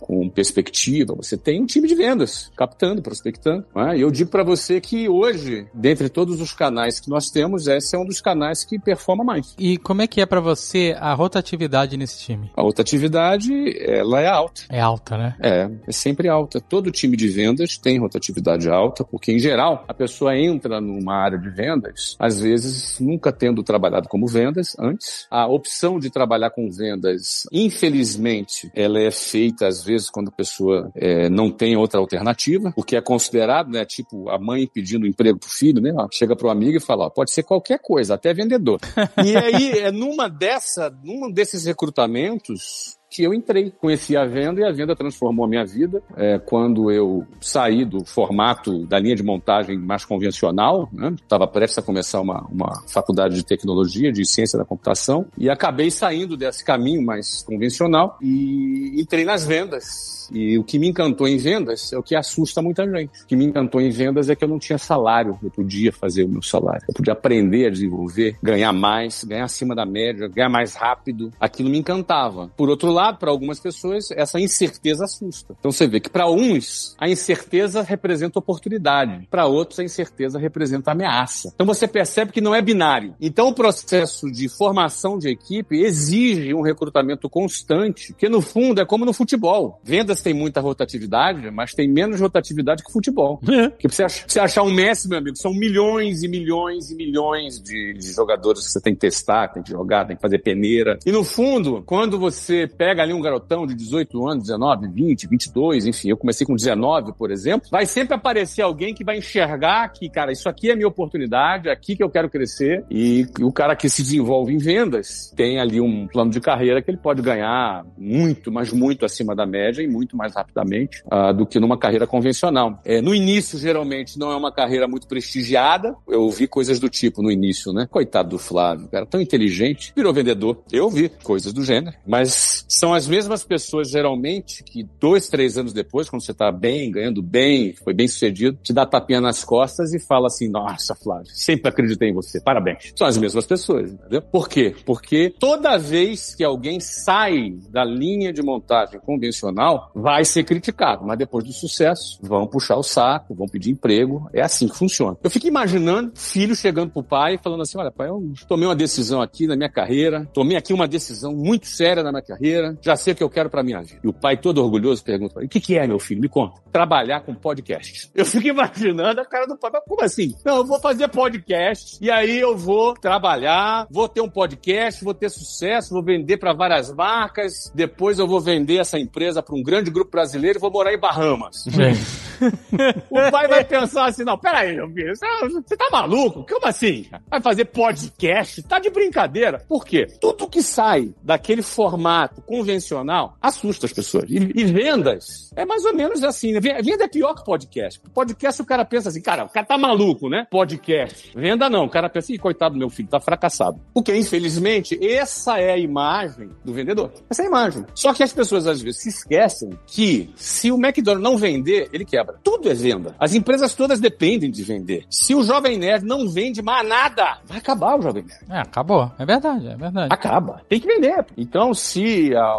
com 0.00 0.28
perspectiva. 0.28 1.14
Você 1.14 1.36
tem 1.36 1.62
um 1.62 1.66
time 1.66 1.86
de 1.86 1.94
vendas, 1.94 2.50
captando, 2.56 3.02
prospectando. 3.02 3.64
Né? 3.74 3.98
E 3.98 4.00
eu 4.00 4.10
digo 4.10 4.30
para 4.30 4.42
você 4.42 4.80
que 4.80 5.08
hoje, 5.08 5.66
dentre 5.72 6.08
todos 6.08 6.40
os 6.40 6.52
canais 6.52 7.00
que 7.00 7.08
nós 7.08 7.30
temos, 7.30 7.66
esse 7.66 7.94
é 7.94 7.98
um 7.98 8.04
dos 8.04 8.20
canais 8.20 8.64
que 8.64 8.78
performa 8.78 9.24
mais. 9.24 9.54
E 9.58 9.76
como 9.78 10.02
é 10.02 10.06
que 10.06 10.20
é 10.20 10.26
para 10.26 10.40
você 10.40 10.96
a 10.98 11.12
rotatividade 11.14 11.96
nesse 11.96 12.20
time? 12.20 12.50
A 12.56 12.62
rotatividade, 12.62 13.52
ela 13.80 14.20
é 14.20 14.28
alta. 14.28 14.62
É 14.68 14.80
alta, 14.80 15.16
né? 15.16 15.36
É, 15.40 15.70
é 15.86 15.92
sempre 15.92 16.28
alta. 16.28 16.60
Todo 16.60 16.90
time 16.90 17.16
de 17.16 17.28
vendas 17.28 17.76
tem 17.78 17.98
rotatividade 17.98 18.68
alta, 18.68 19.04
porque 19.04 19.32
em 19.32 19.38
geral 19.38 19.84
a 19.88 19.94
pessoa 19.94 20.36
entra 20.36 20.80
numa 20.80 21.14
área 21.14 21.38
de 21.38 21.50
vendas, 21.50 22.16
às 22.18 22.40
vezes 22.40 22.98
nunca 23.00 23.32
tendo 23.32 23.62
trabalhado 23.62 24.08
como 24.08 24.26
vendas 24.26 24.76
antes. 24.78 25.26
A 25.30 25.46
opção 25.46 25.98
de 25.98 26.10
trabalhar 26.10 26.50
com 26.50 26.70
vendas, 26.70 27.46
infelizmente, 27.52 28.70
ela 28.74 29.00
é 29.00 29.10
feita 29.20 29.66
às 29.66 29.84
vezes 29.84 30.10
quando 30.10 30.28
a 30.28 30.32
pessoa 30.32 30.90
é, 30.94 31.28
não 31.28 31.50
tem 31.50 31.76
outra 31.76 32.00
alternativa, 32.00 32.72
porque 32.74 32.96
é 32.96 33.00
considerado, 33.00 33.70
né, 33.70 33.84
tipo 33.84 34.28
a 34.28 34.38
mãe 34.38 34.66
pedindo 34.66 35.06
emprego 35.06 35.38
pro 35.38 35.48
filho, 35.48 35.80
né, 35.80 35.92
ó, 35.96 36.08
chega 36.10 36.36
pro 36.36 36.50
amigo 36.50 36.76
e 36.76 36.80
fala, 36.80 37.06
ó, 37.06 37.10
pode 37.10 37.32
ser 37.32 37.42
qualquer 37.42 37.78
coisa, 37.78 38.14
até 38.14 38.32
vendedor. 38.32 38.80
e 39.24 39.36
aí, 39.36 39.78
é 39.78 39.90
numa 39.90 40.28
dessa, 40.28 40.90
num 41.02 41.30
desses 41.30 41.64
recrutamentos, 41.64 42.98
que 43.10 43.24
eu 43.24 43.34
entrei, 43.34 43.72
conheci 43.72 44.16
a 44.16 44.24
venda 44.24 44.60
e 44.60 44.64
a 44.64 44.70
venda 44.70 44.94
transformou 44.94 45.44
a 45.44 45.48
minha 45.48 45.64
vida. 45.64 46.00
É, 46.16 46.38
quando 46.38 46.90
eu 46.90 47.26
saí 47.40 47.84
do 47.84 48.04
formato 48.04 48.86
da 48.86 48.98
linha 48.98 49.16
de 49.16 49.22
montagem 49.22 49.76
mais 49.76 50.04
convencional, 50.04 50.88
estava 51.20 51.46
né? 51.46 51.50
prestes 51.52 51.78
a 51.78 51.82
começar 51.82 52.20
uma, 52.20 52.46
uma 52.50 52.82
faculdade 52.86 53.34
de 53.34 53.44
tecnologia, 53.44 54.12
de 54.12 54.24
ciência 54.24 54.56
da 54.58 54.64
computação, 54.64 55.26
e 55.36 55.50
acabei 55.50 55.90
saindo 55.90 56.36
desse 56.36 56.64
caminho 56.64 57.04
mais 57.04 57.42
convencional 57.42 58.16
e 58.22 59.00
entrei 59.00 59.24
nas 59.24 59.44
vendas 59.44 60.20
e 60.32 60.56
o 60.58 60.64
que 60.64 60.78
me 60.78 60.88
encantou 60.88 61.26
em 61.26 61.36
vendas 61.36 61.92
é 61.92 61.98
o 61.98 62.02
que 62.02 62.14
assusta 62.14 62.62
muita 62.62 62.88
gente. 62.88 63.22
O 63.22 63.26
que 63.26 63.36
me 63.36 63.44
encantou 63.44 63.80
em 63.80 63.90
vendas 63.90 64.30
é 64.30 64.36
que 64.36 64.44
eu 64.44 64.48
não 64.48 64.58
tinha 64.58 64.78
salário, 64.78 65.38
eu 65.42 65.50
podia 65.50 65.92
fazer 65.92 66.24
o 66.24 66.28
meu 66.28 66.42
salário. 66.42 66.82
Eu 66.88 66.94
podia 66.94 67.12
aprender 67.12 67.66
a 67.66 67.70
desenvolver, 67.70 68.36
ganhar 68.42 68.72
mais, 68.72 69.24
ganhar 69.24 69.44
acima 69.44 69.74
da 69.74 69.84
média, 69.84 70.28
ganhar 70.28 70.48
mais 70.48 70.74
rápido. 70.74 71.32
Aquilo 71.40 71.68
me 71.68 71.78
encantava. 71.78 72.50
Por 72.56 72.68
outro 72.68 72.90
lado, 72.90 72.99
para 73.18 73.30
algumas 73.30 73.58
pessoas, 73.58 74.10
essa 74.12 74.38
incerteza 74.38 75.04
assusta. 75.04 75.56
Então 75.58 75.72
você 75.72 75.86
vê 75.86 76.00
que 76.00 76.10
para 76.10 76.30
uns, 76.30 76.94
a 76.98 77.08
incerteza 77.08 77.82
representa 77.82 78.38
oportunidade. 78.38 79.26
Para 79.30 79.46
outros, 79.46 79.78
a 79.78 79.84
incerteza 79.84 80.38
representa 80.38 80.92
ameaça. 80.92 81.50
Então 81.54 81.66
você 81.66 81.86
percebe 81.88 82.32
que 82.32 82.40
não 82.40 82.54
é 82.54 82.60
binário. 82.60 83.14
Então 83.20 83.48
o 83.48 83.54
processo 83.54 84.30
de 84.30 84.48
formação 84.48 85.18
de 85.18 85.28
equipe 85.28 85.80
exige 85.80 86.54
um 86.54 86.62
recrutamento 86.62 87.28
constante, 87.28 88.14
que 88.14 88.28
no 88.28 88.40
fundo 88.40 88.80
é 88.80 88.84
como 88.84 89.04
no 89.04 89.12
futebol. 89.12 89.80
Vendas 89.82 90.22
tem 90.22 90.34
muita 90.34 90.60
rotatividade, 90.60 91.50
mas 91.50 91.72
tem 91.72 91.88
menos 91.88 92.20
rotatividade 92.20 92.82
que 92.84 92.92
futebol. 92.92 93.40
É. 93.48 93.68
Porque 93.68 93.88
pra 93.88 93.96
você, 93.96 94.02
achar, 94.04 94.24
você 94.28 94.40
achar 94.40 94.62
um 94.62 94.70
Messi, 94.70 95.08
meu 95.08 95.18
amigo, 95.18 95.36
são 95.36 95.52
milhões 95.52 96.22
e 96.22 96.28
milhões 96.28 96.90
e 96.90 96.94
milhões 96.94 97.60
de, 97.60 97.94
de, 97.94 98.12
jogadores 98.12 98.66
que 98.66 98.72
você 98.72 98.80
tem 98.80 98.94
que 98.94 99.00
testar, 99.00 99.48
tem 99.48 99.62
que 99.62 99.70
jogar, 99.70 100.06
tem 100.06 100.16
que 100.16 100.22
fazer 100.22 100.38
peneira. 100.38 100.98
E 101.04 101.12
no 101.12 101.24
fundo, 101.24 101.82
quando 101.84 102.18
você 102.18 102.66
pega 102.66 102.89
ali 102.98 103.12
um 103.12 103.20
garotão 103.20 103.66
de 103.66 103.74
18 103.74 104.28
anos, 104.28 104.44
19, 104.44 104.88
20, 104.88 105.26
22, 105.28 105.86
enfim, 105.86 106.10
eu 106.10 106.16
comecei 106.16 106.46
com 106.46 106.54
19, 106.54 107.12
por 107.14 107.30
exemplo, 107.30 107.68
vai 107.70 107.86
sempre 107.86 108.14
aparecer 108.14 108.62
alguém 108.62 108.92
que 108.94 109.04
vai 109.04 109.18
enxergar 109.18 109.88
que, 109.88 110.08
cara, 110.08 110.32
isso 110.32 110.48
aqui 110.48 110.70
é 110.70 110.74
minha 110.74 110.88
oportunidade, 110.88 111.68
é 111.68 111.72
aqui 111.72 111.96
que 111.96 112.02
eu 112.02 112.10
quero 112.10 112.28
crescer. 112.28 112.84
E, 112.90 113.26
o 113.40 113.52
cara 113.52 113.74
que 113.76 113.88
se 113.88 114.02
desenvolve 114.02 114.52
em 114.52 114.58
vendas 114.58 115.32
tem 115.36 115.60
ali 115.60 115.80
um 115.80 116.06
plano 116.06 116.30
de 116.30 116.40
carreira 116.40 116.82
que 116.82 116.90
ele 116.90 116.98
pode 116.98 117.22
ganhar 117.22 117.84
muito, 117.96 118.50
mas 118.50 118.72
muito 118.72 119.04
acima 119.04 119.34
da 119.34 119.46
média 119.46 119.82
e 119.82 119.88
muito 119.88 120.10
muito 120.10 120.16
mais 120.16 120.34
rapidamente 120.34 121.02
uh, 121.06 121.32
do 121.32 121.46
que 121.46 121.60
numa 121.60 121.78
carreira 121.78 122.06
convencional. 122.06 122.80
É, 122.84 123.00
no 123.00 123.14
início, 123.14 123.58
geralmente, 123.58 124.18
não 124.18 124.32
é 124.32 124.36
uma 124.36 124.50
carreira 124.50 124.88
muito 124.88 125.06
prestigiada. 125.06 125.94
Eu 126.08 126.22
ouvi 126.22 126.46
coisas 126.46 126.80
do 126.80 126.88
tipo 126.88 127.22
no 127.22 127.30
início, 127.30 127.72
né? 127.72 127.86
Coitado 127.90 128.30
do 128.30 128.38
Flávio, 128.38 128.88
cara, 128.88 129.06
tão 129.06 129.20
inteligente, 129.20 129.92
virou 129.94 130.12
vendedor. 130.12 130.62
Eu 130.72 130.84
ouvi 130.84 131.10
coisas 131.22 131.52
do 131.52 131.64
gênero. 131.64 131.96
Mas 132.06 132.64
são 132.80 132.94
as 132.94 133.06
mesmas 133.06 133.44
pessoas, 133.44 133.90
geralmente, 133.90 134.64
que 134.64 134.88
dois, 134.98 135.28
três 135.28 135.58
anos 135.58 135.74
depois, 135.74 136.08
quando 136.08 136.22
você 136.22 136.32
tá 136.32 136.50
bem, 136.50 136.90
ganhando 136.90 137.20
bem, 137.20 137.74
foi 137.84 137.92
bem 137.92 138.08
sucedido, 138.08 138.58
te 138.62 138.72
dá 138.72 138.86
tapinha 138.86 139.20
nas 139.20 139.44
costas 139.44 139.92
e 139.92 140.00
fala 140.00 140.28
assim: 140.28 140.48
Nossa, 140.48 140.94
Flávio, 140.94 141.26
sempre 141.26 141.68
acreditei 141.68 142.08
em 142.08 142.14
você, 142.14 142.40
parabéns. 142.40 142.94
São 142.96 143.06
as 143.06 143.18
mesmas 143.18 143.44
pessoas, 143.44 143.92
entendeu? 143.92 144.22
Por 144.22 144.48
quê? 144.48 144.74
Porque 144.86 145.34
toda 145.38 145.76
vez 145.76 146.34
que 146.34 146.42
alguém 146.42 146.80
sai 146.80 147.50
da 147.68 147.84
linha 147.84 148.32
de 148.32 148.42
montagem 148.42 148.98
convencional, 148.98 149.90
vai 149.94 150.24
ser 150.24 150.44
criticado, 150.44 151.04
mas 151.04 151.18
depois 151.18 151.44
do 151.44 151.52
sucesso, 151.52 152.18
vão 152.22 152.46
puxar 152.46 152.76
o 152.76 152.82
saco, 152.82 153.34
vão 153.34 153.46
pedir 153.46 153.72
emprego. 153.72 154.26
É 154.32 154.40
assim 154.40 154.66
que 154.66 154.74
funciona. 154.74 155.18
Eu 155.22 155.28
fico 155.28 155.46
imaginando 155.46 156.12
filho 156.14 156.56
chegando 156.56 156.92
pro 156.92 157.02
pai 157.02 157.36
falando 157.36 157.60
assim: 157.60 157.76
olha, 157.76 157.90
pai, 157.90 158.08
eu 158.08 158.32
tomei 158.48 158.66
uma 158.66 158.74
decisão 158.74 159.20
aqui 159.20 159.46
na 159.46 159.54
minha 159.54 159.68
carreira, 159.68 160.26
tomei 160.32 160.56
aqui 160.56 160.72
uma 160.72 160.88
decisão 160.88 161.36
muito 161.36 161.66
séria 161.66 162.02
na 162.02 162.10
minha 162.10 162.22
carreira, 162.22 162.69
já 162.80 162.96
sei 162.96 163.12
o 163.12 163.16
que 163.16 163.22
eu 163.22 163.30
quero 163.30 163.50
pra 163.50 163.62
minha 163.62 163.80
vida. 163.80 164.00
E 164.02 164.08
o 164.08 164.12
pai, 164.12 164.36
todo 164.36 164.62
orgulhoso, 164.62 165.04
pergunta: 165.04 165.40
o 165.40 165.48
que, 165.48 165.60
que 165.60 165.76
é, 165.76 165.86
meu 165.86 165.98
filho? 165.98 166.20
Me 166.20 166.28
conta. 166.28 166.60
Trabalhar 166.72 167.20
com 167.20 167.34
podcast. 167.34 168.10
Eu 168.14 168.24
fico 168.24 168.48
imaginando 168.48 169.20
a 169.20 169.24
cara 169.24 169.46
do 169.46 169.56
pai, 169.56 169.70
mas 169.72 169.82
como 169.86 170.02
assim? 170.02 170.34
Não, 170.44 170.58
eu 170.58 170.66
vou 170.66 170.80
fazer 170.80 171.08
podcast 171.08 171.98
e 172.00 172.10
aí 172.10 172.38
eu 172.38 172.56
vou 172.56 172.94
trabalhar, 172.94 173.86
vou 173.90 174.08
ter 174.08 174.20
um 174.20 174.30
podcast, 174.30 175.04
vou 175.04 175.14
ter 175.14 175.28
sucesso, 175.28 175.92
vou 175.92 176.02
vender 176.02 176.38
para 176.38 176.52
várias 176.52 176.92
marcas, 176.92 177.70
depois 177.74 178.18
eu 178.18 178.26
vou 178.26 178.40
vender 178.40 178.78
essa 178.78 178.98
empresa 178.98 179.42
para 179.42 179.54
um 179.54 179.62
grande 179.62 179.90
de 179.90 179.90
grupo 179.90 180.10
brasileiro 180.10 180.58
e 180.58 180.60
vou 180.60 180.70
morar 180.70 180.94
em 180.94 180.98
Bahamas. 180.98 181.66
o 183.10 183.30
pai 183.30 183.48
vai 183.48 183.64
pensar 183.64 184.06
assim: 184.06 184.24
não, 184.24 184.38
peraí, 184.38 184.76
meu 184.76 184.88
filho, 184.90 185.12
você 185.14 185.76
tá 185.76 185.88
maluco? 185.90 186.46
Como 186.48 186.66
assim? 186.66 187.06
Vai 187.28 187.40
fazer 187.40 187.66
podcast? 187.66 188.62
Tá 188.62 188.78
de 188.78 188.88
brincadeira. 188.88 189.58
Por 189.68 189.84
quê? 189.84 190.06
Tudo 190.20 190.48
que 190.48 190.62
sai 190.62 191.12
daquele 191.22 191.62
formato 191.62 192.42
convencional 192.60 193.36
assusta 193.40 193.86
as 193.86 193.92
pessoas. 193.92 194.24
E, 194.28 194.36
e 194.36 194.64
vendas 194.64 195.50
é 195.56 195.64
mais 195.64 195.84
ou 195.84 195.94
menos 195.94 196.22
assim. 196.22 196.52
Né? 196.52 196.60
Venda 196.60 197.04
é 197.04 197.08
pior 197.08 197.34
que 197.34 197.44
podcast. 197.44 198.00
Podcast 198.12 198.60
o 198.60 198.64
cara 198.64 198.84
pensa 198.84 199.08
assim, 199.08 199.22
cara, 199.22 199.44
o 199.44 199.48
cara 199.48 199.66
tá 199.66 199.78
maluco, 199.78 200.28
né? 200.28 200.46
Podcast. 200.50 201.32
Venda 201.34 201.68
não. 201.68 201.84
O 201.84 201.90
cara 201.90 202.08
pensa, 202.08 202.32
Ih, 202.32 202.38
coitado 202.38 202.74
do 202.74 202.78
meu 202.78 202.90
filho, 202.90 203.08
tá 203.08 203.20
fracassado. 203.20 203.80
Porque, 203.94 204.14
infelizmente, 204.14 204.98
essa 205.04 205.58
é 205.58 205.72
a 205.72 205.78
imagem 205.78 206.50
do 206.64 206.72
vendedor. 206.72 207.12
Essa 207.28 207.42
é 207.42 207.46
a 207.46 207.48
imagem. 207.48 207.84
Só 207.94 208.12
que 208.12 208.22
as 208.22 208.32
pessoas 208.32 208.66
às 208.66 208.80
vezes 208.80 209.02
se 209.02 209.08
esquecem 209.08 209.70
que 209.86 210.30
se 210.36 210.70
o 210.70 210.76
McDonald's 210.76 211.22
não 211.22 211.36
vender, 211.36 211.88
ele 211.92 212.04
quebra. 212.04 212.38
Tudo 212.42 212.70
é 212.70 212.74
venda. 212.74 213.14
As 213.18 213.34
empresas 213.34 213.74
todas 213.74 214.00
dependem 214.00 214.50
de 214.50 214.62
vender. 214.62 215.04
Se 215.10 215.34
o 215.34 215.42
Jovem 215.42 215.78
Nerd 215.78 216.04
não 216.04 216.28
vende 216.28 216.62
mais 216.62 216.86
nada, 216.86 217.38
vai 217.44 217.58
acabar 217.58 217.98
o 217.98 218.02
Jovem 218.02 218.24
Nerd. 218.24 218.44
É, 218.50 218.60
acabou. 218.60 219.10
É 219.18 219.24
verdade, 219.24 219.66
é 219.68 219.76
verdade. 219.76 220.12
Acaba. 220.12 220.62
Tem 220.68 220.80
que 220.80 220.86
vender. 220.86 221.24
Então, 221.36 221.72
se 221.74 222.34
a, 222.34 222.49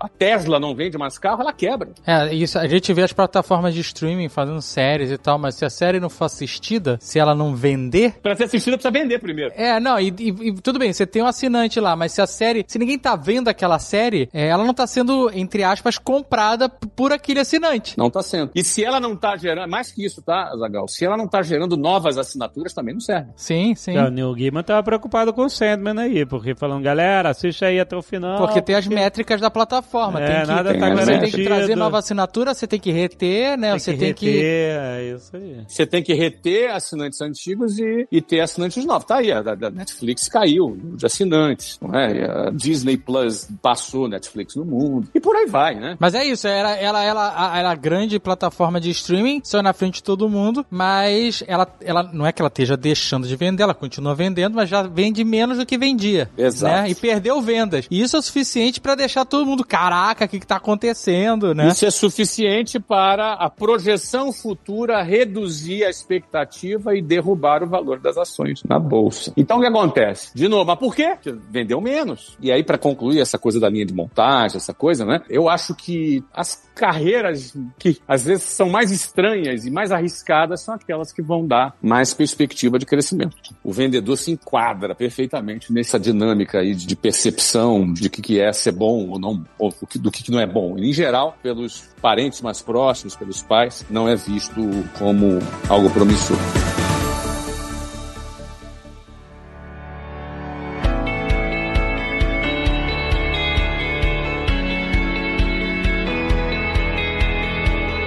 a, 0.00 0.08
Tesla 0.08 0.58
não 0.60 0.74
vende 0.74 0.96
mais 0.98 1.18
carro, 1.18 1.42
ela 1.42 1.52
quebra. 1.52 1.90
É, 2.06 2.34
isso, 2.34 2.58
a 2.58 2.66
gente 2.66 2.92
vê 2.92 3.02
as 3.02 3.12
plataformas 3.12 3.74
de 3.74 3.80
streaming 3.80 4.28
fazendo 4.28 4.60
séries 4.62 5.10
e 5.10 5.18
tal, 5.18 5.38
mas 5.38 5.54
se 5.54 5.64
a 5.64 5.70
série 5.70 6.00
não 6.00 6.10
for 6.10 6.24
assistida, 6.26 6.98
se 7.00 7.18
ela 7.18 7.34
não 7.34 7.54
vender. 7.54 8.14
Pra 8.22 8.34
ser 8.36 8.44
assistida, 8.44 8.76
precisa 8.76 8.92
vender 8.92 9.18
primeiro. 9.18 9.52
É, 9.56 9.78
não, 9.80 9.98
e, 9.98 10.08
e- 10.18 10.48
e 10.48 10.52
tudo 10.60 10.78
bem, 10.78 10.92
você 10.92 11.06
tem 11.06 11.22
um 11.22 11.26
assinante 11.26 11.78
lá, 11.80 11.94
mas 11.96 12.12
se 12.12 12.20
a 12.20 12.26
série. 12.26 12.64
Se 12.66 12.78
ninguém 12.78 12.98
tá 12.98 13.16
vendo 13.16 13.48
aquela 13.48 13.78
série, 13.78 14.28
é, 14.32 14.48
ela 14.48 14.64
não 14.64 14.74
tá 14.74 14.86
sendo, 14.86 15.30
entre 15.34 15.62
aspas, 15.62 15.98
comprada 15.98 16.68
por 16.68 17.12
aquele 17.12 17.40
assinante. 17.40 17.96
Não 17.98 18.10
tá 18.10 18.22
sendo. 18.22 18.50
E 18.54 18.62
se 18.64 18.84
ela 18.84 18.98
não 19.00 19.16
tá 19.16 19.36
gerando, 19.36 19.70
mais 19.70 19.90
que 19.92 20.04
isso, 20.04 20.22
tá, 20.22 20.50
Zagal? 20.58 20.86
Se 20.88 21.04
ela 21.04 21.16
não 21.16 21.26
tá 21.28 21.42
gerando 21.42 21.76
novas 21.76 22.18
assinaturas, 22.18 22.72
também 22.72 22.94
não 22.94 23.00
serve. 23.00 23.30
Sim, 23.36 23.74
sim. 23.74 23.96
É, 23.96 24.02
o 24.04 24.10
Neil 24.10 24.34
Gaiman 24.34 24.62
tava 24.62 24.82
preocupado 24.82 25.32
com 25.32 25.44
o 25.44 25.50
Sandman 25.50 25.98
aí, 26.00 26.26
porque 26.26 26.54
falando, 26.54 26.82
galera, 26.82 27.30
assiste 27.30 27.64
aí 27.64 27.78
até 27.80 27.96
o 27.96 28.02
final. 28.02 28.38
Porque 28.38 28.60
tem 28.60 28.74
as 28.74 28.86
métricas 28.86 29.21
da 29.40 29.50
plataforma. 29.50 30.20
É, 30.20 30.26
tem 30.26 30.40
que, 30.42 30.46
nada 30.46 30.78
tá 30.78 30.94
você 30.94 31.18
tem 31.18 31.30
que 31.30 31.44
trazer 31.44 31.76
nova 31.76 31.98
assinatura, 31.98 32.54
você 32.54 32.66
tem 32.66 32.80
que 32.80 32.90
reter, 32.90 33.56
né? 33.56 33.70
tem 33.70 33.78
você 33.78 33.92
que 33.92 33.98
tem 33.98 34.08
reter, 34.08 34.20
que. 34.20 34.40
É 34.44 35.14
isso 35.16 35.36
aí. 35.36 35.64
Você 35.66 35.86
tem 35.86 36.02
que 36.02 36.14
reter 36.14 36.70
assinantes 36.70 37.20
antigos 37.20 37.78
e, 37.78 38.06
e 38.10 38.20
ter 38.20 38.40
assinantes 38.40 38.84
novos. 38.84 39.04
Tá 39.04 39.16
aí, 39.16 39.32
a, 39.32 39.40
a 39.40 39.70
Netflix 39.70 40.28
caiu 40.28 40.78
de 40.96 41.06
assinantes, 41.06 41.78
não 41.80 41.94
é? 41.94 42.48
A 42.48 42.50
Disney 42.50 42.96
Plus 42.96 43.48
passou 43.60 44.08
Netflix 44.08 44.56
no 44.56 44.64
mundo. 44.64 45.08
E 45.14 45.20
por 45.20 45.36
aí 45.36 45.46
vai, 45.46 45.74
né? 45.74 45.96
Mas 45.98 46.14
é 46.14 46.24
isso, 46.24 46.46
ela, 46.46 46.72
ela, 46.72 47.04
ela, 47.04 47.58
ela 47.58 47.68
é 47.70 47.72
a 47.72 47.74
grande 47.74 48.18
plataforma 48.18 48.80
de 48.80 48.90
streaming, 48.90 49.40
só 49.44 49.62
na 49.62 49.72
frente 49.72 49.96
de 49.96 50.02
todo 50.02 50.28
mundo, 50.28 50.64
mas 50.70 51.42
ela, 51.46 51.66
ela 51.80 52.02
não 52.02 52.26
é 52.26 52.32
que 52.32 52.40
ela 52.40 52.48
esteja 52.48 52.76
deixando 52.76 53.26
de 53.26 53.36
vender, 53.36 53.62
ela 53.62 53.74
continua 53.74 54.14
vendendo, 54.14 54.54
mas 54.54 54.68
já 54.68 54.82
vende 54.82 55.24
menos 55.24 55.58
do 55.58 55.66
que 55.66 55.78
vendia. 55.78 56.30
Exato. 56.36 56.82
Né? 56.82 56.90
E 56.90 56.94
perdeu 56.94 57.40
vendas. 57.40 57.86
E 57.90 58.00
isso 58.00 58.16
é 58.16 58.18
o 58.18 58.22
suficiente 58.22 58.80
pra 58.80 58.94
deixar 58.94 59.11
todo 59.24 59.46
mundo, 59.46 59.64
caraca, 59.64 60.24
o 60.24 60.28
que, 60.28 60.40
que 60.40 60.46
tá 60.46 60.56
acontecendo, 60.56 61.54
né? 61.54 61.68
Isso 61.68 61.86
é 61.86 61.90
suficiente 61.90 62.80
para 62.80 63.34
a 63.34 63.48
projeção 63.48 64.32
futura 64.32 65.02
reduzir 65.02 65.84
a 65.84 65.90
expectativa 65.90 66.96
e 66.96 67.02
derrubar 67.02 67.62
o 67.62 67.66
valor 67.66 68.00
das 68.00 68.16
ações 68.16 68.62
na 68.68 68.78
bolsa. 68.78 69.32
Então 69.36 69.58
o 69.58 69.60
que 69.60 69.66
acontece? 69.66 70.30
De 70.34 70.48
novo, 70.48 70.64
mas 70.64 70.78
por 70.78 70.94
quê? 70.94 71.12
Porque 71.14 71.34
vendeu 71.50 71.80
menos. 71.80 72.36
E 72.40 72.50
aí, 72.50 72.64
para 72.64 72.78
concluir 72.78 73.20
essa 73.20 73.38
coisa 73.38 73.60
da 73.60 73.68
linha 73.68 73.86
de 73.86 73.94
montagem, 73.94 74.56
essa 74.56 74.74
coisa, 74.74 75.04
né? 75.04 75.22
Eu 75.28 75.48
acho 75.48 75.74
que 75.74 76.24
as 76.32 76.62
carreiras 76.74 77.54
que 77.78 77.98
às 78.08 78.24
vezes 78.24 78.44
são 78.44 78.70
mais 78.70 78.90
estranhas 78.90 79.66
e 79.66 79.70
mais 79.70 79.92
arriscadas 79.92 80.62
são 80.62 80.74
aquelas 80.74 81.12
que 81.12 81.20
vão 81.20 81.46
dar 81.46 81.76
mais 81.82 82.14
perspectiva 82.14 82.78
de 82.78 82.86
crescimento. 82.86 83.36
O 83.62 83.72
vendedor 83.72 84.16
se 84.16 84.30
enquadra 84.30 84.94
perfeitamente 84.94 85.72
nessa 85.72 86.00
dinâmica 86.00 86.60
aí 86.60 86.74
de 86.74 86.96
percepção 86.96 87.92
de 87.92 88.08
que 88.08 88.22
que 88.22 88.40
é 88.40 88.52
ser 88.52 88.72
bom 88.72 89.01
ou 89.10 89.18
não, 89.18 89.44
ou 89.58 89.74
do 89.96 90.10
que 90.10 90.30
não 90.30 90.40
é 90.40 90.46
bom. 90.46 90.76
Em 90.78 90.92
geral, 90.92 91.36
pelos 91.42 91.88
parentes 92.00 92.40
mais 92.40 92.60
próximos, 92.60 93.16
pelos 93.16 93.42
pais, 93.42 93.84
não 93.90 94.08
é 94.08 94.16
visto 94.16 94.60
como 94.98 95.38
algo 95.68 95.90
promissor. 95.90 96.36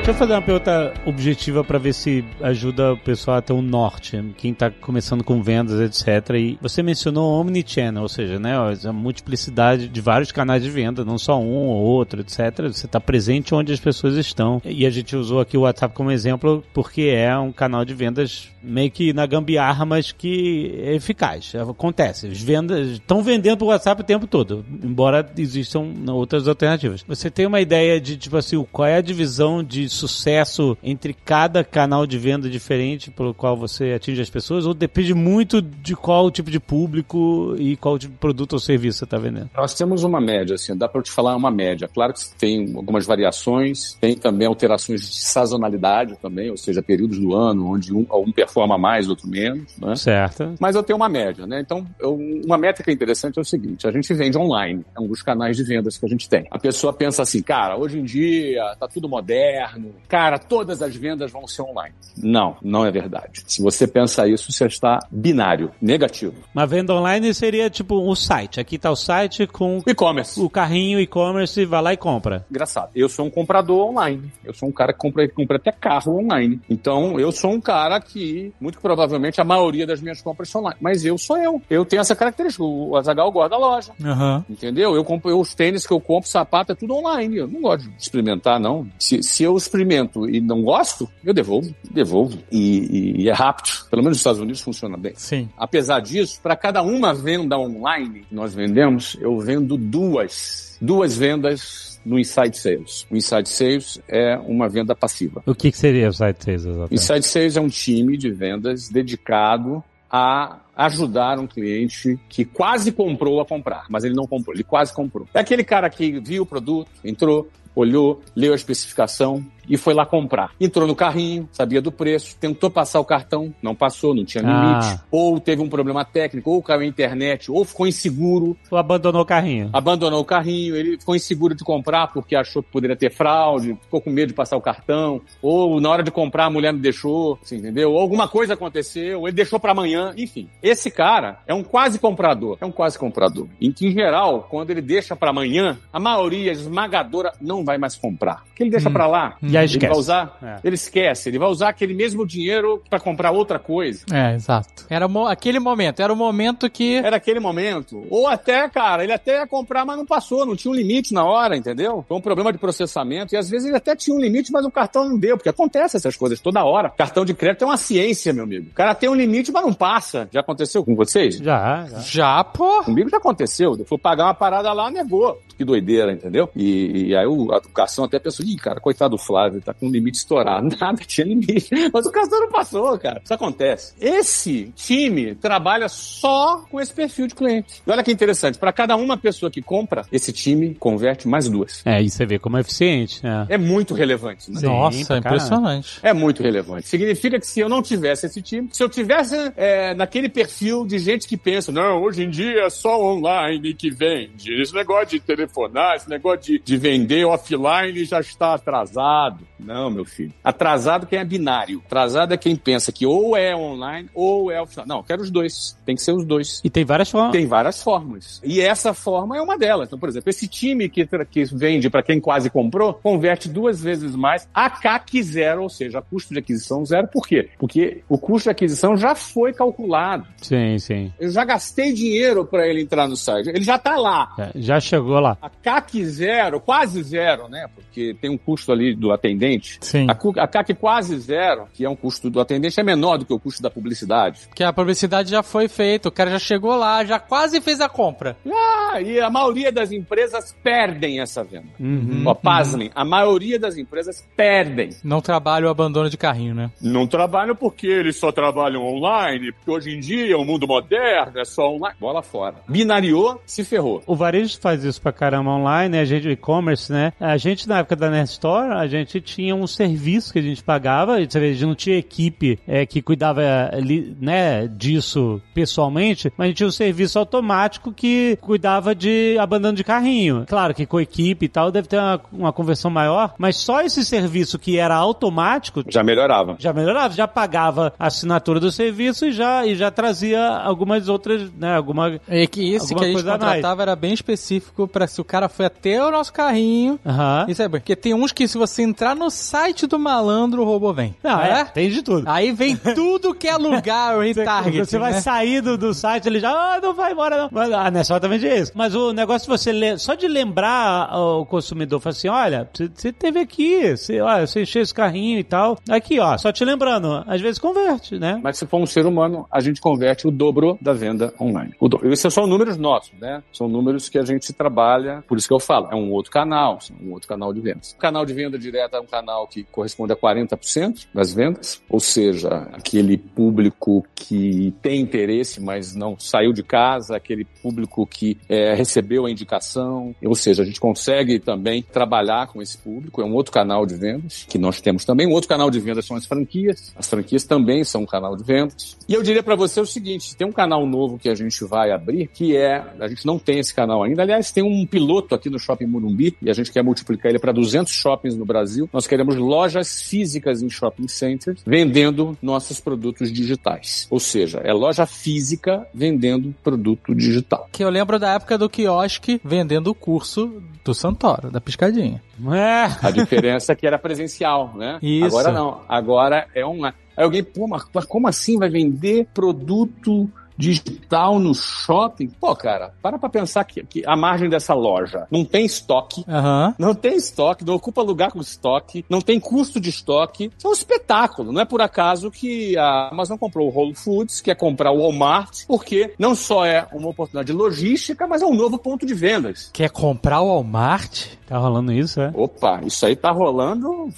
Deixa 0.05 0.11
eu 0.11 0.27
fazer 0.27 0.33
uma 0.33 0.41
pergunta 0.43 0.93
objetiva 1.03 1.63
pra 1.63 1.79
ver 1.79 1.91
se 1.91 2.23
ajuda 2.39 2.93
o 2.93 2.97
pessoal 2.97 3.37
a 3.37 3.41
ter 3.41 3.53
um 3.53 3.61
norte, 3.63 4.23
quem 4.37 4.53
tá 4.53 4.69
começando 4.69 5.23
com 5.23 5.41
vendas, 5.41 5.81
etc. 5.81 6.35
E 6.35 6.59
você 6.61 6.83
mencionou 6.83 7.41
omnichannel, 7.41 8.03
ou 8.03 8.07
seja, 8.07 8.37
né, 8.37 8.53
a 8.55 8.93
multiplicidade 8.93 9.87
de 9.87 10.01
vários 10.01 10.31
canais 10.31 10.61
de 10.61 10.69
venda, 10.69 11.03
não 11.03 11.17
só 11.17 11.39
um 11.41 11.47
ou 11.55 11.81
outro, 11.81 12.21
etc. 12.21 12.67
Você 12.71 12.87
tá 12.87 12.99
presente 12.99 13.55
onde 13.55 13.73
as 13.73 13.79
pessoas 13.79 14.15
estão. 14.15 14.61
E 14.63 14.85
a 14.85 14.91
gente 14.91 15.15
usou 15.15 15.39
aqui 15.39 15.57
o 15.57 15.61
WhatsApp 15.61 15.95
como 15.95 16.11
exemplo 16.11 16.63
porque 16.71 17.11
é 17.11 17.35
um 17.35 17.51
canal 17.51 17.83
de 17.83 17.95
vendas 17.95 18.49
meio 18.61 18.91
que 18.91 19.11
na 19.11 19.25
gambiarra, 19.25 19.85
mas 19.87 20.11
que 20.11 20.81
é 20.83 20.93
eficaz. 20.93 21.53
Acontece. 21.55 22.27
As 22.27 22.39
vendas 22.39 22.89
estão 22.89 23.23
vendendo 23.23 23.57
pro 23.57 23.67
WhatsApp 23.67 24.01
o 24.01 24.05
tempo 24.05 24.27
todo, 24.27 24.63
embora 24.83 25.27
existam 25.35 25.91
outras 26.09 26.47
alternativas. 26.47 27.03
Você 27.07 27.31
tem 27.31 27.47
uma 27.47 27.59
ideia 27.59 27.99
de, 27.99 28.17
tipo 28.17 28.37
assim, 28.37 28.55
o- 28.55 28.65
qual 28.65 28.87
é 28.87 28.97
a 28.97 29.01
divisão 29.01 29.63
de 29.63 29.94
sucesso 29.95 30.77
entre 30.83 31.13
cada 31.13 31.63
canal 31.63 32.05
de 32.05 32.17
venda 32.17 32.49
diferente 32.49 33.09
pelo 33.11 33.33
qual 33.33 33.55
você 33.57 33.93
atinge 33.93 34.21
as 34.21 34.29
pessoas? 34.29 34.65
Ou 34.65 34.73
depende 34.73 35.13
muito 35.13 35.61
de 35.61 35.95
qual 35.95 36.29
tipo 36.29 36.49
de 36.51 36.59
público 36.59 37.55
e 37.57 37.75
qual 37.77 37.97
tipo 37.97 38.13
de 38.13 38.19
produto 38.19 38.53
ou 38.53 38.59
serviço 38.59 38.99
você 38.99 39.03
está 39.05 39.17
vendendo? 39.17 39.49
Nós 39.55 39.73
temos 39.73 40.03
uma 40.03 40.21
média, 40.21 40.55
assim, 40.55 40.75
dá 40.77 40.87
para 40.87 40.99
eu 40.99 41.03
te 41.03 41.11
falar 41.11 41.35
uma 41.35 41.51
média. 41.51 41.87
Claro 41.87 42.13
que 42.13 42.19
tem 42.37 42.73
algumas 42.75 43.05
variações, 43.05 43.93
tem 43.99 44.15
também 44.15 44.47
alterações 44.47 45.01
de 45.01 45.15
sazonalidade 45.15 46.15
também, 46.21 46.49
ou 46.49 46.57
seja, 46.57 46.81
períodos 46.81 47.19
do 47.19 47.33
ano 47.33 47.71
onde 47.71 47.93
um, 47.93 48.05
um 48.11 48.31
performa 48.31 48.77
mais, 48.77 49.07
outro 49.07 49.27
menos, 49.27 49.75
né? 49.77 49.95
Certo. 49.95 50.53
Mas 50.59 50.75
eu 50.75 50.83
tenho 50.83 50.97
uma 50.97 51.09
média, 51.09 51.45
né? 51.47 51.59
Então, 51.61 51.85
eu- 51.99 52.19
uma 52.45 52.57
métrica 52.57 52.91
interessante 52.91 53.37
é 53.37 53.41
o 53.41 53.45
seguinte: 53.45 53.87
a 53.87 53.91
gente 53.91 54.13
vende 54.13 54.37
online, 54.37 54.83
é 54.95 54.99
um 54.99 55.07
dos 55.07 55.21
canais 55.21 55.55
de 55.57 55.63
vendas 55.63 55.97
que 55.97 56.05
a 56.05 56.09
gente 56.09 56.27
tem. 56.29 56.45
A 56.51 56.59
pessoa 56.59 56.91
pensa 56.93 57.21
assim, 57.21 57.41
cara, 57.41 57.77
hoje 57.77 57.99
em 57.99 58.03
dia 58.03 58.75
tá 58.79 58.87
tudo 58.87 59.07
moderno, 59.09 59.84
cara, 60.07 60.37
todas 60.37 60.81
as 60.81 60.95
vendas 60.95 61.31
vão 61.31 61.47
ser 61.47 61.61
online. 61.61 61.93
Não, 62.17 62.55
não 62.61 62.85
é 62.85 62.91
verdade. 62.91 63.43
Se 63.47 63.61
você 63.61 63.87
pensa 63.87 64.27
isso, 64.27 64.51
você 64.51 64.65
está 64.65 64.99
binário, 65.11 65.71
negativo. 65.81 66.35
Uma 66.53 66.65
venda 66.65 66.93
online 66.93 67.33
seria 67.33 67.69
tipo 67.69 67.99
um 67.99 68.15
site. 68.15 68.59
Aqui 68.59 68.77
tá 68.77 68.91
o 68.91 68.95
site 68.95 69.47
com 69.47 69.81
E-commerce. 69.85 70.39
o 70.39 70.49
carrinho 70.49 70.99
e-commerce, 70.99 71.65
vai 71.65 71.81
lá 71.81 71.93
e 71.93 71.97
compra. 71.97 72.45
Engraçado. 72.49 72.89
Eu 72.95 73.09
sou 73.09 73.25
um 73.25 73.29
comprador 73.29 73.89
online. 73.89 74.31
Eu 74.43 74.53
sou 74.53 74.69
um 74.69 74.71
cara 74.71 74.93
que 74.93 74.99
compra, 74.99 75.27
compra 75.29 75.57
até 75.57 75.71
carro 75.71 76.17
online. 76.17 76.59
Então, 76.69 77.19
eu 77.19 77.31
sou 77.31 77.51
um 77.51 77.61
cara 77.61 77.99
que, 77.99 78.53
muito 78.59 78.79
provavelmente, 78.79 79.41
a 79.41 79.43
maioria 79.43 79.85
das 79.85 80.01
minhas 80.01 80.21
compras 80.21 80.49
são 80.49 80.61
online. 80.61 80.77
Mas 80.81 81.05
eu 81.05 81.17
sou 81.17 81.37
eu. 81.37 81.61
Eu 81.69 81.85
tenho 81.85 82.01
essa 82.01 82.15
característica. 82.15 82.63
O 82.63 82.95
Azagal 82.95 83.31
gosta 83.31 83.49
da 83.49 83.57
loja. 83.57 83.91
Aham. 84.03 84.45
Entendeu? 84.49 84.95
Eu 84.95 85.03
compro 85.03 85.29
eu, 85.29 85.39
os 85.39 85.53
tênis 85.53 85.85
que 85.85 85.93
eu 85.93 85.99
compro, 85.99 86.29
sapato, 86.29 86.71
é 86.71 86.75
tudo 86.75 86.95
online. 86.95 87.37
Eu 87.37 87.47
não 87.47 87.61
gosto 87.61 87.89
de 87.89 87.95
experimentar, 87.97 88.59
não. 88.59 88.87
Se, 88.99 89.21
se 89.23 89.43
eu 89.43 89.55
experimento 89.75 90.29
e 90.29 90.39
não 90.41 90.61
gosto, 90.61 91.09
eu 91.23 91.33
devolvo. 91.33 91.73
Devolvo. 91.91 92.37
E, 92.51 92.79
e- 93.19 93.21
e 93.23 93.29
é 93.29 93.33
rápido. 93.33 93.85
Pelo 93.89 94.01
menos 94.01 94.15
nos 94.15 94.19
Estados 94.19 94.39
Unidos 94.41 94.61
funciona 94.61 94.97
bem. 94.97 95.13
Sim. 95.15 95.49
Apesar 95.57 95.99
disso, 95.99 96.39
para 96.41 96.55
cada 96.55 96.81
uma 96.81 97.13
venda 97.13 97.57
online 97.57 98.25
que 98.27 98.33
nós 98.35 98.53
vendemos, 98.53 99.17
eu 99.19 99.37
vendo 99.39 99.77
duas. 99.77 100.77
Duas 100.81 101.15
vendas 101.17 101.99
no 102.05 102.19
Inside 102.19 102.57
Sales. 102.57 103.07
O 103.09 103.15
Inside 103.15 103.49
Sales 103.49 103.99
é 104.07 104.37
uma 104.37 104.67
venda 104.69 104.95
passiva. 104.95 105.41
O 105.45 105.55
que, 105.55 105.71
que 105.71 105.77
seria 105.77 106.09
o 106.09 106.13
site 106.13 106.43
6 106.43 106.65
exatamente? 106.65 106.93
Inside 106.93 107.25
Sales 107.25 107.57
é 107.57 107.61
um 107.61 107.69
time 107.69 108.17
de 108.17 108.29
vendas 108.31 108.89
dedicado 108.89 109.83
a 110.11 110.59
ajudar 110.75 111.39
um 111.39 111.47
cliente 111.47 112.19
que 112.29 112.43
quase 112.45 112.91
comprou 112.91 113.39
a 113.41 113.45
comprar, 113.45 113.85
mas 113.89 114.03
ele 114.03 114.13
não 114.13 114.27
comprou, 114.27 114.53
ele 114.53 114.63
quase 114.63 114.93
comprou. 114.93 115.25
É 115.33 115.39
aquele 115.39 115.63
cara 115.63 115.89
que 115.89 116.19
viu 116.19 116.43
o 116.43 116.45
produto, 116.45 116.89
entrou, 117.03 117.47
olhou, 117.73 118.21
leu 118.35 118.51
a 118.53 118.55
especificação 118.55 119.43
e 119.69 119.77
foi 119.77 119.93
lá 119.93 120.05
comprar. 120.05 120.51
Entrou 120.59 120.87
no 120.87 120.95
carrinho, 120.95 121.47
sabia 121.51 121.81
do 121.81 121.91
preço, 121.91 122.35
tentou 122.39 122.69
passar 122.69 122.99
o 122.99 123.05
cartão, 123.05 123.53
não 123.61 123.75
passou, 123.75 124.13
não 124.15 124.23
tinha 124.25 124.43
limite, 124.43 124.95
Ah. 124.95 125.01
ou 125.11 125.39
teve 125.39 125.61
um 125.61 125.69
problema 125.69 126.03
técnico, 126.05 126.51
ou 126.51 126.61
caiu 126.61 126.81
a 126.81 126.85
internet, 126.85 127.51
ou 127.51 127.63
ficou 127.65 127.87
inseguro, 127.87 128.55
Tu 128.69 128.75
abandonou 128.75 129.21
o 129.21 129.25
carrinho. 129.25 129.69
abandonou 129.73 130.19
o 130.21 130.25
carrinho, 130.25 130.75
ele 130.75 130.97
ficou 130.99 131.15
inseguro 131.15 131.55
de 131.55 131.63
comprar 131.63 132.07
porque 132.13 132.35
achou 132.35 132.61
que 132.63 132.71
poderia 132.71 132.95
ter 132.95 133.11
fraude, 133.11 133.77
ficou 133.81 134.01
com 134.01 134.09
medo 134.09 134.29
de 134.29 134.33
passar 134.33 134.57
o 134.57 134.61
cartão, 134.61 135.21
ou 135.41 135.79
na 135.79 135.89
hora 135.89 136.03
de 136.03 136.11
comprar 136.11 136.45
a 136.45 136.49
mulher 136.49 136.71
não 136.73 136.79
deixou, 136.79 137.37
você 137.41 137.55
entendeu? 137.55 137.91
Ou 137.91 137.99
alguma 137.99 138.27
coisa 138.27 138.53
aconteceu, 138.53 139.19
ou 139.21 139.27
ele 139.27 139.35
deixou 139.35 139.59
para 139.59 139.71
amanhã, 139.71 140.13
enfim. 140.17 140.47
Esse 140.61 140.89
cara 140.91 141.39
é 141.47 141.53
um 141.53 141.63
quase 141.63 141.99
comprador, 141.99 142.57
é 142.61 142.65
um 142.65 142.71
quase 142.71 142.97
comprador. 142.97 143.47
Em 143.59 143.71
que, 143.71 143.87
em 143.87 143.91
geral, 143.91 144.47
quando 144.49 144.69
ele 144.71 144.81
deixa 144.81 145.15
para 145.15 145.29
amanhã, 145.29 145.77
a 145.91 145.99
maioria 145.99 146.51
esmagadora 146.51 147.31
não 147.41 147.63
vai 147.63 147.77
mais 147.77 147.95
comprar. 147.95 148.43
Porque 148.45 148.63
ele 148.63 148.69
deixa 148.69 148.89
Hum. 148.89 148.93
para 148.93 149.07
lá, 149.07 149.35
E 149.55 149.57
aí 149.57 149.63
ele 149.65 149.71
esquece. 149.73 149.87
vai 149.89 149.97
usar, 149.99 150.37
É. 150.43 150.55
ele 150.63 150.75
esquece, 150.75 151.29
ele 151.29 151.39
vai 151.39 151.49
usar 151.49 151.69
aquele 151.69 151.93
mesmo 151.93 152.25
dinheiro 152.25 152.81
para 152.89 152.99
comprar 152.99 153.31
outra 153.31 153.57
coisa. 153.59 154.05
É, 154.11 154.33
exato. 154.35 154.85
Era 154.89 155.07
mo- 155.07 155.25
aquele 155.27 155.59
momento, 155.59 156.01
era 156.01 156.11
o 156.11 156.15
momento 156.15 156.69
que. 156.69 156.95
Era 156.97 157.17
aquele 157.17 157.39
momento. 157.39 158.05
Ou 158.09 158.27
até, 158.27 158.67
cara, 158.69 159.03
ele 159.03 159.13
até 159.13 159.39
ia 159.39 159.47
comprar, 159.47 159.85
mas 159.85 159.97
não 159.97 160.05
passou, 160.05 160.45
não 160.45 160.55
tinha 160.55 160.71
um 160.71 160.75
limite 160.75 161.13
na 161.13 161.23
hora, 161.23 161.55
entendeu? 161.55 162.03
Foi 162.07 162.17
um 162.17 162.21
problema 162.21 162.51
de 162.51 162.57
processamento. 162.57 163.33
E 163.33 163.37
às 163.37 163.49
vezes 163.49 163.67
ele 163.67 163.77
até 163.77 163.95
tinha 163.95 164.15
um 164.15 164.19
limite, 164.19 164.51
mas 164.51 164.65
o 164.65 164.71
cartão 164.71 165.07
não 165.07 165.17
deu, 165.17 165.37
porque 165.37 165.49
acontece 165.49 165.97
essas 165.97 166.15
coisas 166.15 166.39
toda 166.39 166.63
hora. 166.63 166.89
Cartão 166.89 167.23
de 167.25 167.33
crédito 167.33 167.63
é 167.63 167.65
uma 167.67 167.77
ciência, 167.77 168.33
meu 168.33 168.43
amigo. 168.43 168.67
O 168.71 168.73
cara 168.73 168.93
tem 168.95 169.09
um 169.09 169.15
limite, 169.15 169.51
mas 169.51 169.63
não 169.63 169.73
passa. 169.73 170.27
Já 170.31 170.39
aconteceu 170.41 170.83
com 170.83 170.95
vocês? 170.95 171.37
Já, 171.37 171.85
já. 171.85 171.99
Já, 171.99 172.43
pô. 172.43 172.83
Comigo 172.83 173.09
já 173.09 173.17
aconteceu. 173.17 173.75
Eu 173.77 173.85
fui 173.85 173.97
pagar 173.97 174.25
uma 174.25 174.33
parada 174.33 174.71
lá, 174.73 174.89
negou. 174.91 175.39
Que 175.57 175.63
doideira, 175.63 176.11
entendeu? 176.11 176.49
E, 176.55 177.07
e 177.09 177.15
aí 177.15 177.25
o, 177.25 177.53
a 177.53 177.57
educação 177.57 178.03
até 178.03 178.19
pensou, 178.19 178.45
ih, 178.45 178.57
cara, 178.57 178.79
coitado 178.81 179.15
do 179.15 179.17
Flávio, 179.17 179.44
Tá 179.61 179.73
com 179.73 179.87
o 179.87 179.91
limite 179.91 180.17
estourado. 180.17 180.69
Nada, 180.79 181.01
tinha 181.05 181.25
limite. 181.25 181.69
Mas 181.93 182.05
o 182.05 182.11
não 182.11 182.49
passou, 182.49 182.97
cara. 182.97 183.21
Isso 183.23 183.33
acontece. 183.33 183.93
Esse 183.99 184.71
time 184.75 185.35
trabalha 185.35 185.87
só 185.87 186.65
com 186.69 186.79
esse 186.79 186.93
perfil 186.93 187.27
de 187.27 187.35
cliente. 187.35 187.81
E 187.85 187.91
olha 187.91 188.03
que 188.03 188.11
interessante, 188.11 188.57
para 188.57 188.71
cada 188.71 188.95
uma 188.95 189.17
pessoa 189.17 189.51
que 189.51 189.61
compra, 189.61 190.05
esse 190.11 190.31
time 190.31 190.75
converte 190.75 191.27
mais 191.27 191.47
duas. 191.47 191.81
É, 191.85 192.01
e 192.01 192.09
você 192.09 192.25
vê 192.25 192.39
como 192.39 192.57
é 192.57 192.61
eficiente, 192.61 193.23
né? 193.23 193.45
É 193.49 193.57
muito 193.57 193.93
relevante. 193.93 194.51
Né? 194.51 194.59
Sim, 194.59 194.65
Nossa, 194.65 195.17
impressionante. 195.17 195.99
É 196.01 196.13
muito 196.13 196.41
relevante. 196.41 196.87
Significa 196.87 197.39
que 197.39 197.47
se 197.47 197.59
eu 197.59 197.69
não 197.69 197.81
tivesse 197.81 198.25
esse 198.25 198.41
time, 198.41 198.69
se 198.71 198.83
eu 198.83 198.89
tivesse 198.89 199.35
é, 199.55 199.93
naquele 199.93 200.29
perfil 200.29 200.85
de 200.85 200.97
gente 200.99 201.27
que 201.27 201.37
pensa, 201.37 201.71
não, 201.71 202.01
hoje 202.01 202.23
em 202.23 202.29
dia 202.29 202.65
é 202.65 202.69
só 202.69 203.01
online 203.01 203.73
que 203.73 203.89
vende. 203.89 204.61
Esse 204.61 204.73
negócio 204.73 205.07
de 205.07 205.19
telefonar, 205.19 205.95
esse 205.95 206.09
negócio 206.09 206.41
de, 206.41 206.59
de 206.59 206.77
vender 206.77 207.25
offline 207.25 208.05
já 208.05 208.19
está 208.19 208.53
atrasado. 208.53 209.34
Não, 209.59 209.89
meu 209.89 210.05
filho. 210.05 210.33
Atrasado 210.43 211.07
quem 211.07 211.19
é 211.19 211.25
binário. 211.25 211.81
Atrasado 211.85 212.33
é 212.33 212.37
quem 212.37 212.55
pensa 212.55 212.91
que 212.91 213.05
ou 213.05 213.35
é 213.35 213.55
online 213.55 214.09
ou 214.13 214.51
é 214.51 214.61
offline. 214.61 214.87
Não, 214.87 214.97
eu 214.97 215.03
quero 215.03 215.21
os 215.21 215.31
dois. 215.31 215.77
Tem 215.85 215.95
que 215.95 216.01
ser 216.01 216.13
os 216.13 216.25
dois. 216.25 216.61
E 216.63 216.69
tem 216.69 216.85
várias 216.85 217.09
formas. 217.09 217.31
Tem 217.31 217.45
várias 217.45 217.81
formas. 217.83 218.41
E 218.43 218.61
essa 218.61 218.93
forma 218.93 219.37
é 219.37 219.41
uma 219.41 219.57
delas. 219.57 219.87
Então, 219.87 219.99
por 219.99 220.09
exemplo, 220.09 220.29
esse 220.29 220.47
time 220.47 220.89
que, 220.89 221.07
que 221.29 221.45
vende 221.45 221.89
para 221.89 222.03
quem 222.03 222.19
quase 222.19 222.49
comprou, 222.49 222.93
converte 222.93 223.49
duas 223.49 223.81
vezes 223.81 224.15
mais 224.15 224.47
a 224.53 224.69
CAC 224.69 225.21
zero, 225.23 225.63
ou 225.63 225.69
seja, 225.69 225.99
a 225.99 226.01
custo 226.01 226.33
de 226.33 226.39
aquisição 226.39 226.85
zero. 226.85 227.07
Por 227.07 227.27
quê? 227.27 227.49
Porque 227.57 228.03
o 228.09 228.17
custo 228.17 228.47
de 228.47 228.51
aquisição 228.51 228.95
já 228.95 229.15
foi 229.15 229.53
calculado. 229.53 230.25
Sim, 230.41 230.77
sim. 230.79 231.13
Eu 231.19 231.29
já 231.29 231.43
gastei 231.43 231.93
dinheiro 231.93 232.45
para 232.45 232.67
ele 232.67 232.81
entrar 232.81 233.07
no 233.07 233.15
site. 233.15 233.49
Ele 233.49 233.63
já 233.63 233.75
está 233.75 233.95
lá. 233.97 234.33
É, 234.37 234.51
Já 234.55 234.79
chegou 234.79 235.19
lá. 235.19 235.37
A 235.41 235.49
CAC 235.49 236.05
zero, 236.05 236.59
quase 236.59 237.01
zero, 237.03 237.47
né? 237.47 237.67
Porque 237.73 238.15
tem 238.19 238.29
um 238.29 238.37
custo 238.37 238.71
ali 238.71 238.95
do 238.95 239.11
atendente. 239.25 239.77
Sim. 239.81 240.07
A, 240.09 240.43
a 240.43 240.47
CAC 240.47 240.73
quase 240.75 241.17
zero, 241.17 241.67
que 241.73 241.83
é 241.83 241.89
um 241.89 241.95
custo 241.95 242.29
do 242.29 242.39
atendente, 242.39 242.79
é 242.79 242.83
menor 242.83 243.17
do 243.17 243.25
que 243.25 243.33
o 243.33 243.39
custo 243.39 243.61
da 243.61 243.69
publicidade. 243.69 244.47
Porque 244.47 244.63
a 244.63 244.71
publicidade 244.71 245.29
já 245.29 245.41
foi 245.41 245.67
feita, 245.67 246.09
o 246.09 246.11
cara 246.11 246.31
já 246.31 246.39
chegou 246.39 246.75
lá, 246.75 247.03
já 247.03 247.19
quase 247.19 247.59
fez 247.61 247.81
a 247.81 247.89
compra. 247.89 248.37
Ah, 248.45 249.01
e 249.01 249.19
a 249.19 249.29
maioria 249.29 249.71
das 249.71 249.91
empresas 249.91 250.55
perdem 250.63 251.19
essa 251.19 251.43
venda. 251.43 251.67
Uhum. 251.79 252.23
Ó, 252.25 252.33
pasmem, 252.33 252.91
a 252.93 253.03
maioria 253.03 253.59
das 253.59 253.77
empresas 253.77 254.25
perdem. 254.35 254.89
Não 255.03 255.21
trabalha 255.21 255.67
o 255.67 255.69
abandono 255.69 256.09
de 256.09 256.17
carrinho, 256.17 256.53
né? 256.53 256.71
Não 256.81 257.07
trabalham 257.07 257.55
porque 257.55 257.87
eles 257.87 258.17
só 258.17 258.31
trabalham 258.31 258.83
online, 258.83 259.51
porque 259.51 259.71
hoje 259.71 259.95
em 259.95 259.99
dia 259.99 260.37
o 260.37 260.45
mundo 260.45 260.67
moderno 260.67 261.39
é 261.39 261.45
só 261.45 261.73
online. 261.73 261.95
Bola 261.99 262.21
fora. 262.21 262.55
Binariou, 262.67 263.41
se 263.45 263.63
ferrou. 263.63 264.03
O 264.05 264.15
varejo 264.15 264.59
faz 264.59 264.83
isso 264.83 265.01
pra 265.01 265.11
caramba 265.11 265.51
online, 265.51 265.97
a 265.97 266.05
gente, 266.05 266.29
e-commerce, 266.29 266.91
né? 266.91 267.13
A 267.19 267.37
gente, 267.37 267.67
na 267.67 267.79
época 267.79 267.95
da 267.95 268.09
Nerd 268.09 268.29
Store, 268.29 268.73
a 268.73 268.87
gente 268.87 269.14
tinha 269.21 269.55
um 269.55 269.67
serviço 269.67 270.31
que 270.33 270.39
a 270.39 270.41
gente 270.41 270.63
pagava, 270.63 271.13
a 271.15 271.19
gente 271.21 271.65
não 271.65 271.75
tinha 271.75 271.97
equipe 271.97 272.59
é, 272.67 272.85
que 272.85 273.01
cuidava 273.01 273.41
é, 273.43 273.79
li- 273.79 274.15
né, 274.19 274.67
disso 274.67 275.41
pessoalmente, 275.53 276.31
mas 276.37 276.45
a 276.45 276.47
gente 276.47 276.57
tinha 276.57 276.67
um 276.67 276.71
serviço 276.71 277.17
automático 277.19 277.91
que 277.91 278.37
cuidava 278.41 278.93
de 278.95 279.37
abandono 279.39 279.75
de 279.75 279.83
carrinho. 279.83 280.45
Claro 280.47 280.73
que 280.73 280.85
com 280.85 280.99
equipe 280.99 281.45
e 281.45 281.49
tal 281.49 281.71
deve 281.71 281.87
ter 281.87 281.97
uma, 281.97 282.21
uma 282.31 282.53
conversão 282.53 282.89
maior, 282.91 283.33
mas 283.37 283.57
só 283.57 283.81
esse 283.81 284.03
serviço 284.05 284.57
que 284.59 284.77
era 284.77 284.95
automático 284.95 285.83
Já 285.87 286.03
melhorava. 286.03 286.55
já 286.59 286.71
melhorava, 286.73 287.13
já 287.13 287.27
pagava 287.27 287.93
a 287.99 288.07
assinatura 288.07 288.59
do 288.59 288.71
serviço 288.71 289.25
e 289.25 289.31
já, 289.31 289.65
e 289.65 289.75
já 289.75 289.89
trazia 289.91 290.45
algumas 290.47 291.07
outras, 291.09 291.51
né, 291.53 291.75
alguma... 291.75 292.19
E 292.29 292.47
que 292.47 292.73
esse 292.73 292.93
Alguma 292.93 292.99
que 292.99 293.05
a 293.05 293.07
gente 293.21 293.23
contratava 293.31 293.81
era 293.81 293.95
bem 293.95 294.13
específico 294.13 294.87
pra 294.87 295.07
se 295.07 295.19
o 295.19 295.23
cara 295.23 295.49
foi 295.49 295.65
até 295.65 296.03
o 296.03 296.11
nosso 296.11 296.31
carrinho. 296.33 296.99
Aham. 297.05 297.45
Isso 297.47 297.61
é. 297.61 297.69
Porque 297.69 297.95
tem 297.95 298.13
uns 298.13 298.31
que 298.31 298.47
se 298.47 298.57
você 298.57 298.83
entrar 298.95 299.13
no 299.13 299.29
site 299.29 299.85
do 299.85 299.99
malandro, 299.99 300.61
o 300.61 300.65
robô 300.65 300.93
vem. 300.93 301.13
Não, 301.21 301.41
é, 301.41 301.65
tem 301.65 301.89
de 301.89 302.01
tudo. 302.01 302.23
Aí 302.25 302.53
vem 302.53 302.77
tudo 302.95 303.35
que 303.35 303.45
é 303.45 303.57
lugar, 303.57 304.17
o 304.17 304.21
retarget. 304.21 304.85
Você 304.85 304.97
vai 304.97 305.11
né? 305.11 305.19
sair 305.19 305.59
do, 305.59 305.77
do 305.77 305.93
site, 305.93 306.27
ele 306.27 306.39
já, 306.39 306.49
ah, 306.49 306.79
não 306.81 306.93
vai 306.93 307.11
embora 307.11 307.37
não. 307.37 307.49
Mas 307.51 307.71
a 307.71 307.91
Nessol 307.91 308.21
também 308.21 308.39
diz 308.39 308.61
isso. 308.61 308.71
Mas 308.73 308.95
o 308.95 309.11
negócio 309.11 309.51
de 309.51 309.57
você 309.57 309.73
ler, 309.73 309.99
só 309.99 310.13
de 310.15 310.29
lembrar 310.29 311.13
o 311.13 311.45
consumidor, 311.45 311.99
falar 311.99 312.11
assim, 312.11 312.29
olha, 312.29 312.69
você, 312.73 313.11
teve 313.11 313.39
aqui, 313.39 313.97
você, 313.97 314.21
olha, 314.21 314.47
você 314.47 314.61
encheu 314.61 314.81
esse 314.81 314.93
carrinho 314.93 315.37
e 315.39 315.43
tal. 315.43 315.77
Aqui, 315.89 316.17
ó, 316.19 316.37
só 316.37 316.53
te 316.53 316.63
lembrando, 316.63 317.25
às 317.27 317.41
vezes 317.41 317.59
converte, 317.59 318.17
né? 318.17 318.39
Mas 318.41 318.57
se 318.57 318.65
for 318.65 318.79
um 318.79 318.85
ser 318.85 319.05
humano, 319.05 319.45
a 319.51 319.59
gente 319.59 319.81
converte 319.81 320.25
o 320.25 320.31
dobro 320.31 320.77
da 320.81 320.93
venda 320.93 321.33
online. 321.39 321.73
O 321.81 321.89
dobro. 321.89 322.11
Esses 322.13 322.33
são 322.33 322.47
números 322.47 322.77
nossos, 322.77 323.11
né? 323.19 323.43
São 323.51 323.67
números 323.67 324.07
que 324.07 324.17
a 324.17 324.23
gente 324.23 324.53
trabalha, 324.53 325.21
por 325.27 325.37
isso 325.37 325.47
que 325.49 325.53
eu 325.53 325.59
falo, 325.59 325.89
é 325.91 325.95
um 325.95 326.13
outro 326.13 326.31
canal, 326.31 326.79
é 326.89 327.05
um 327.05 327.11
outro 327.11 327.27
canal 327.27 327.53
de 327.53 327.59
vendas. 327.59 327.91
O 327.91 327.97
canal 327.97 328.25
de 328.25 328.33
venda 328.33 328.57
direta 328.85 328.97
é 328.97 328.99
um 328.99 329.05
canal 329.05 329.47
que 329.47 329.63
corresponde 329.63 330.13
a 330.13 330.15
40% 330.15 331.07
das 331.13 331.33
vendas, 331.33 331.81
ou 331.89 331.99
seja, 331.99 332.49
aquele 332.73 333.17
público 333.17 334.05
que 334.13 334.73
tem 334.81 335.01
interesse, 335.01 335.61
mas 335.61 335.95
não 335.95 336.17
saiu 336.17 336.53
de 336.53 336.63
casa, 336.63 337.15
aquele 337.15 337.45
público 337.61 338.05
que 338.05 338.37
é, 338.47 338.73
recebeu 338.73 339.25
a 339.25 339.31
indicação, 339.31 340.15
ou 340.23 340.35
seja, 340.35 340.63
a 340.63 340.65
gente 340.65 340.79
consegue 340.79 341.39
também 341.39 341.81
trabalhar 341.81 342.47
com 342.47 342.61
esse 342.61 342.77
público, 342.77 343.21
é 343.21 343.25
um 343.25 343.33
outro 343.33 343.51
canal 343.51 343.85
de 343.85 343.95
vendas 343.95 344.45
que 344.47 344.57
nós 344.57 344.81
temos 344.81 345.05
também. 345.05 345.27
Um 345.27 345.31
outro 345.31 345.49
canal 345.49 345.69
de 345.69 345.79
vendas 345.79 346.05
são 346.05 346.15
as 346.17 346.25
franquias. 346.25 346.93
As 346.95 347.09
franquias 347.09 347.43
também 347.43 347.83
são 347.83 348.01
um 348.01 348.05
canal 348.05 348.35
de 348.35 348.43
vendas. 348.43 348.97
E 349.07 349.13
eu 349.13 349.23
diria 349.23 349.43
para 349.43 349.55
você 349.55 349.79
o 349.79 349.85
seguinte: 349.85 350.35
tem 350.35 350.47
um 350.47 350.51
canal 350.51 350.85
novo 350.85 351.17
que 351.17 351.29
a 351.29 351.35
gente 351.35 351.63
vai 351.65 351.91
abrir, 351.91 352.27
que 352.27 352.55
é. 352.55 352.83
A 352.99 353.07
gente 353.07 353.25
não 353.25 353.39
tem 353.39 353.59
esse 353.59 353.73
canal 353.73 354.03
ainda. 354.03 354.21
Aliás, 354.21 354.51
tem 354.51 354.63
um 354.63 354.85
piloto 354.85 355.33
aqui 355.33 355.49
no 355.49 355.59
Shopping 355.59 355.85
Morumbi 355.85 356.35
e 356.41 356.49
a 356.49 356.53
gente 356.53 356.71
quer 356.71 356.83
multiplicar 356.83 357.29
ele 357.29 357.39
para 357.39 357.51
200 357.51 357.91
shoppings 357.91 358.35
no 358.35 358.45
Brasil. 358.45 358.74
Nós 358.91 359.07
queremos 359.07 359.35
lojas 359.35 360.01
físicas 360.01 360.61
em 360.61 360.69
shopping 360.69 361.07
centers 361.07 361.61
vendendo 361.65 362.37
nossos 362.41 362.79
produtos 362.79 363.31
digitais. 363.31 364.07
Ou 364.09 364.19
seja, 364.19 364.59
é 364.63 364.73
loja 364.73 365.05
física 365.05 365.87
vendendo 365.93 366.53
produto 366.63 367.13
digital. 367.15 367.67
Que 367.71 367.83
eu 367.83 367.89
lembro 367.89 368.19
da 368.19 368.33
época 368.33 368.57
do 368.57 368.69
quiosque 368.69 369.39
vendendo 369.43 369.87
o 369.87 369.95
curso 369.95 370.61
do 370.83 370.93
Santoro, 370.93 371.49
da 371.49 371.59
piscadinha. 371.59 372.21
É. 372.53 373.05
A 373.05 373.11
diferença 373.11 373.71
é 373.71 373.75
que 373.75 373.87
era 373.87 373.97
presencial, 373.97 374.73
né? 374.75 374.99
Isso. 375.01 375.25
Agora 375.25 375.51
não. 375.51 375.81
Agora 375.87 376.47
é 376.53 376.65
online. 376.65 376.95
Aí 377.17 377.23
alguém, 377.23 377.43
pô, 377.43 377.67
mas 377.67 378.05
como 378.05 378.27
assim 378.27 378.57
vai 378.57 378.69
vender 378.69 379.27
produto 379.33 380.29
digital 380.57 381.39
no 381.39 381.53
shopping? 381.53 382.27
Pô, 382.39 382.55
cara, 382.55 382.93
para 383.01 383.17
pra 383.17 383.29
pensar 383.29 383.63
que, 383.63 383.83
que 383.85 384.03
a 384.05 384.15
margem 384.15 384.49
dessa 384.49 384.73
loja 384.73 385.27
não 385.29 385.43
tem 385.45 385.65
estoque, 385.65 386.23
Aham. 386.27 386.75
não 386.77 386.93
tem 386.93 387.15
estoque, 387.15 387.65
não 387.65 387.75
ocupa 387.75 388.01
lugar 388.01 388.31
com 388.31 388.39
estoque, 388.39 389.05
não 389.09 389.21
tem 389.21 389.39
custo 389.39 389.79
de 389.79 389.89
estoque. 389.89 390.51
Isso 390.57 390.67
é 390.67 390.69
um 390.69 390.73
espetáculo. 390.73 391.51
Não 391.51 391.61
é 391.61 391.65
por 391.65 391.81
acaso 391.81 392.31
que 392.31 392.77
a 392.77 393.09
Amazon 393.11 393.37
comprou 393.37 393.69
o 393.69 393.73
Whole 393.73 393.95
Foods, 393.95 394.41
quer 394.41 394.55
comprar 394.55 394.91
o 394.91 394.99
Walmart, 394.99 395.65
porque 395.67 396.13
não 396.17 396.35
só 396.35 396.65
é 396.65 396.87
uma 396.91 397.09
oportunidade 397.09 397.51
logística, 397.51 398.27
mas 398.27 398.41
é 398.41 398.45
um 398.45 398.55
novo 398.55 398.77
ponto 398.77 399.05
de 399.05 399.13
vendas. 399.13 399.69
Quer 399.73 399.89
comprar 399.89 400.41
o 400.41 400.47
Walmart? 400.47 401.27
Tá 401.47 401.57
rolando 401.57 401.91
isso, 401.91 402.19
é? 402.21 402.31
Opa, 402.33 402.81
isso 402.83 403.05
aí 403.05 403.15
tá 403.15 403.31
rolando 403.31 404.09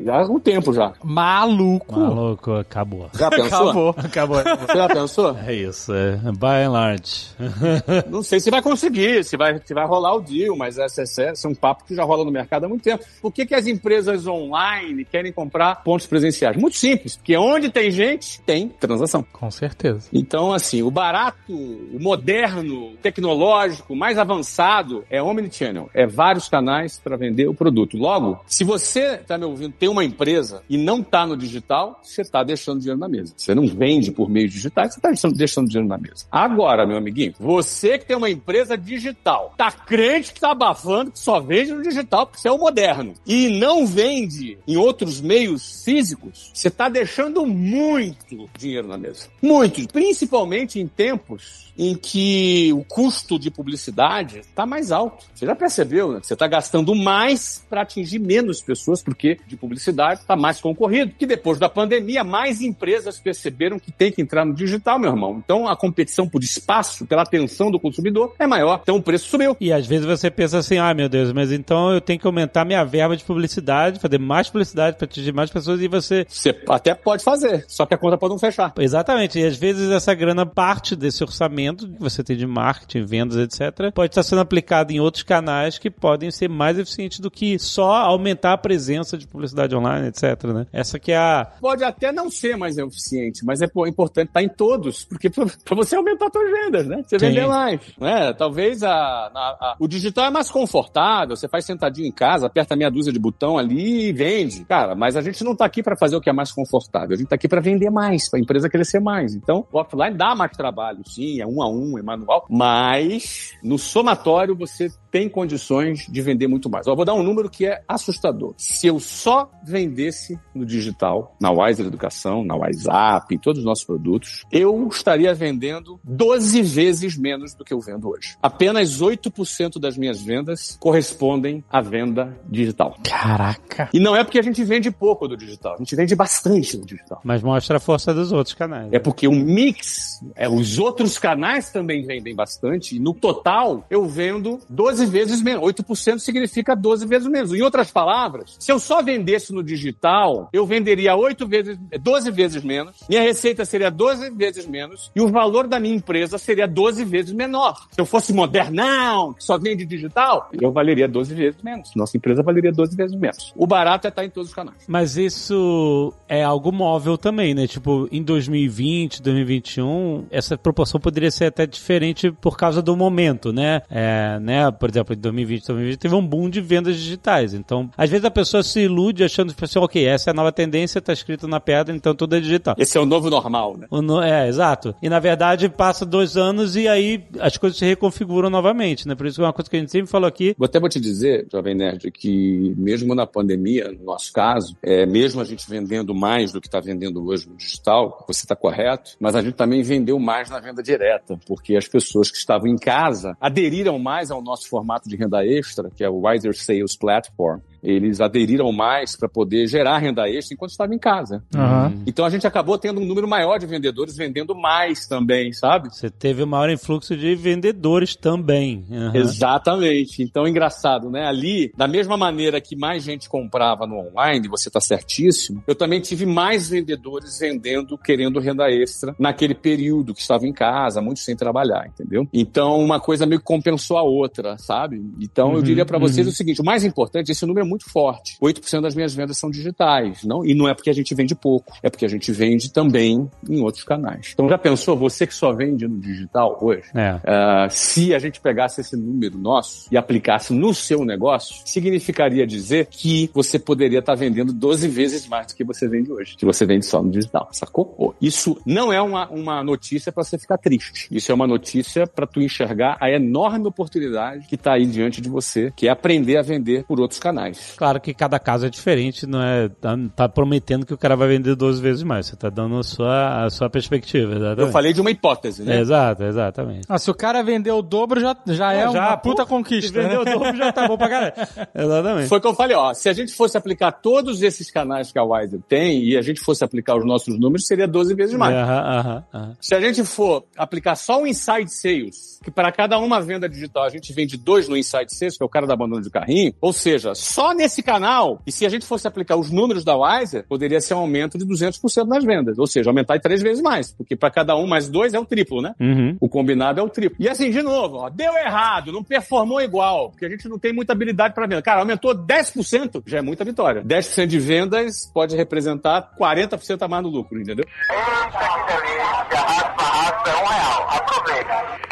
já 0.00 0.22
há 0.22 0.24
um 0.24 0.38
tempo 0.38 0.72
já. 0.72 0.92
Maluco. 1.02 1.98
Maluco, 1.98 2.52
acabou. 2.52 3.10
Já 3.14 3.30
pensou? 3.30 3.90
Acabou. 3.96 4.38
Acabou. 4.38 4.66
Você 4.66 4.76
já 4.76 4.88
pensou? 4.88 5.36
É 5.46 5.54
isso, 5.54 5.94
é. 5.94 6.16
By 6.16 6.64
and 6.64 6.70
large. 6.70 7.28
Não 8.08 8.22
sei 8.22 8.40
se 8.40 8.50
vai 8.50 8.62
conseguir, 8.62 9.24
se 9.24 9.36
vai, 9.36 9.60
se 9.64 9.74
vai 9.74 9.86
rolar 9.86 10.14
o 10.14 10.20
deal, 10.20 10.56
mas 10.56 10.78
essa, 10.78 11.02
essa, 11.02 11.30
esse 11.30 11.46
é 11.46 11.50
um 11.50 11.54
papo 11.54 11.84
que 11.84 11.94
já 11.94 12.04
rola 12.04 12.24
no 12.24 12.30
mercado 12.30 12.64
há 12.64 12.68
muito 12.68 12.82
tempo. 12.82 13.04
Por 13.20 13.32
que, 13.32 13.46
que 13.46 13.54
as 13.54 13.66
empresas 13.66 14.26
online 14.26 15.04
querem 15.04 15.32
comprar 15.32 15.82
pontos 15.82 16.06
presenciais? 16.06 16.56
Muito 16.56 16.76
simples, 16.76 17.16
porque 17.16 17.36
onde 17.36 17.70
tem 17.70 17.90
gente, 17.90 18.40
tem 18.42 18.68
transação. 18.68 19.24
Com 19.32 19.50
certeza. 19.50 20.08
Então, 20.12 20.52
assim, 20.52 20.82
o 20.82 20.90
barato, 20.90 21.52
o 21.52 21.98
moderno, 22.00 22.94
tecnológico, 23.02 23.94
mais 23.94 24.18
avançado 24.18 25.04
é 25.10 25.22
omnichannel. 25.22 25.90
É 25.94 26.06
vários 26.06 26.48
canais 26.48 26.98
para 26.98 27.16
vender 27.16 27.48
o 27.48 27.54
produto. 27.54 27.96
Logo, 27.96 28.40
se 28.46 28.64
você 28.64 29.14
está 29.14 29.36
me 29.38 29.44
ouvindo, 29.44 29.72
tem 29.72 29.87
uma 29.88 30.04
empresa 30.04 30.62
e 30.68 30.76
não 30.76 31.00
está 31.00 31.26
no 31.26 31.36
digital, 31.36 32.00
você 32.02 32.22
está 32.22 32.42
deixando 32.42 32.80
dinheiro 32.80 32.98
na 32.98 33.08
mesa. 33.08 33.34
Você 33.36 33.54
não 33.54 33.66
vende 33.66 34.10
por 34.10 34.28
meio 34.28 34.48
digital, 34.48 34.84
você 34.84 34.98
está 34.98 35.30
deixando, 35.30 35.68
dinheiro 35.68 35.88
na 35.88 35.98
mesa. 35.98 36.26
Agora, 36.30 36.86
meu 36.86 36.96
amiguinho, 36.96 37.34
você 37.38 37.98
que 37.98 38.06
tem 38.06 38.16
uma 38.16 38.30
empresa 38.30 38.76
digital, 38.76 39.54
tá 39.56 39.70
crente 39.70 40.32
que 40.32 40.40
tá 40.40 40.52
abafando 40.52 41.10
que 41.10 41.18
só 41.18 41.40
vende 41.40 41.72
no 41.72 41.82
digital 41.82 42.26
porque 42.26 42.40
você 42.40 42.48
é 42.48 42.52
o 42.52 42.58
moderno 42.58 43.14
e 43.26 43.58
não 43.58 43.86
vende 43.86 44.58
em 44.66 44.76
outros 44.76 45.20
meios 45.20 45.82
físicos, 45.84 46.50
você 46.52 46.68
está 46.68 46.88
deixando 46.88 47.46
muito 47.46 48.48
dinheiro 48.58 48.88
na 48.88 48.98
mesa. 48.98 49.28
Muito. 49.40 49.86
Principalmente 49.88 50.80
em 50.80 50.86
tempos 50.86 51.68
em 51.78 51.94
que 51.94 52.72
o 52.72 52.84
custo 52.84 53.38
de 53.38 53.50
publicidade 53.50 54.40
está 54.40 54.66
mais 54.66 54.90
alto. 54.90 55.24
Você 55.32 55.46
já 55.46 55.54
percebeu, 55.54 56.12
né? 56.12 56.20
Você 56.20 56.34
está 56.34 56.48
gastando 56.48 56.92
mais 56.94 57.64
para 57.70 57.82
atingir 57.82 58.18
menos 58.18 58.60
pessoas, 58.60 59.00
porque 59.00 59.38
de 59.46 59.56
publicidade 59.56 59.77
publicidade 59.78 60.20
está 60.20 60.36
mais 60.36 60.60
concorrido, 60.60 61.12
que 61.16 61.24
depois 61.24 61.58
da 61.58 61.68
pandemia, 61.68 62.24
mais 62.24 62.60
empresas 62.60 63.18
perceberam 63.18 63.78
que 63.78 63.92
tem 63.92 64.10
que 64.10 64.20
entrar 64.20 64.44
no 64.44 64.52
digital, 64.52 64.98
meu 64.98 65.10
irmão. 65.10 65.40
Então 65.42 65.68
a 65.68 65.76
competição 65.76 66.28
por 66.28 66.42
espaço, 66.42 67.06
pela 67.06 67.22
atenção 67.22 67.70
do 67.70 67.78
consumidor 67.78 68.34
é 68.38 68.46
maior, 68.46 68.80
então 68.82 68.96
o 68.96 69.02
preço 69.02 69.28
subiu. 69.28 69.56
E 69.60 69.72
às 69.72 69.86
vezes 69.86 70.04
você 70.04 70.30
pensa 70.30 70.58
assim, 70.58 70.78
ah, 70.78 70.92
meu 70.92 71.08
Deus, 71.08 71.32
mas 71.32 71.52
então 71.52 71.92
eu 71.92 72.00
tenho 72.00 72.18
que 72.18 72.26
aumentar 72.26 72.64
minha 72.64 72.84
verba 72.84 73.16
de 73.16 73.24
publicidade, 73.24 74.00
fazer 74.00 74.18
mais 74.18 74.48
publicidade 74.48 74.96
para 74.96 75.04
atingir 75.04 75.32
mais 75.32 75.50
pessoas 75.50 75.80
e 75.80 75.88
você... 75.88 76.26
Você 76.28 76.54
até 76.68 76.94
pode 76.94 77.22
fazer, 77.22 77.64
só 77.68 77.86
que 77.86 77.94
a 77.94 77.98
conta 77.98 78.18
pode 78.18 78.32
não 78.32 78.38
fechar. 78.38 78.72
Exatamente, 78.78 79.38
e 79.38 79.46
às 79.46 79.56
vezes 79.56 79.90
essa 79.90 80.12
grana 80.14 80.44
parte 80.44 80.96
desse 80.96 81.22
orçamento 81.22 81.86
que 81.88 82.00
você 82.00 82.24
tem 82.24 82.36
de 82.36 82.46
marketing, 82.46 83.04
vendas, 83.04 83.36
etc., 83.36 83.92
pode 83.94 84.10
estar 84.10 84.22
sendo 84.22 84.40
aplicado 84.40 84.92
em 84.92 84.98
outros 84.98 85.22
canais 85.22 85.78
que 85.78 85.90
podem 85.90 86.30
ser 86.30 86.48
mais 86.48 86.78
eficientes 86.78 87.20
do 87.20 87.30
que 87.30 87.58
só 87.58 87.94
aumentar 87.96 88.54
a 88.54 88.58
presença 88.58 89.16
de 89.16 89.26
publicidade 89.26 89.67
online, 89.74 90.08
etc, 90.08 90.44
né? 90.44 90.66
Essa 90.72 90.98
que 90.98 91.12
é 91.12 91.16
a... 91.16 91.46
Pode 91.60 91.84
até 91.84 92.12
não 92.12 92.30
ser 92.30 92.56
mais 92.56 92.78
eficiente, 92.78 93.44
mas 93.44 93.62
é 93.62 93.66
pô, 93.66 93.86
importante 93.86 94.28
estar 94.28 94.42
em 94.42 94.48
todos, 94.48 95.04
porque 95.04 95.30
para 95.30 95.76
você 95.76 95.96
aumentar 95.96 96.28
suas 96.32 96.50
vendas, 96.50 96.86
né? 96.86 97.02
Você 97.06 97.18
vender 97.18 97.46
mais, 97.46 97.80
né? 97.98 98.32
Talvez 98.32 98.82
a, 98.82 98.90
a, 98.90 99.28
a, 99.34 99.76
o 99.78 99.88
digital 99.88 100.26
é 100.26 100.30
mais 100.30 100.50
confortável, 100.50 101.36
você 101.36 101.48
faz 101.48 101.64
sentadinho 101.64 102.06
em 102.06 102.12
casa, 102.12 102.46
aperta 102.46 102.76
meia 102.76 102.90
dúzia 102.90 103.12
de 103.12 103.18
botão 103.18 103.58
ali 103.58 104.08
e 104.08 104.12
vende. 104.12 104.64
Cara, 104.64 104.94
mas 104.94 105.16
a 105.16 105.20
gente 105.20 105.42
não 105.44 105.54
tá 105.54 105.64
aqui 105.64 105.82
para 105.82 105.96
fazer 105.96 106.16
o 106.16 106.20
que 106.20 106.30
é 106.30 106.32
mais 106.32 106.52
confortável, 106.52 107.14
a 107.14 107.16
gente 107.16 107.28
tá 107.28 107.34
aqui 107.34 107.48
para 107.48 107.60
vender 107.60 107.90
mais, 107.90 108.28
para 108.28 108.38
a 108.38 108.42
empresa 108.42 108.68
crescer 108.68 109.00
mais. 109.00 109.34
Então, 109.34 109.66
o 109.72 109.78
offline 109.78 110.16
dá 110.16 110.34
mais 110.34 110.52
trabalho, 110.52 111.00
sim, 111.06 111.40
é 111.40 111.46
um 111.46 111.62
a 111.62 111.68
um, 111.68 111.98
é 111.98 112.02
manual, 112.02 112.46
mas 112.48 113.52
no 113.62 113.78
somatório 113.78 114.54
você 114.54 114.88
tem 115.10 115.28
condições 115.28 116.06
de 116.06 116.22
vender 116.22 116.46
muito 116.46 116.68
mais. 116.68 116.86
Eu 116.86 116.96
vou 116.96 117.04
dar 117.04 117.14
um 117.14 117.22
número 117.22 117.48
que 117.48 117.66
é 117.66 117.82
assustador. 117.88 118.54
Se 118.56 118.86
eu 118.86 119.00
só 119.00 119.50
vendesse 119.64 120.38
no 120.54 120.64
digital, 120.64 121.36
na 121.40 121.50
Wiser 121.50 121.86
Educação, 121.86 122.44
na 122.44 122.56
WhatsApp, 122.56 123.34
em 123.34 123.38
todos 123.38 123.60
os 123.60 123.64
nossos 123.64 123.84
produtos, 123.84 124.44
eu 124.50 124.88
estaria 124.88 125.32
vendendo 125.34 126.00
12 126.04 126.62
vezes 126.62 127.16
menos 127.16 127.54
do 127.54 127.64
que 127.64 127.72
eu 127.72 127.80
vendo 127.80 128.08
hoje. 128.08 128.36
Apenas 128.42 129.00
8% 129.00 129.78
das 129.78 129.96
minhas 129.96 130.20
vendas 130.20 130.76
correspondem 130.80 131.64
à 131.70 131.80
venda 131.80 132.36
digital. 132.48 132.96
Caraca. 133.02 133.88
E 133.92 134.00
não 134.00 134.16
é 134.16 134.24
porque 134.24 134.38
a 134.38 134.42
gente 134.42 134.62
vende 134.64 134.90
pouco 134.90 135.28
do 135.28 135.36
digital, 135.36 135.74
a 135.74 135.78
gente 135.78 135.94
vende 135.94 136.14
bastante 136.14 136.76
no 136.76 136.84
digital. 136.84 137.20
Mas 137.24 137.42
mostra 137.42 137.76
a 137.76 137.80
força 137.80 138.12
dos 138.14 138.32
outros 138.32 138.54
canais. 138.54 138.92
É 138.92 138.98
porque 138.98 139.28
o 139.28 139.32
mix, 139.32 140.20
é, 140.34 140.48
os 140.48 140.78
outros 140.78 141.18
canais 141.18 141.70
também 141.70 142.04
vendem 142.04 142.34
bastante, 142.34 142.96
e 142.96 143.00
no 143.00 143.14
total 143.14 143.84
eu 143.90 144.06
vendo 144.06 144.60
12 144.68 145.06
vezes 145.06 145.42
menos. 145.42 145.62
8% 145.62 146.18
significa 146.18 146.74
12 146.74 147.06
vezes 147.06 147.28
menos. 147.28 147.52
Em 147.52 147.62
outras 147.62 147.90
palavras, 147.90 148.56
se 148.58 148.72
eu 148.72 148.78
só 148.78 149.02
vendesse 149.38 149.52
no 149.52 149.62
digital, 149.62 150.48
eu 150.52 150.66
venderia 150.66 151.14
8 151.14 151.46
vezes, 151.46 151.78
12 152.00 152.30
vezes 152.30 152.62
menos, 152.62 152.96
minha 153.08 153.22
receita 153.22 153.64
seria 153.64 153.90
12 153.90 154.30
vezes 154.30 154.66
menos 154.66 155.10
e 155.14 155.20
o 155.20 155.28
valor 155.28 155.66
da 155.66 155.78
minha 155.78 155.94
empresa 155.94 156.36
seria 156.36 156.66
12 156.66 157.04
vezes 157.04 157.32
menor. 157.32 157.86
Se 157.92 158.00
eu 158.00 158.04
fosse 158.04 158.32
modernão, 158.32 159.32
que 159.32 159.44
só 159.44 159.56
vende 159.56 159.86
digital, 159.86 160.50
eu 160.60 160.72
valeria 160.72 161.08
12 161.08 161.34
vezes 161.34 161.62
menos. 161.62 161.90
Nossa 161.94 162.16
empresa 162.16 162.42
valeria 162.42 162.72
12 162.72 162.96
vezes 162.96 163.16
menos. 163.16 163.52
O 163.56 163.66
barato 163.66 164.06
é 164.06 164.10
estar 164.10 164.24
em 164.24 164.30
todos 164.30 164.50
os 164.50 164.54
canais. 164.54 164.76
Mas 164.86 165.16
isso 165.16 166.12
é 166.28 166.42
algo 166.42 166.72
móvel 166.72 167.16
também, 167.16 167.54
né? 167.54 167.66
Tipo, 167.66 168.08
em 168.10 168.22
2020, 168.22 169.22
2021, 169.22 170.26
essa 170.30 170.58
proporção 170.58 171.00
poderia 171.00 171.30
ser 171.30 171.46
até 171.46 171.66
diferente 171.66 172.30
por 172.32 172.56
causa 172.56 172.82
do 172.82 172.96
momento, 172.96 173.52
né? 173.52 173.82
É, 173.90 174.38
né? 174.40 174.70
Por 174.70 174.90
exemplo, 174.90 175.14
em 175.14 175.18
2020, 175.18 175.66
2020 175.66 175.98
teve 175.98 176.14
um 176.14 176.26
boom 176.26 176.50
de 176.50 176.60
vendas 176.60 176.96
digitais. 176.96 177.54
Então, 177.54 177.90
às 177.96 178.10
vezes 178.10 178.24
a 178.24 178.30
pessoa 178.30 178.62
se 178.62 178.80
ilude 178.80 179.27
achando 179.28 179.54
que, 179.54 179.64
assim, 179.64 179.78
ok, 179.78 180.06
essa 180.06 180.30
é 180.30 180.32
a 180.32 180.34
nova 180.34 180.52
tendência, 180.52 181.00
tá 181.00 181.12
escrito 181.12 181.46
na 181.46 181.60
pedra, 181.60 181.94
então 181.94 182.14
tudo 182.14 182.36
é 182.36 182.40
digital. 182.40 182.74
Esse 182.78 182.98
é 182.98 183.00
o 183.00 183.06
novo 183.06 183.30
normal, 183.30 183.76
né? 183.76 183.86
No, 183.90 184.22
é, 184.22 184.48
exato. 184.48 184.94
E 185.02 185.08
na 185.08 185.18
verdade 185.18 185.68
passa 185.68 186.04
dois 186.04 186.36
anos 186.36 186.76
e 186.76 186.88
aí 186.88 187.24
as 187.38 187.56
coisas 187.56 187.78
se 187.78 187.84
reconfiguram 187.84 188.50
novamente, 188.50 189.06
né? 189.06 189.14
Por 189.14 189.26
isso 189.26 189.36
que 189.36 189.42
é 189.42 189.46
uma 189.46 189.52
coisa 189.52 189.70
que 189.70 189.76
a 189.76 189.80
gente 189.80 189.92
sempre 189.92 190.10
falou 190.10 190.26
aqui. 190.26 190.54
Vou 190.58 190.66
até 190.66 190.80
vou 190.80 190.88
te 190.88 191.00
dizer, 191.00 191.46
Jovem 191.50 191.74
Nerd, 191.74 192.10
que 192.10 192.74
mesmo 192.76 193.14
na 193.14 193.26
pandemia, 193.26 193.92
no 193.92 194.04
nosso 194.04 194.32
caso, 194.32 194.76
é, 194.82 195.06
mesmo 195.06 195.40
a 195.40 195.44
gente 195.44 195.68
vendendo 195.68 196.14
mais 196.14 196.52
do 196.52 196.60
que 196.60 196.66
está 196.66 196.80
vendendo 196.80 197.24
hoje 197.26 197.48
no 197.48 197.56
digital, 197.56 198.24
você 198.26 198.44
está 198.44 198.56
correto, 198.56 199.12
mas 199.20 199.34
a 199.34 199.42
gente 199.42 199.54
também 199.54 199.82
vendeu 199.82 200.18
mais 200.18 200.50
na 200.50 200.58
venda 200.60 200.82
direta, 200.82 201.38
porque 201.46 201.76
as 201.76 201.86
pessoas 201.86 202.30
que 202.30 202.38
estavam 202.38 202.68
em 202.68 202.76
casa 202.76 203.36
aderiram 203.40 203.98
mais 203.98 204.30
ao 204.30 204.42
nosso 204.42 204.68
formato 204.68 205.08
de 205.08 205.16
renda 205.16 205.44
extra, 205.44 205.90
que 205.94 206.02
é 206.02 206.08
o 206.08 206.26
Wiser 206.26 206.56
Sales 206.56 206.96
Platform 206.96 207.60
eles 207.82 208.20
aderiram 208.20 208.70
mais 208.72 209.16
para 209.16 209.28
poder 209.28 209.66
gerar 209.66 209.98
renda 209.98 210.28
extra 210.28 210.54
enquanto 210.54 210.70
estavam 210.70 210.94
em 210.94 210.98
casa. 210.98 211.42
Uhum. 211.54 212.02
Então 212.06 212.24
a 212.24 212.30
gente 212.30 212.46
acabou 212.46 212.78
tendo 212.78 213.00
um 213.00 213.04
número 213.04 213.28
maior 213.28 213.58
de 213.58 213.66
vendedores 213.66 214.16
vendendo 214.16 214.54
mais 214.54 215.06
também, 215.06 215.52
sabe? 215.52 215.88
Você 215.94 216.10
teve 216.10 216.42
o 216.42 216.46
maior 216.46 216.70
influxo 216.70 217.16
de 217.16 217.34
vendedores 217.34 218.16
também. 218.16 218.84
Uhum. 218.90 219.14
Exatamente. 219.14 220.22
Então, 220.22 220.46
engraçado, 220.46 221.10
né? 221.10 221.26
Ali, 221.26 221.72
da 221.76 221.86
mesma 221.86 222.16
maneira 222.16 222.60
que 222.60 222.76
mais 222.76 223.02
gente 223.02 223.28
comprava 223.28 223.86
no 223.86 223.98
online, 223.98 224.48
você 224.48 224.68
está 224.68 224.80
certíssimo, 224.80 225.62
eu 225.66 225.74
também 225.74 226.00
tive 226.00 226.26
mais 226.26 226.68
vendedores 226.70 227.38
vendendo, 227.38 227.96
querendo 227.96 228.40
renda 228.40 228.70
extra 228.70 229.14
naquele 229.18 229.54
período 229.54 230.14
que 230.14 230.20
estava 230.20 230.46
em 230.46 230.52
casa, 230.52 231.00
muitos 231.00 231.24
sem 231.24 231.36
trabalhar, 231.36 231.86
entendeu? 231.86 232.26
Então, 232.32 232.78
uma 232.78 233.00
coisa 233.00 233.26
meio 233.26 233.40
que 233.40 233.46
compensou 233.46 233.98
a 233.98 234.02
outra, 234.02 234.56
sabe? 234.58 235.02
Então, 235.20 235.50
uhum, 235.50 235.56
eu 235.56 235.62
diria 235.62 235.84
para 235.84 235.98
vocês 235.98 236.26
o 236.26 236.32
seguinte: 236.32 236.60
o 236.60 236.64
mais 236.64 236.84
importante, 236.84 237.30
esse 237.30 237.46
número 237.46 237.66
é 237.66 237.67
muito 237.68 237.90
forte. 237.90 238.36
8% 238.42 238.80
das 238.80 238.94
minhas 238.94 239.14
vendas 239.14 239.38
são 239.38 239.50
digitais. 239.50 240.24
Não, 240.24 240.44
e 240.44 240.54
não 240.54 240.68
é 240.68 240.74
porque 240.74 240.90
a 240.90 240.94
gente 240.94 241.14
vende 241.14 241.34
pouco, 241.34 241.74
é 241.82 241.90
porque 241.90 242.04
a 242.04 242.08
gente 242.08 242.32
vende 242.32 242.72
também 242.72 243.28
em 243.48 243.60
outros 243.60 243.84
canais. 243.84 244.30
Então 244.32 244.48
já 244.48 244.58
pensou, 244.58 244.96
você 244.96 245.26
que 245.26 245.34
só 245.34 245.52
vende 245.52 245.86
no 245.86 245.98
digital 245.98 246.58
hoje, 246.60 246.84
é. 246.94 247.14
uh, 247.14 247.70
se 247.70 248.14
a 248.14 248.18
gente 248.18 248.40
pegasse 248.40 248.80
esse 248.80 248.96
número 248.96 249.38
nosso 249.38 249.88
e 249.92 249.96
aplicasse 249.96 250.52
no 250.52 250.72
seu 250.72 251.04
negócio, 251.04 251.56
significaria 251.64 252.46
dizer 252.46 252.86
que 252.86 253.30
você 253.32 253.58
poderia 253.58 253.98
estar 253.98 254.14
vendendo 254.14 254.52
12 254.52 254.88
vezes 254.88 255.26
mais 255.26 255.48
do 255.48 255.54
que 255.54 255.64
você 255.64 255.88
vende 255.88 256.10
hoje, 256.10 256.36
que 256.36 256.44
você 256.44 256.64
vende 256.64 256.86
só 256.86 257.02
no 257.02 257.10
digital, 257.10 257.48
sacou? 257.52 258.14
Isso 258.20 258.60
não 258.64 258.92
é 258.92 259.00
uma, 259.00 259.28
uma 259.28 259.62
notícia 259.62 260.12
para 260.12 260.24
você 260.24 260.38
ficar 260.38 260.58
triste. 260.58 261.08
Isso 261.10 261.30
é 261.30 261.34
uma 261.34 261.46
notícia 261.46 262.06
para 262.06 262.26
tu 262.26 262.40
enxergar 262.40 262.96
a 263.00 263.10
enorme 263.10 263.66
oportunidade 263.66 264.46
que 264.46 264.54
está 264.54 264.74
aí 264.74 264.86
diante 264.86 265.20
de 265.20 265.28
você, 265.28 265.72
que 265.74 265.88
é 265.88 265.90
aprender 265.90 266.36
a 266.36 266.42
vender 266.42 266.84
por 266.84 267.00
outros 267.00 267.20
canais. 267.20 267.57
Claro 267.76 268.00
que 268.00 268.12
cada 268.12 268.38
caso 268.38 268.66
é 268.66 268.70
diferente, 268.70 269.26
não 269.26 269.42
é 269.42 269.68
tá, 269.68 269.96
tá 270.14 270.28
prometendo 270.28 270.84
que 270.84 270.94
o 270.94 270.98
cara 270.98 271.16
vai 271.16 271.28
vender 271.28 271.54
12 271.54 271.80
vezes 271.80 272.02
mais. 272.02 272.26
Você 272.26 272.36
tá 272.36 272.50
dando 272.50 272.78
a 272.78 272.82
sua, 272.82 273.44
a 273.44 273.50
sua 273.50 273.70
perspectiva, 273.70 274.32
exatamente. 274.32 274.60
Eu 274.60 274.72
falei 274.72 274.92
de 274.92 275.00
uma 275.00 275.10
hipótese, 275.10 275.62
né? 275.62 275.80
Exato, 275.80 276.22
exatamente. 276.24 276.86
Ah, 276.88 276.98
se 276.98 277.10
o 277.10 277.14
cara 277.14 277.42
vender 277.42 277.70
o 277.70 277.82
dobro, 277.82 278.20
já, 278.20 278.36
já 278.46 278.72
é 278.72 278.82
já, 278.82 278.90
uma 278.90 279.16
puta 279.16 279.44
pô, 279.44 279.56
conquista. 279.56 279.88
Se 279.88 279.94
vender 279.94 280.14
né? 280.14 280.18
o 280.18 280.24
dobro, 280.24 280.56
já 280.56 280.72
tá 280.72 280.86
bom 280.86 280.96
pra 280.96 281.08
caralho. 281.08 281.32
exatamente. 281.74 282.28
Foi 282.28 282.38
o 282.38 282.40
que 282.40 282.46
eu 282.46 282.54
falei, 282.54 282.76
ó. 282.76 282.92
Se 282.94 283.08
a 283.08 283.12
gente 283.12 283.32
fosse 283.32 283.56
aplicar 283.56 283.92
todos 283.92 284.42
esses 284.42 284.70
canais 284.70 285.10
que 285.10 285.18
a 285.18 285.24
Wiser 285.24 285.60
tem 285.68 286.02
e 286.04 286.16
a 286.16 286.22
gente 286.22 286.40
fosse 286.40 286.64
aplicar 286.64 286.96
os 286.96 287.06
nossos 287.06 287.38
números, 287.38 287.66
seria 287.66 287.86
12 287.86 288.14
vezes 288.14 288.34
mais. 288.34 288.54
Aham, 288.54 289.24
aham, 289.32 289.56
Se 289.60 289.74
a 289.74 289.80
gente 289.80 290.04
for 290.04 290.44
aplicar 290.56 290.96
só 290.96 291.22
o 291.22 291.26
Inside 291.26 291.72
Sales, 291.72 292.40
que 292.42 292.50
para 292.50 292.70
cada 292.70 292.98
uma 292.98 293.20
venda 293.20 293.48
digital 293.48 293.84
a 293.84 293.88
gente 293.88 294.12
vende 294.12 294.36
dois 294.36 294.68
no 294.68 294.76
Inside 294.76 295.14
Sales, 295.14 295.36
que 295.36 295.42
é 295.42 295.46
o 295.46 295.48
cara 295.48 295.66
da 295.66 295.74
abandono 295.74 296.02
de 296.02 296.10
carrinho, 296.10 296.52
ou 296.60 296.72
seja, 296.72 297.14
só 297.14 297.47
nesse 297.54 297.82
canal, 297.82 298.40
e 298.46 298.52
se 298.52 298.64
a 298.64 298.68
gente 298.68 298.86
fosse 298.86 299.06
aplicar 299.06 299.36
os 299.36 299.50
números 299.50 299.84
da 299.84 299.96
Wiser, 299.96 300.44
poderia 300.48 300.80
ser 300.80 300.94
um 300.94 300.98
aumento 300.98 301.38
de 301.38 301.44
200% 301.44 302.06
nas 302.06 302.24
vendas, 302.24 302.58
ou 302.58 302.66
seja, 302.66 302.90
aumentar 302.90 303.16
em 303.16 303.20
três 303.20 303.42
vezes 303.42 303.62
mais, 303.62 303.92
porque 303.92 304.16
para 304.16 304.30
cada 304.30 304.56
um 304.56 304.66
mais 304.66 304.88
dois 304.88 305.14
é 305.14 305.18
o 305.18 305.24
triplo, 305.24 305.60
né? 305.60 305.74
Uhum. 305.80 306.16
O 306.20 306.28
combinado 306.28 306.80
é 306.80 306.82
o 306.82 306.88
triplo. 306.88 307.16
E 307.20 307.28
assim, 307.28 307.50
de 307.50 307.62
novo, 307.62 307.96
ó, 307.96 308.08
deu 308.08 308.32
errado, 308.34 308.92
não 308.92 309.02
performou 309.02 309.60
igual, 309.60 310.10
porque 310.10 310.26
a 310.26 310.28
gente 310.28 310.48
não 310.48 310.58
tem 310.58 310.72
muita 310.72 310.92
habilidade 310.92 311.34
para 311.34 311.46
venda. 311.46 311.62
Cara, 311.62 311.80
aumentou 311.80 312.14
10%, 312.14 313.02
já 313.06 313.18
é 313.18 313.22
muita 313.22 313.44
vitória. 313.44 313.82
10% 313.82 314.26
de 314.26 314.38
vendas 314.38 315.10
pode 315.12 315.36
representar 315.36 316.14
40% 316.18 316.82
a 316.82 316.88
mais 316.88 317.02
no 317.02 317.08
lucro, 317.08 317.40
entendeu? 317.40 317.64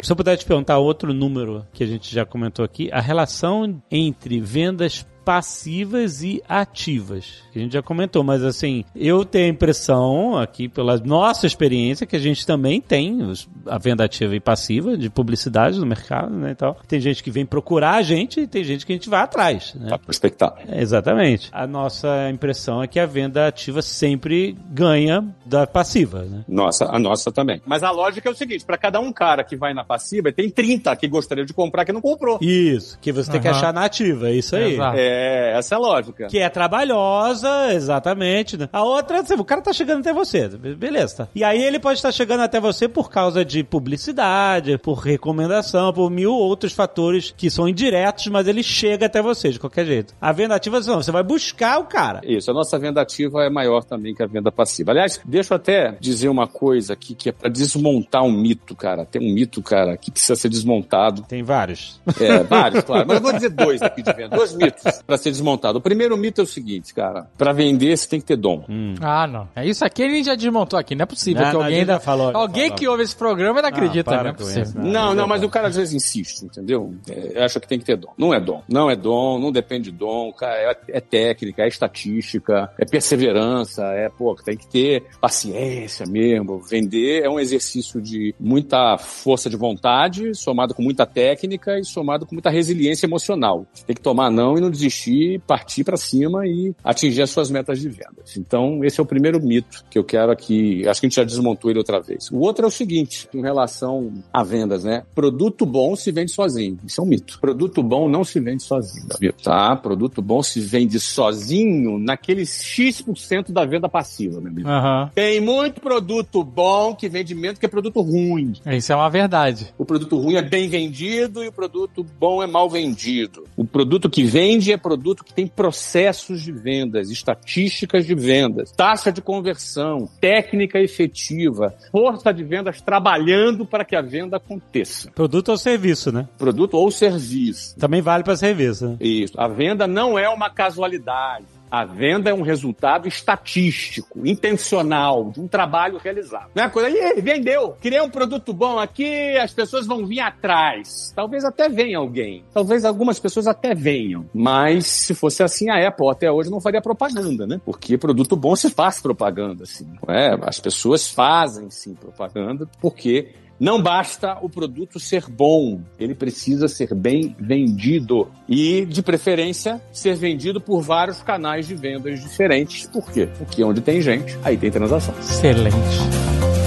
Se 0.01 0.11
eu 0.11 0.15
puder 0.15 0.37
te 0.37 0.45
perguntar 0.45 0.77
outro 0.77 1.13
número 1.13 1.65
que 1.73 1.83
a 1.83 1.87
gente 1.87 2.13
já 2.13 2.25
comentou 2.25 2.63
aqui, 2.63 2.89
a 2.93 3.01
relação 3.01 3.81
entre 3.91 4.39
vendas 4.39 5.05
passivas 5.27 6.23
e 6.23 6.41
ativas. 6.47 7.43
Que 7.51 7.59
a 7.59 7.61
gente 7.61 7.73
já 7.73 7.81
comentou, 7.81 8.23
mas 8.23 8.41
assim, 8.45 8.85
eu 8.95 9.25
tenho 9.25 9.47
a 9.47 9.49
impressão, 9.49 10.37
aqui 10.37 10.69
pela 10.69 10.97
nossa 10.99 11.45
experiência, 11.45 12.07
que 12.07 12.15
a 12.15 12.19
gente 12.19 12.47
também 12.47 12.79
tem 12.79 13.19
a 13.65 13.77
venda 13.77 14.05
ativa 14.05 14.33
e 14.37 14.39
passiva 14.39 14.95
de 14.95 15.09
publicidade 15.09 15.77
no 15.77 15.85
mercado, 15.85 16.33
né, 16.33 16.51
e 16.51 16.55
tal. 16.55 16.77
Tem 16.87 17.01
gente 17.01 17.21
que 17.21 17.29
vem 17.29 17.45
procurar 17.45 17.95
a 17.95 18.01
gente 18.01 18.39
e 18.39 18.47
tem 18.47 18.63
gente 18.63 18.85
que 18.85 18.93
a 18.93 18.95
gente 18.95 19.09
vai 19.09 19.19
atrás, 19.19 19.75
né? 19.75 19.89
Pra 19.89 19.97
prospectar. 19.97 20.53
É, 20.65 20.81
exatamente. 20.81 21.49
A 21.51 21.67
nossa 21.67 22.29
impressão 22.29 22.81
é 22.81 22.87
que 22.87 22.97
a 22.97 23.05
venda 23.05 23.47
ativa 23.47 23.81
sempre 23.81 24.55
ganha 24.69 25.27
da 25.45 25.67
passiva, 25.67 26.23
né? 26.23 26.45
Nossa, 26.47 26.85
a 26.85 26.97
nossa 26.97 27.33
também. 27.33 27.61
Mas 27.65 27.83
a 27.83 27.91
lógica 27.91 28.29
é 28.29 28.31
o 28.31 28.35
seguinte, 28.35 28.63
para 28.63 28.77
cada 28.77 29.01
um 29.01 29.11
cara 29.11 29.43
que 29.43 29.57
vai 29.57 29.73
na 29.73 29.83
passiva, 29.83 30.31
tem 30.31 30.49
30 30.49 30.95
que 30.95 31.05
gostaria 31.09 31.45
de 31.45 31.51
comprar 31.51 31.83
que 31.83 31.91
não 31.91 31.99
comprou. 31.99 32.39
Isso, 32.41 32.97
que 33.01 33.11
você 33.11 33.27
uhum. 33.27 33.33
tem 33.33 33.41
que 33.41 33.47
achar 33.49 33.73
na 33.73 33.83
ativa, 33.83 34.29
é 34.29 34.35
isso 34.35 34.55
aí. 34.55 34.77
É, 34.95 35.16
É, 35.17 35.57
essa 35.57 35.73
é 35.73 35.77
a 35.77 35.79
lógica. 35.79 36.27
Que 36.27 36.39
é 36.39 36.49
trabalhosa, 36.49 37.73
exatamente. 37.73 38.55
né? 38.55 38.69
A 38.71 38.83
outra, 38.83 39.23
o 39.37 39.43
cara 39.43 39.61
tá 39.61 39.73
chegando 39.73 40.01
até 40.01 40.13
você, 40.13 40.47
beleza. 40.47 41.17
Tá. 41.17 41.27
E 41.33 41.43
aí 41.43 41.61
ele 41.61 41.79
pode 41.79 41.97
estar 41.97 42.11
chegando 42.11 42.41
até 42.41 42.59
você 42.59 42.87
por 42.87 43.09
causa 43.09 43.43
de 43.43 43.63
publicidade, 43.63 44.77
por 44.77 44.99
recomendação, 44.99 45.91
por 45.91 46.11
mil 46.11 46.33
outros 46.33 46.73
fatores 46.73 47.33
que 47.35 47.49
são 47.49 47.67
indiretos, 47.67 48.27
mas 48.27 48.47
ele 48.47 48.61
chega 48.61 49.07
até 49.07 49.21
você 49.21 49.49
de 49.49 49.59
qualquer 49.59 49.85
jeito. 49.85 50.13
A 50.21 50.31
venda 50.31 50.55
ativa, 50.55 50.79
não, 50.81 51.01
você 51.01 51.11
vai 51.11 51.23
buscar 51.23 51.79
o 51.79 51.85
cara. 51.85 52.21
Isso, 52.23 52.51
a 52.51 52.53
nossa 52.53 52.77
venda 52.77 53.01
ativa 53.01 53.43
é 53.43 53.49
maior 53.49 53.83
também 53.83 54.13
que 54.13 54.21
a 54.21 54.27
venda 54.27 54.51
passiva. 54.51 54.91
Aliás, 54.91 55.19
deixa 55.25 55.53
eu 55.53 55.55
até 55.55 55.97
dizer 55.99 56.29
uma 56.29 56.47
coisa 56.47 56.93
aqui 56.93 57.15
que 57.15 57.29
é 57.29 57.31
para 57.31 57.49
desmontar 57.49 58.23
um 58.23 58.31
mito, 58.31 58.75
cara. 58.75 59.05
Tem 59.05 59.21
um 59.21 59.33
mito, 59.33 59.63
cara, 59.63 59.97
que 59.97 60.11
precisa 60.11 60.35
ser 60.35 60.49
desmontado. 60.49 61.23
Tem 61.23 61.41
vários. 61.41 61.99
É, 62.19 62.43
vários, 62.43 62.83
claro. 62.83 63.05
Mas 63.07 63.17
eu 63.17 63.23
vou 63.23 63.33
dizer 63.33 63.49
dois 63.49 63.81
aqui 63.81 64.01
de 64.01 64.13
venda. 64.13 64.35
Dois 64.35 64.53
mitos 64.53 64.83
para 65.07 65.17
ser 65.17 65.31
desmontado. 65.31 65.79
O 65.79 65.81
primeiro 65.81 66.15
mito 66.17 66.41
é 66.41 66.43
o 66.43 66.47
seguinte, 66.47 66.93
cara. 66.93 67.27
Para 67.37 67.53
vender, 67.53 67.97
você 67.97 68.07
tem 68.07 68.19
que 68.19 68.25
ter 68.25 68.35
dom. 68.35 68.65
Hum. 68.69 68.93
Ah, 69.01 69.25
não. 69.25 69.47
É 69.55 69.65
isso 69.65 69.83
aqui 69.85 70.03
a 70.03 70.09
gente 70.09 70.25
já 70.25 70.35
desmontou 70.35 70.77
aqui. 70.77 70.93
Não 70.93 71.03
é 71.03 71.05
possível 71.05 71.41
Não, 71.41 71.49
que 71.49 71.57
não, 71.57 71.63
alguém 71.63 71.79
ainda... 71.79 71.99
falou, 71.99 72.35
alguém 72.35 72.63
falou. 72.65 72.77
que 72.77 72.87
ouve 72.87 73.03
esse 73.03 73.15
programa 73.15 73.59
ainda 73.59 73.69
acredita. 73.69 74.03
para 74.03 74.23
Não 74.23 74.29
é 74.29 74.33
possível. 74.33 74.63
isso, 74.63 74.77
Não, 74.77 75.15
não, 75.15 75.27
mas 75.27 75.41
o 75.43 75.49
cara 75.49 75.69
às 75.69 75.75
vezes 75.75 75.93
insiste, 75.93 76.43
entendeu? 76.43 76.93
É, 77.09 77.43
acha 77.43 77.59
que 77.59 77.67
tem 77.67 77.79
que 77.79 77.85
ter 77.85 77.95
dom. 77.95 78.13
Não 78.17 78.33
é 78.33 78.39
dom. 78.39 78.61
Não 78.67 78.91
é 78.91 78.95
dom, 78.95 79.39
não 79.39 79.51
depende 79.51 79.91
de 79.91 79.97
dom. 79.97 80.33
Cara, 80.33 80.55
é, 80.55 80.77
é 80.89 80.99
técnica, 80.99 81.63
é 81.63 81.67
estatística, 81.67 82.69
é 82.77 82.85
perseverança, 82.85 83.83
é, 83.93 84.09
pô, 84.09 84.35
tem 84.35 84.57
que 84.57 84.67
ter 84.67 85.05
paciência 85.21 86.05
mesmo. 86.05 86.59
Vender 86.59 87.23
é 87.23 87.29
um 87.29 87.39
exercício 87.39 88.01
de 88.01 88.35
muita 88.39 88.97
força 88.97 89.49
de 89.49 89.55
vontade, 89.55 90.35
somado 90.35 90.73
com 90.73 90.81
muita 90.81 91.05
técnica 91.05 91.79
e 91.79 91.85
somado 91.85 92.25
com 92.25 92.35
muita 92.35 92.49
resiliência 92.49 93.05
emocional. 93.05 93.65
Tem 93.85 93.95
que 93.95 94.01
tomar 94.01 94.29
não 94.29 94.57
e 94.57 94.61
não 94.61 94.69
desistir, 94.69 94.96
partir 95.45 95.83
para 95.83 95.97
cima 95.97 96.45
e 96.47 96.73
atingir 96.83 97.21
as 97.21 97.29
suas 97.29 97.49
metas 97.49 97.79
de 97.79 97.89
vendas. 97.89 98.37
Então, 98.37 98.83
esse 98.83 98.99
é 98.99 99.03
o 99.03 99.05
primeiro 99.05 99.41
mito 99.41 99.83
que 99.89 99.97
eu 99.97 100.03
quero 100.03 100.31
aqui. 100.31 100.87
Acho 100.87 101.01
que 101.01 101.07
a 101.07 101.09
gente 101.09 101.15
já 101.15 101.23
desmontou 101.23 101.69
ele 101.69 101.79
outra 101.79 101.99
vez. 101.99 102.29
O 102.31 102.39
outro 102.39 102.65
é 102.65 102.67
o 102.67 102.71
seguinte, 102.71 103.27
em 103.33 103.41
relação 103.41 104.11
a 104.33 104.43
vendas, 104.43 104.83
né? 104.83 105.03
Produto 105.13 105.65
bom 105.65 105.95
se 105.95 106.11
vende 106.11 106.31
sozinho. 106.31 106.77
Isso 106.85 107.01
é 107.01 107.03
um 107.03 107.07
mito. 107.07 107.39
Produto 107.39 107.83
bom 107.83 108.09
não 108.09 108.23
se 108.23 108.39
vende 108.39 108.63
sozinho, 108.63 109.07
Davi. 109.07 109.33
Tá? 109.43 109.75
Produto 109.75 110.21
bom 110.21 110.41
se 110.41 110.59
vende 110.59 110.99
sozinho 110.99 111.97
naquele 111.99 112.45
X% 112.45 113.51
da 113.51 113.65
venda 113.65 113.89
passiva, 113.89 114.39
meu 114.39 114.51
amigo. 114.51 114.67
Aham. 114.67 115.11
Tem 115.13 115.39
muito 115.41 115.81
produto 115.81 116.43
bom 116.43 116.95
que 116.95 117.09
vende 117.09 117.35
menos 117.35 117.59
que 117.59 117.67
produto 117.67 118.01
ruim. 118.01 118.53
Isso 118.65 118.91
é 118.91 118.95
uma 118.95 119.09
verdade. 119.09 119.73
O 119.77 119.85
produto 119.85 120.17
ruim 120.17 120.35
é 120.35 120.41
bem 120.41 120.67
vendido 120.67 121.43
e 121.43 121.47
o 121.47 121.51
produto 121.51 122.05
bom 122.19 122.41
é 122.41 122.47
mal 122.47 122.69
vendido. 122.69 123.45
O 123.55 123.65
produto 123.65 124.09
que 124.09 124.23
vende 124.23 124.71
é 124.71 124.77
produto 124.87 125.21
que 125.21 125.33
tem 125.33 125.45
processos 125.45 126.41
de 126.41 126.53
vendas, 126.53 127.11
estatísticas 127.11 128.05
de 128.05 128.15
vendas, 128.15 128.71
taxa 128.71 129.11
de 129.11 129.21
conversão, 129.21 130.09
técnica 130.21 130.79
efetiva, 130.79 131.75
força 131.91 132.33
de 132.33 132.41
vendas 132.41 132.79
trabalhando 132.79 133.65
para 133.65 133.83
que 133.83 133.97
a 133.97 134.01
venda 134.01 134.37
aconteça. 134.37 135.11
Produto 135.11 135.49
ou 135.49 135.57
serviço, 135.57 136.09
né? 136.09 136.25
Produto 136.37 136.75
ou 136.75 136.89
serviço. 136.89 137.77
Também 137.77 138.01
vale 138.01 138.23
para 138.23 138.37
serviço, 138.37 138.87
né? 138.87 138.97
Isso. 139.01 139.33
A 139.37 139.49
venda 139.49 139.85
não 139.85 140.17
é 140.17 140.29
uma 140.29 140.49
casualidade. 140.49 141.56
A 141.69 141.85
venda 141.85 142.29
é 142.29 142.33
um 142.33 142.41
resultado 142.41 143.07
estatístico, 143.07 144.25
intencional, 144.25 145.31
de 145.31 145.39
um 145.41 145.47
trabalho 145.47 145.97
realizado. 145.97 146.49
Não 146.55 146.63
é 146.63 146.69
coisa, 146.69 146.89
"Ih, 146.89 147.21
vendeu, 147.21 147.75
criei 147.81 148.01
um 148.01 148.09
produto 148.09 148.53
bom 148.53 148.79
aqui, 148.79 149.37
as 149.37 149.53
pessoas 149.53 149.85
vão 149.85 150.05
vir 150.05 150.19
atrás. 150.19 151.11
Talvez 151.15 151.43
até 151.43 151.67
venha 151.69 151.97
alguém. 151.97 152.43
Talvez 152.53 152.85
algumas 152.85 153.19
pessoas 153.19 153.47
até 153.47 153.75
venham. 153.75 154.25
Mas 154.33 154.85
se 154.87 155.13
fosse 155.13 155.43
assim, 155.43 155.69
a 155.69 155.87
Apple 155.87 156.09
até 156.09 156.31
hoje 156.31 156.49
não 156.49 156.61
faria 156.61 156.81
propaganda, 156.81 157.45
né? 157.45 157.59
Porque 157.65 157.97
produto 157.97 158.35
bom 158.35 158.55
se 158.55 158.69
faz 158.69 159.01
propaganda, 159.01 159.63
assim. 159.63 159.87
é? 160.07 160.37
As 160.43 160.59
pessoas 160.59 161.09
fazem 161.09 161.69
sim 161.69 161.93
propaganda 161.93 162.67
porque 162.81 163.33
não 163.59 163.81
basta 163.81 164.37
o 164.41 164.49
produto 164.49 164.99
ser 164.99 165.25
bom, 165.27 165.81
ele 165.99 166.13
precisa 166.13 166.67
ser 166.67 166.93
bem 166.93 167.35
vendido. 167.39 168.29
E, 168.47 168.85
de 168.85 169.01
preferência, 169.01 169.81
ser 169.91 170.15
vendido 170.15 170.61
por 170.61 170.81
vários 170.81 171.21
canais 171.21 171.67
de 171.67 171.75
vendas 171.75 172.21
diferentes. 172.21 172.87
Por 172.87 173.11
quê? 173.11 173.27
Porque 173.37 173.63
onde 173.63 173.81
tem 173.81 174.01
gente, 174.01 174.37
aí 174.43 174.57
tem 174.57 174.71
transação. 174.71 175.13
Excelente. 175.19 176.66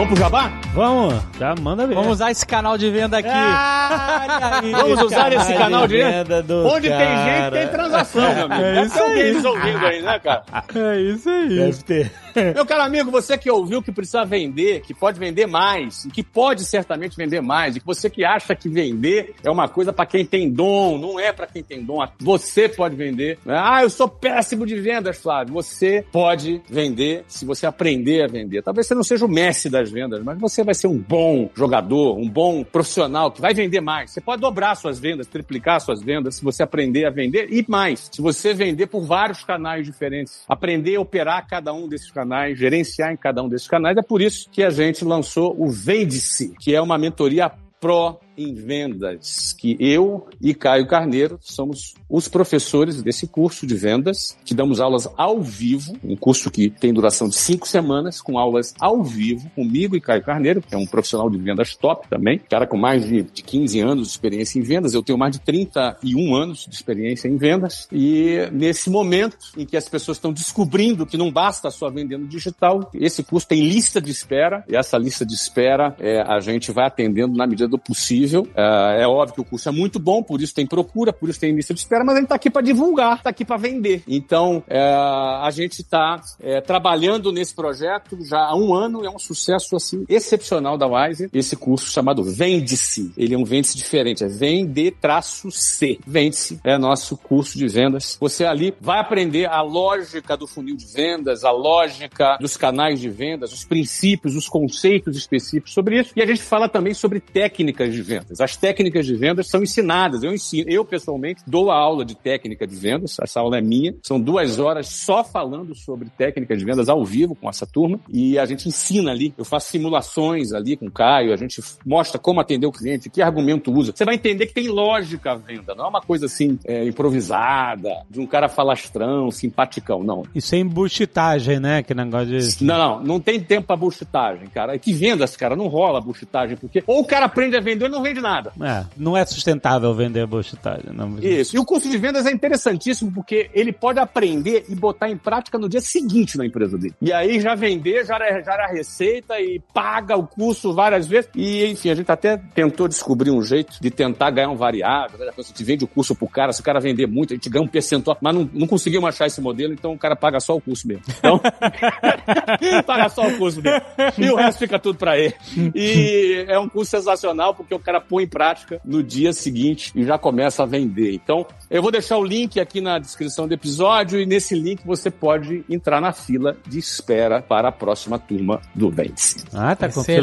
Vamos 0.00 0.14
pro 0.14 0.22
jabá? 0.22 0.50
Vamos, 0.72 1.14
já 1.38 1.54
manda 1.60 1.86
ver. 1.86 1.94
Vamos 1.94 2.12
usar 2.12 2.30
esse 2.30 2.46
canal 2.46 2.78
de 2.78 2.90
venda 2.90 3.18
aqui. 3.18 3.28
Ah, 3.30 4.60
aí, 4.62 4.70
Vamos 4.72 5.02
usar 5.02 5.30
esse 5.30 5.52
canal 5.52 5.86
de 5.86 5.98
venda 5.98 6.42
do 6.42 6.66
Onde 6.66 6.88
tem 6.88 6.98
gente, 6.98 7.06
cara. 7.06 7.50
tem 7.50 7.68
transação, 7.68 8.34
meu 8.34 8.44
amigo. 8.46 8.62
É 8.62 8.84
isso 8.86 9.02
aí. 9.02 9.46
ouvindo 9.46 9.86
aí, 9.86 10.00
né, 10.00 10.18
cara? 10.18 10.42
É 10.74 11.00
isso 11.02 11.28
aí. 11.28 11.48
Deve 11.50 11.82
ter. 11.82 12.12
Meu 12.54 12.64
caro 12.64 12.82
amigo, 12.82 13.10
você 13.10 13.36
que 13.36 13.50
ouviu 13.50 13.82
que 13.82 13.92
precisa 13.92 14.24
vender, 14.24 14.82
que 14.82 14.94
pode 14.94 15.18
vender 15.18 15.46
mais, 15.46 16.04
e 16.04 16.10
que 16.10 16.22
pode 16.22 16.64
certamente 16.64 17.16
vender 17.16 17.40
mais, 17.40 17.76
e 17.76 17.80
que 17.80 17.86
você 17.86 18.08
que 18.08 18.24
acha 18.24 18.54
que 18.54 18.68
vender 18.68 19.34
é 19.44 19.50
uma 19.50 19.68
coisa 19.68 19.92
para 19.92 20.06
quem 20.06 20.24
tem 20.24 20.48
dom, 20.48 20.96
não 20.96 21.18
é 21.18 21.32
para 21.32 21.46
quem 21.46 21.62
tem 21.62 21.82
dom. 21.82 22.06
Você 22.20 22.68
pode 22.68 22.94
vender. 22.94 23.38
Ah, 23.46 23.82
eu 23.82 23.90
sou 23.90 24.08
péssimo 24.08 24.64
de 24.64 24.76
vendas, 24.76 25.18
Flávio. 25.18 25.52
Você 25.54 26.04
pode 26.12 26.62
vender 26.70 27.24
se 27.26 27.44
você 27.44 27.66
aprender 27.66 28.22
a 28.22 28.28
vender. 28.28 28.62
Talvez 28.62 28.86
você 28.86 28.94
não 28.94 29.02
seja 29.02 29.26
o 29.26 29.28
mestre 29.28 29.70
das 29.70 29.89
vendas, 29.90 30.22
mas 30.22 30.38
você 30.38 30.62
vai 30.62 30.74
ser 30.74 30.86
um 30.86 30.98
bom 30.98 31.50
jogador, 31.54 32.16
um 32.18 32.28
bom 32.28 32.64
profissional 32.64 33.30
que 33.30 33.40
vai 33.40 33.52
vender 33.52 33.80
mais. 33.80 34.10
Você 34.10 34.20
pode 34.20 34.40
dobrar 34.40 34.74
suas 34.74 34.98
vendas, 34.98 35.26
triplicar 35.26 35.80
suas 35.80 36.02
vendas 36.02 36.36
se 36.36 36.44
você 36.44 36.62
aprender 36.62 37.04
a 37.04 37.10
vender 37.10 37.48
e 37.50 37.64
mais. 37.68 38.08
Se 38.12 38.22
você 38.22 38.54
vender 38.54 38.86
por 38.86 39.04
vários 39.04 39.44
canais 39.44 39.84
diferentes, 39.84 40.44
aprender 40.48 40.96
a 40.96 41.00
operar 41.00 41.46
cada 41.46 41.72
um 41.72 41.88
desses 41.88 42.10
canais, 42.10 42.58
gerenciar 42.58 43.12
em 43.12 43.16
cada 43.16 43.42
um 43.42 43.48
desses 43.48 43.68
canais, 43.68 43.96
é 43.96 44.02
por 44.02 44.22
isso 44.22 44.48
que 44.50 44.62
a 44.62 44.70
gente 44.70 45.04
lançou 45.04 45.54
o 45.58 45.68
Vende-se, 45.70 46.54
que 46.58 46.74
é 46.74 46.80
uma 46.80 46.98
mentoria 46.98 47.50
pró 47.80 48.20
em 48.42 48.54
vendas, 48.54 49.54
que 49.58 49.76
eu 49.78 50.26
e 50.40 50.54
Caio 50.54 50.86
Carneiro 50.86 51.38
somos 51.40 51.94
os 52.08 52.28
professores 52.28 53.02
desse 53.02 53.26
curso 53.26 53.66
de 53.66 53.74
vendas, 53.74 54.36
que 54.44 54.54
damos 54.54 54.80
aulas 54.80 55.08
ao 55.16 55.40
vivo, 55.40 55.96
um 56.02 56.16
curso 56.16 56.50
que 56.50 56.70
tem 56.70 56.92
duração 56.92 57.28
de 57.28 57.36
cinco 57.36 57.68
semanas, 57.68 58.20
com 58.20 58.38
aulas 58.38 58.74
ao 58.80 59.02
vivo, 59.02 59.50
comigo 59.54 59.96
e 59.96 60.00
Caio 60.00 60.22
Carneiro, 60.22 60.62
que 60.62 60.74
é 60.74 60.78
um 60.78 60.86
profissional 60.86 61.28
de 61.28 61.38
vendas 61.38 61.74
top 61.74 62.08
também, 62.08 62.38
cara 62.38 62.66
com 62.66 62.76
mais 62.76 63.04
de, 63.04 63.22
de 63.22 63.42
15 63.42 63.80
anos 63.80 64.08
de 64.08 64.12
experiência 64.12 64.58
em 64.58 64.62
vendas, 64.62 64.94
eu 64.94 65.02
tenho 65.02 65.18
mais 65.18 65.32
de 65.32 65.40
31 65.40 66.34
anos 66.34 66.66
de 66.68 66.74
experiência 66.74 67.28
em 67.28 67.36
vendas, 67.36 67.86
e 67.92 68.48
nesse 68.52 68.88
momento 68.88 69.36
em 69.56 69.66
que 69.66 69.76
as 69.76 69.88
pessoas 69.88 70.16
estão 70.16 70.32
descobrindo 70.32 71.06
que 71.06 71.16
não 71.16 71.30
basta 71.30 71.70
só 71.70 71.90
vender 71.90 72.18
no 72.18 72.26
digital, 72.26 72.90
esse 72.94 73.22
curso 73.22 73.46
tem 73.46 73.68
lista 73.68 74.00
de 74.00 74.10
espera, 74.10 74.64
e 74.68 74.76
essa 74.76 74.96
lista 74.96 75.24
de 75.26 75.34
espera 75.34 75.94
é, 75.98 76.20
a 76.20 76.40
gente 76.40 76.72
vai 76.72 76.86
atendendo 76.86 77.36
na 77.36 77.46
medida 77.46 77.68
do 77.68 77.78
possível. 77.78 78.29
É, 78.54 79.02
é 79.02 79.06
óbvio 79.06 79.34
que 79.34 79.40
o 79.40 79.44
curso 79.44 79.68
é 79.68 79.72
muito 79.72 79.98
bom, 79.98 80.22
por 80.22 80.40
isso 80.40 80.54
tem 80.54 80.66
procura, 80.66 81.12
por 81.12 81.28
isso 81.28 81.40
tem 81.40 81.54
lista 81.54 81.74
de 81.74 81.80
espera, 81.80 82.04
mas 82.04 82.14
a 82.14 82.18
gente 82.18 82.26
está 82.26 82.34
aqui 82.34 82.50
para 82.50 82.62
divulgar, 82.62 83.18
está 83.18 83.30
aqui 83.30 83.44
para 83.44 83.56
vender. 83.56 84.02
Então, 84.06 84.62
é, 84.68 84.80
a 84.80 85.50
gente 85.52 85.80
está 85.80 86.20
trabalhando 86.66 87.32
nesse 87.32 87.54
projeto 87.54 88.18
já 88.24 88.38
há 88.38 88.56
um 88.56 88.74
ano, 88.74 89.04
é 89.04 89.10
um 89.10 89.18
sucesso 89.18 89.76
assim 89.76 90.04
excepcional 90.08 90.76
da 90.76 90.86
Wise, 90.86 91.28
esse 91.32 91.56
curso 91.56 91.90
chamado 91.90 92.22
Vende-se. 92.22 93.12
Ele 93.16 93.34
é 93.34 93.38
um 93.38 93.44
vende-se 93.44 93.76
diferente, 93.76 94.24
é 94.24 94.28
Vende-C. 94.28 95.98
Vende-se 96.06 96.60
é 96.64 96.78
nosso 96.78 97.16
curso 97.16 97.58
de 97.58 97.66
vendas. 97.68 98.16
Você 98.20 98.44
ali 98.44 98.74
vai 98.80 98.98
aprender 98.98 99.46
a 99.46 99.62
lógica 99.62 100.36
do 100.36 100.46
funil 100.46 100.76
de 100.76 100.86
vendas, 100.86 101.44
a 101.44 101.50
lógica 101.50 102.36
dos 102.40 102.56
canais 102.56 103.00
de 103.00 103.08
vendas, 103.08 103.52
os 103.52 103.64
princípios, 103.64 104.36
os 104.36 104.48
conceitos 104.48 105.16
específicos 105.16 105.72
sobre 105.72 106.00
isso. 106.00 106.12
E 106.16 106.22
a 106.22 106.26
gente 106.26 106.42
fala 106.42 106.68
também 106.68 106.94
sobre 106.94 107.20
técnicas 107.20 107.92
de 107.92 108.02
vendas. 108.10 108.40
As 108.40 108.56
técnicas 108.56 109.06
de 109.06 109.14
vendas 109.14 109.48
são 109.48 109.62
ensinadas. 109.62 110.22
Eu 110.22 110.32
ensino, 110.32 110.68
eu 110.68 110.84
pessoalmente 110.84 111.42
dou 111.46 111.70
a 111.70 111.76
aula 111.76 112.04
de 112.04 112.14
técnica 112.14 112.66
de 112.66 112.74
vendas. 112.74 113.16
Essa 113.20 113.40
aula 113.40 113.58
é 113.58 113.60
minha. 113.60 113.94
São 114.02 114.20
duas 114.20 114.58
horas 114.58 114.88
só 114.88 115.22
falando 115.22 115.74
sobre 115.74 116.08
técnicas 116.16 116.58
de 116.58 116.64
vendas 116.64 116.88
ao 116.88 117.04
vivo 117.04 117.34
com 117.34 117.48
essa 117.48 117.66
turma. 117.66 118.00
E 118.08 118.38
a 118.38 118.44
gente 118.44 118.68
ensina 118.68 119.10
ali. 119.10 119.32
Eu 119.38 119.44
faço 119.44 119.70
simulações 119.70 120.52
ali 120.52 120.76
com 120.76 120.86
o 120.86 120.90
Caio. 120.90 121.32
A 121.32 121.36
gente 121.36 121.62
mostra 121.86 122.18
como 122.18 122.40
atender 122.40 122.66
o 122.66 122.72
cliente, 122.72 123.08
que 123.08 123.22
argumento 123.22 123.72
usa. 123.72 123.92
Você 123.94 124.04
vai 124.04 124.16
entender 124.16 124.46
que 124.46 124.54
tem 124.54 124.68
lógica 124.68 125.32
a 125.32 125.36
venda. 125.36 125.74
Não 125.74 125.84
é 125.84 125.88
uma 125.88 126.00
coisa 126.00 126.26
assim 126.26 126.58
é, 126.64 126.84
improvisada, 126.84 128.04
de 128.10 128.20
um 128.20 128.26
cara 128.26 128.48
falastrão, 128.48 129.30
simpaticão. 129.30 130.02
Não. 130.02 130.24
E 130.34 130.40
sem 130.40 130.66
buchitagem, 130.66 131.60
né? 131.60 131.82
Que 131.82 131.94
negócio 131.94 132.26
de. 132.26 132.64
Não, 132.64 132.78
não, 132.78 133.02
não 133.02 133.20
tem 133.20 133.40
tempo 133.40 133.66
pra 133.66 133.76
buchitagem, 133.76 134.48
cara. 134.48 134.74
E 134.74 134.78
que 134.78 134.92
vendas, 134.92 135.36
cara, 135.36 135.54
não 135.54 135.68
rola 135.68 136.00
buchitagem, 136.00 136.56
porque 136.56 136.82
ou 136.86 137.00
o 137.00 137.04
cara 137.04 137.26
aprende 137.26 137.56
a 137.56 137.60
vender 137.60 137.84
ou 137.84 137.90
não 137.90 137.99
não 138.00 138.02
vende 138.02 138.20
nada. 138.20 138.52
É, 138.60 138.84
não 138.96 139.16
é 139.16 139.24
sustentável 139.24 139.94
vender 139.94 140.26
bullshitagem. 140.26 140.92
Não. 140.92 141.18
Isso. 141.18 141.54
E 141.54 141.58
o 141.58 141.64
curso 141.64 141.88
de 141.88 141.98
vendas 141.98 142.26
é 142.26 142.32
interessantíssimo 142.32 143.12
porque 143.12 143.50
ele 143.52 143.72
pode 143.72 143.98
aprender 143.98 144.64
e 144.68 144.74
botar 144.74 145.10
em 145.10 145.16
prática 145.16 145.58
no 145.58 145.68
dia 145.68 145.80
seguinte 145.80 146.38
na 146.38 146.46
empresa 146.46 146.78
dele. 146.78 146.94
E 147.00 147.12
aí 147.12 147.40
já 147.40 147.54
vender, 147.54 148.04
já 148.06 148.16
era, 148.16 148.42
já 148.42 148.54
era 148.54 148.66
receita 148.66 149.38
e 149.38 149.60
paga 149.72 150.16
o 150.16 150.26
curso 150.26 150.72
várias 150.72 151.06
vezes. 151.06 151.30
E, 151.34 151.66
enfim, 151.66 151.90
a 151.90 151.94
gente 151.94 152.10
até 152.10 152.36
tentou 152.36 152.88
descobrir 152.88 153.30
um 153.30 153.42
jeito 153.42 153.78
de 153.80 153.90
tentar 153.90 154.30
ganhar 154.30 154.48
um 154.48 154.56
variável. 154.56 155.18
Né? 155.18 155.30
A 155.36 155.42
gente 155.42 155.64
vende 155.64 155.84
o 155.84 155.88
curso 155.88 156.14
pro 156.14 156.28
cara, 156.28 156.52
se 156.52 156.60
o 156.60 156.64
cara 156.64 156.80
vender 156.80 157.06
muito, 157.06 157.34
a 157.34 157.36
gente 157.36 157.50
ganha 157.50 157.64
um 157.64 157.68
percentual. 157.68 158.16
Mas 158.20 158.34
não, 158.34 158.48
não 158.52 158.66
conseguimos 158.66 159.08
achar 159.08 159.26
esse 159.26 159.40
modelo, 159.40 159.72
então 159.72 159.92
o 159.92 159.98
cara 159.98 160.16
paga 160.16 160.40
só 160.40 160.56
o 160.56 160.60
curso 160.60 160.88
mesmo. 160.88 161.02
Então, 161.18 161.40
paga 162.86 163.08
só 163.08 163.26
o 163.26 163.36
curso 163.36 163.60
mesmo. 163.60 163.80
E 164.16 164.30
o 164.30 164.36
resto 164.36 164.58
fica 164.58 164.78
tudo 164.78 164.98
para 164.98 165.18
ele. 165.18 165.34
E 165.74 166.44
é 166.48 166.58
um 166.58 166.68
curso 166.68 166.90
sensacional 166.90 167.54
porque 167.54 167.74
o 167.74 167.78
cara 167.78 167.89
põe 167.98 168.24
em 168.24 168.28
prática 168.28 168.78
no 168.84 169.02
dia 169.02 169.32
seguinte 169.32 169.90
e 169.94 170.04
já 170.04 170.18
começa 170.18 170.62
a 170.62 170.66
vender. 170.66 171.14
Então, 171.14 171.46
eu 171.70 171.80
vou 171.80 171.90
deixar 171.90 172.18
o 172.18 172.24
link 172.24 172.60
aqui 172.60 172.82
na 172.82 172.98
descrição 172.98 173.48
do 173.48 173.54
episódio 173.54 174.20
e 174.20 174.26
nesse 174.26 174.54
link 174.54 174.82
você 174.84 175.10
pode 175.10 175.64
entrar 175.70 175.98
na 176.02 176.12
fila 176.12 176.58
de 176.68 176.78
espera 176.78 177.40
para 177.40 177.68
a 177.68 177.72
próxima 177.72 178.18
turma 178.18 178.60
do 178.74 178.90
Vence. 178.90 179.44
Ah, 179.54 179.74
tá 179.74 179.88
com 179.88 180.00
espera. 180.00 180.20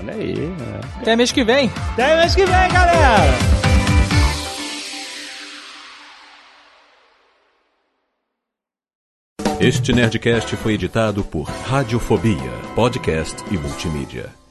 Olha 0.00 0.14
aí. 0.14 0.34
Né? 0.34 0.80
Até 1.00 1.14
mês 1.14 1.30
que 1.30 1.44
vem. 1.44 1.70
Até 1.92 2.16
mês 2.16 2.34
que 2.34 2.44
vem, 2.44 2.68
galera. 2.72 3.62
Este 9.62 9.92
Nerdcast 9.92 10.56
foi 10.56 10.72
editado 10.72 11.22
por 11.22 11.44
Radiofobia, 11.44 12.50
podcast 12.74 13.36
e 13.48 13.56
multimídia. 13.56 14.41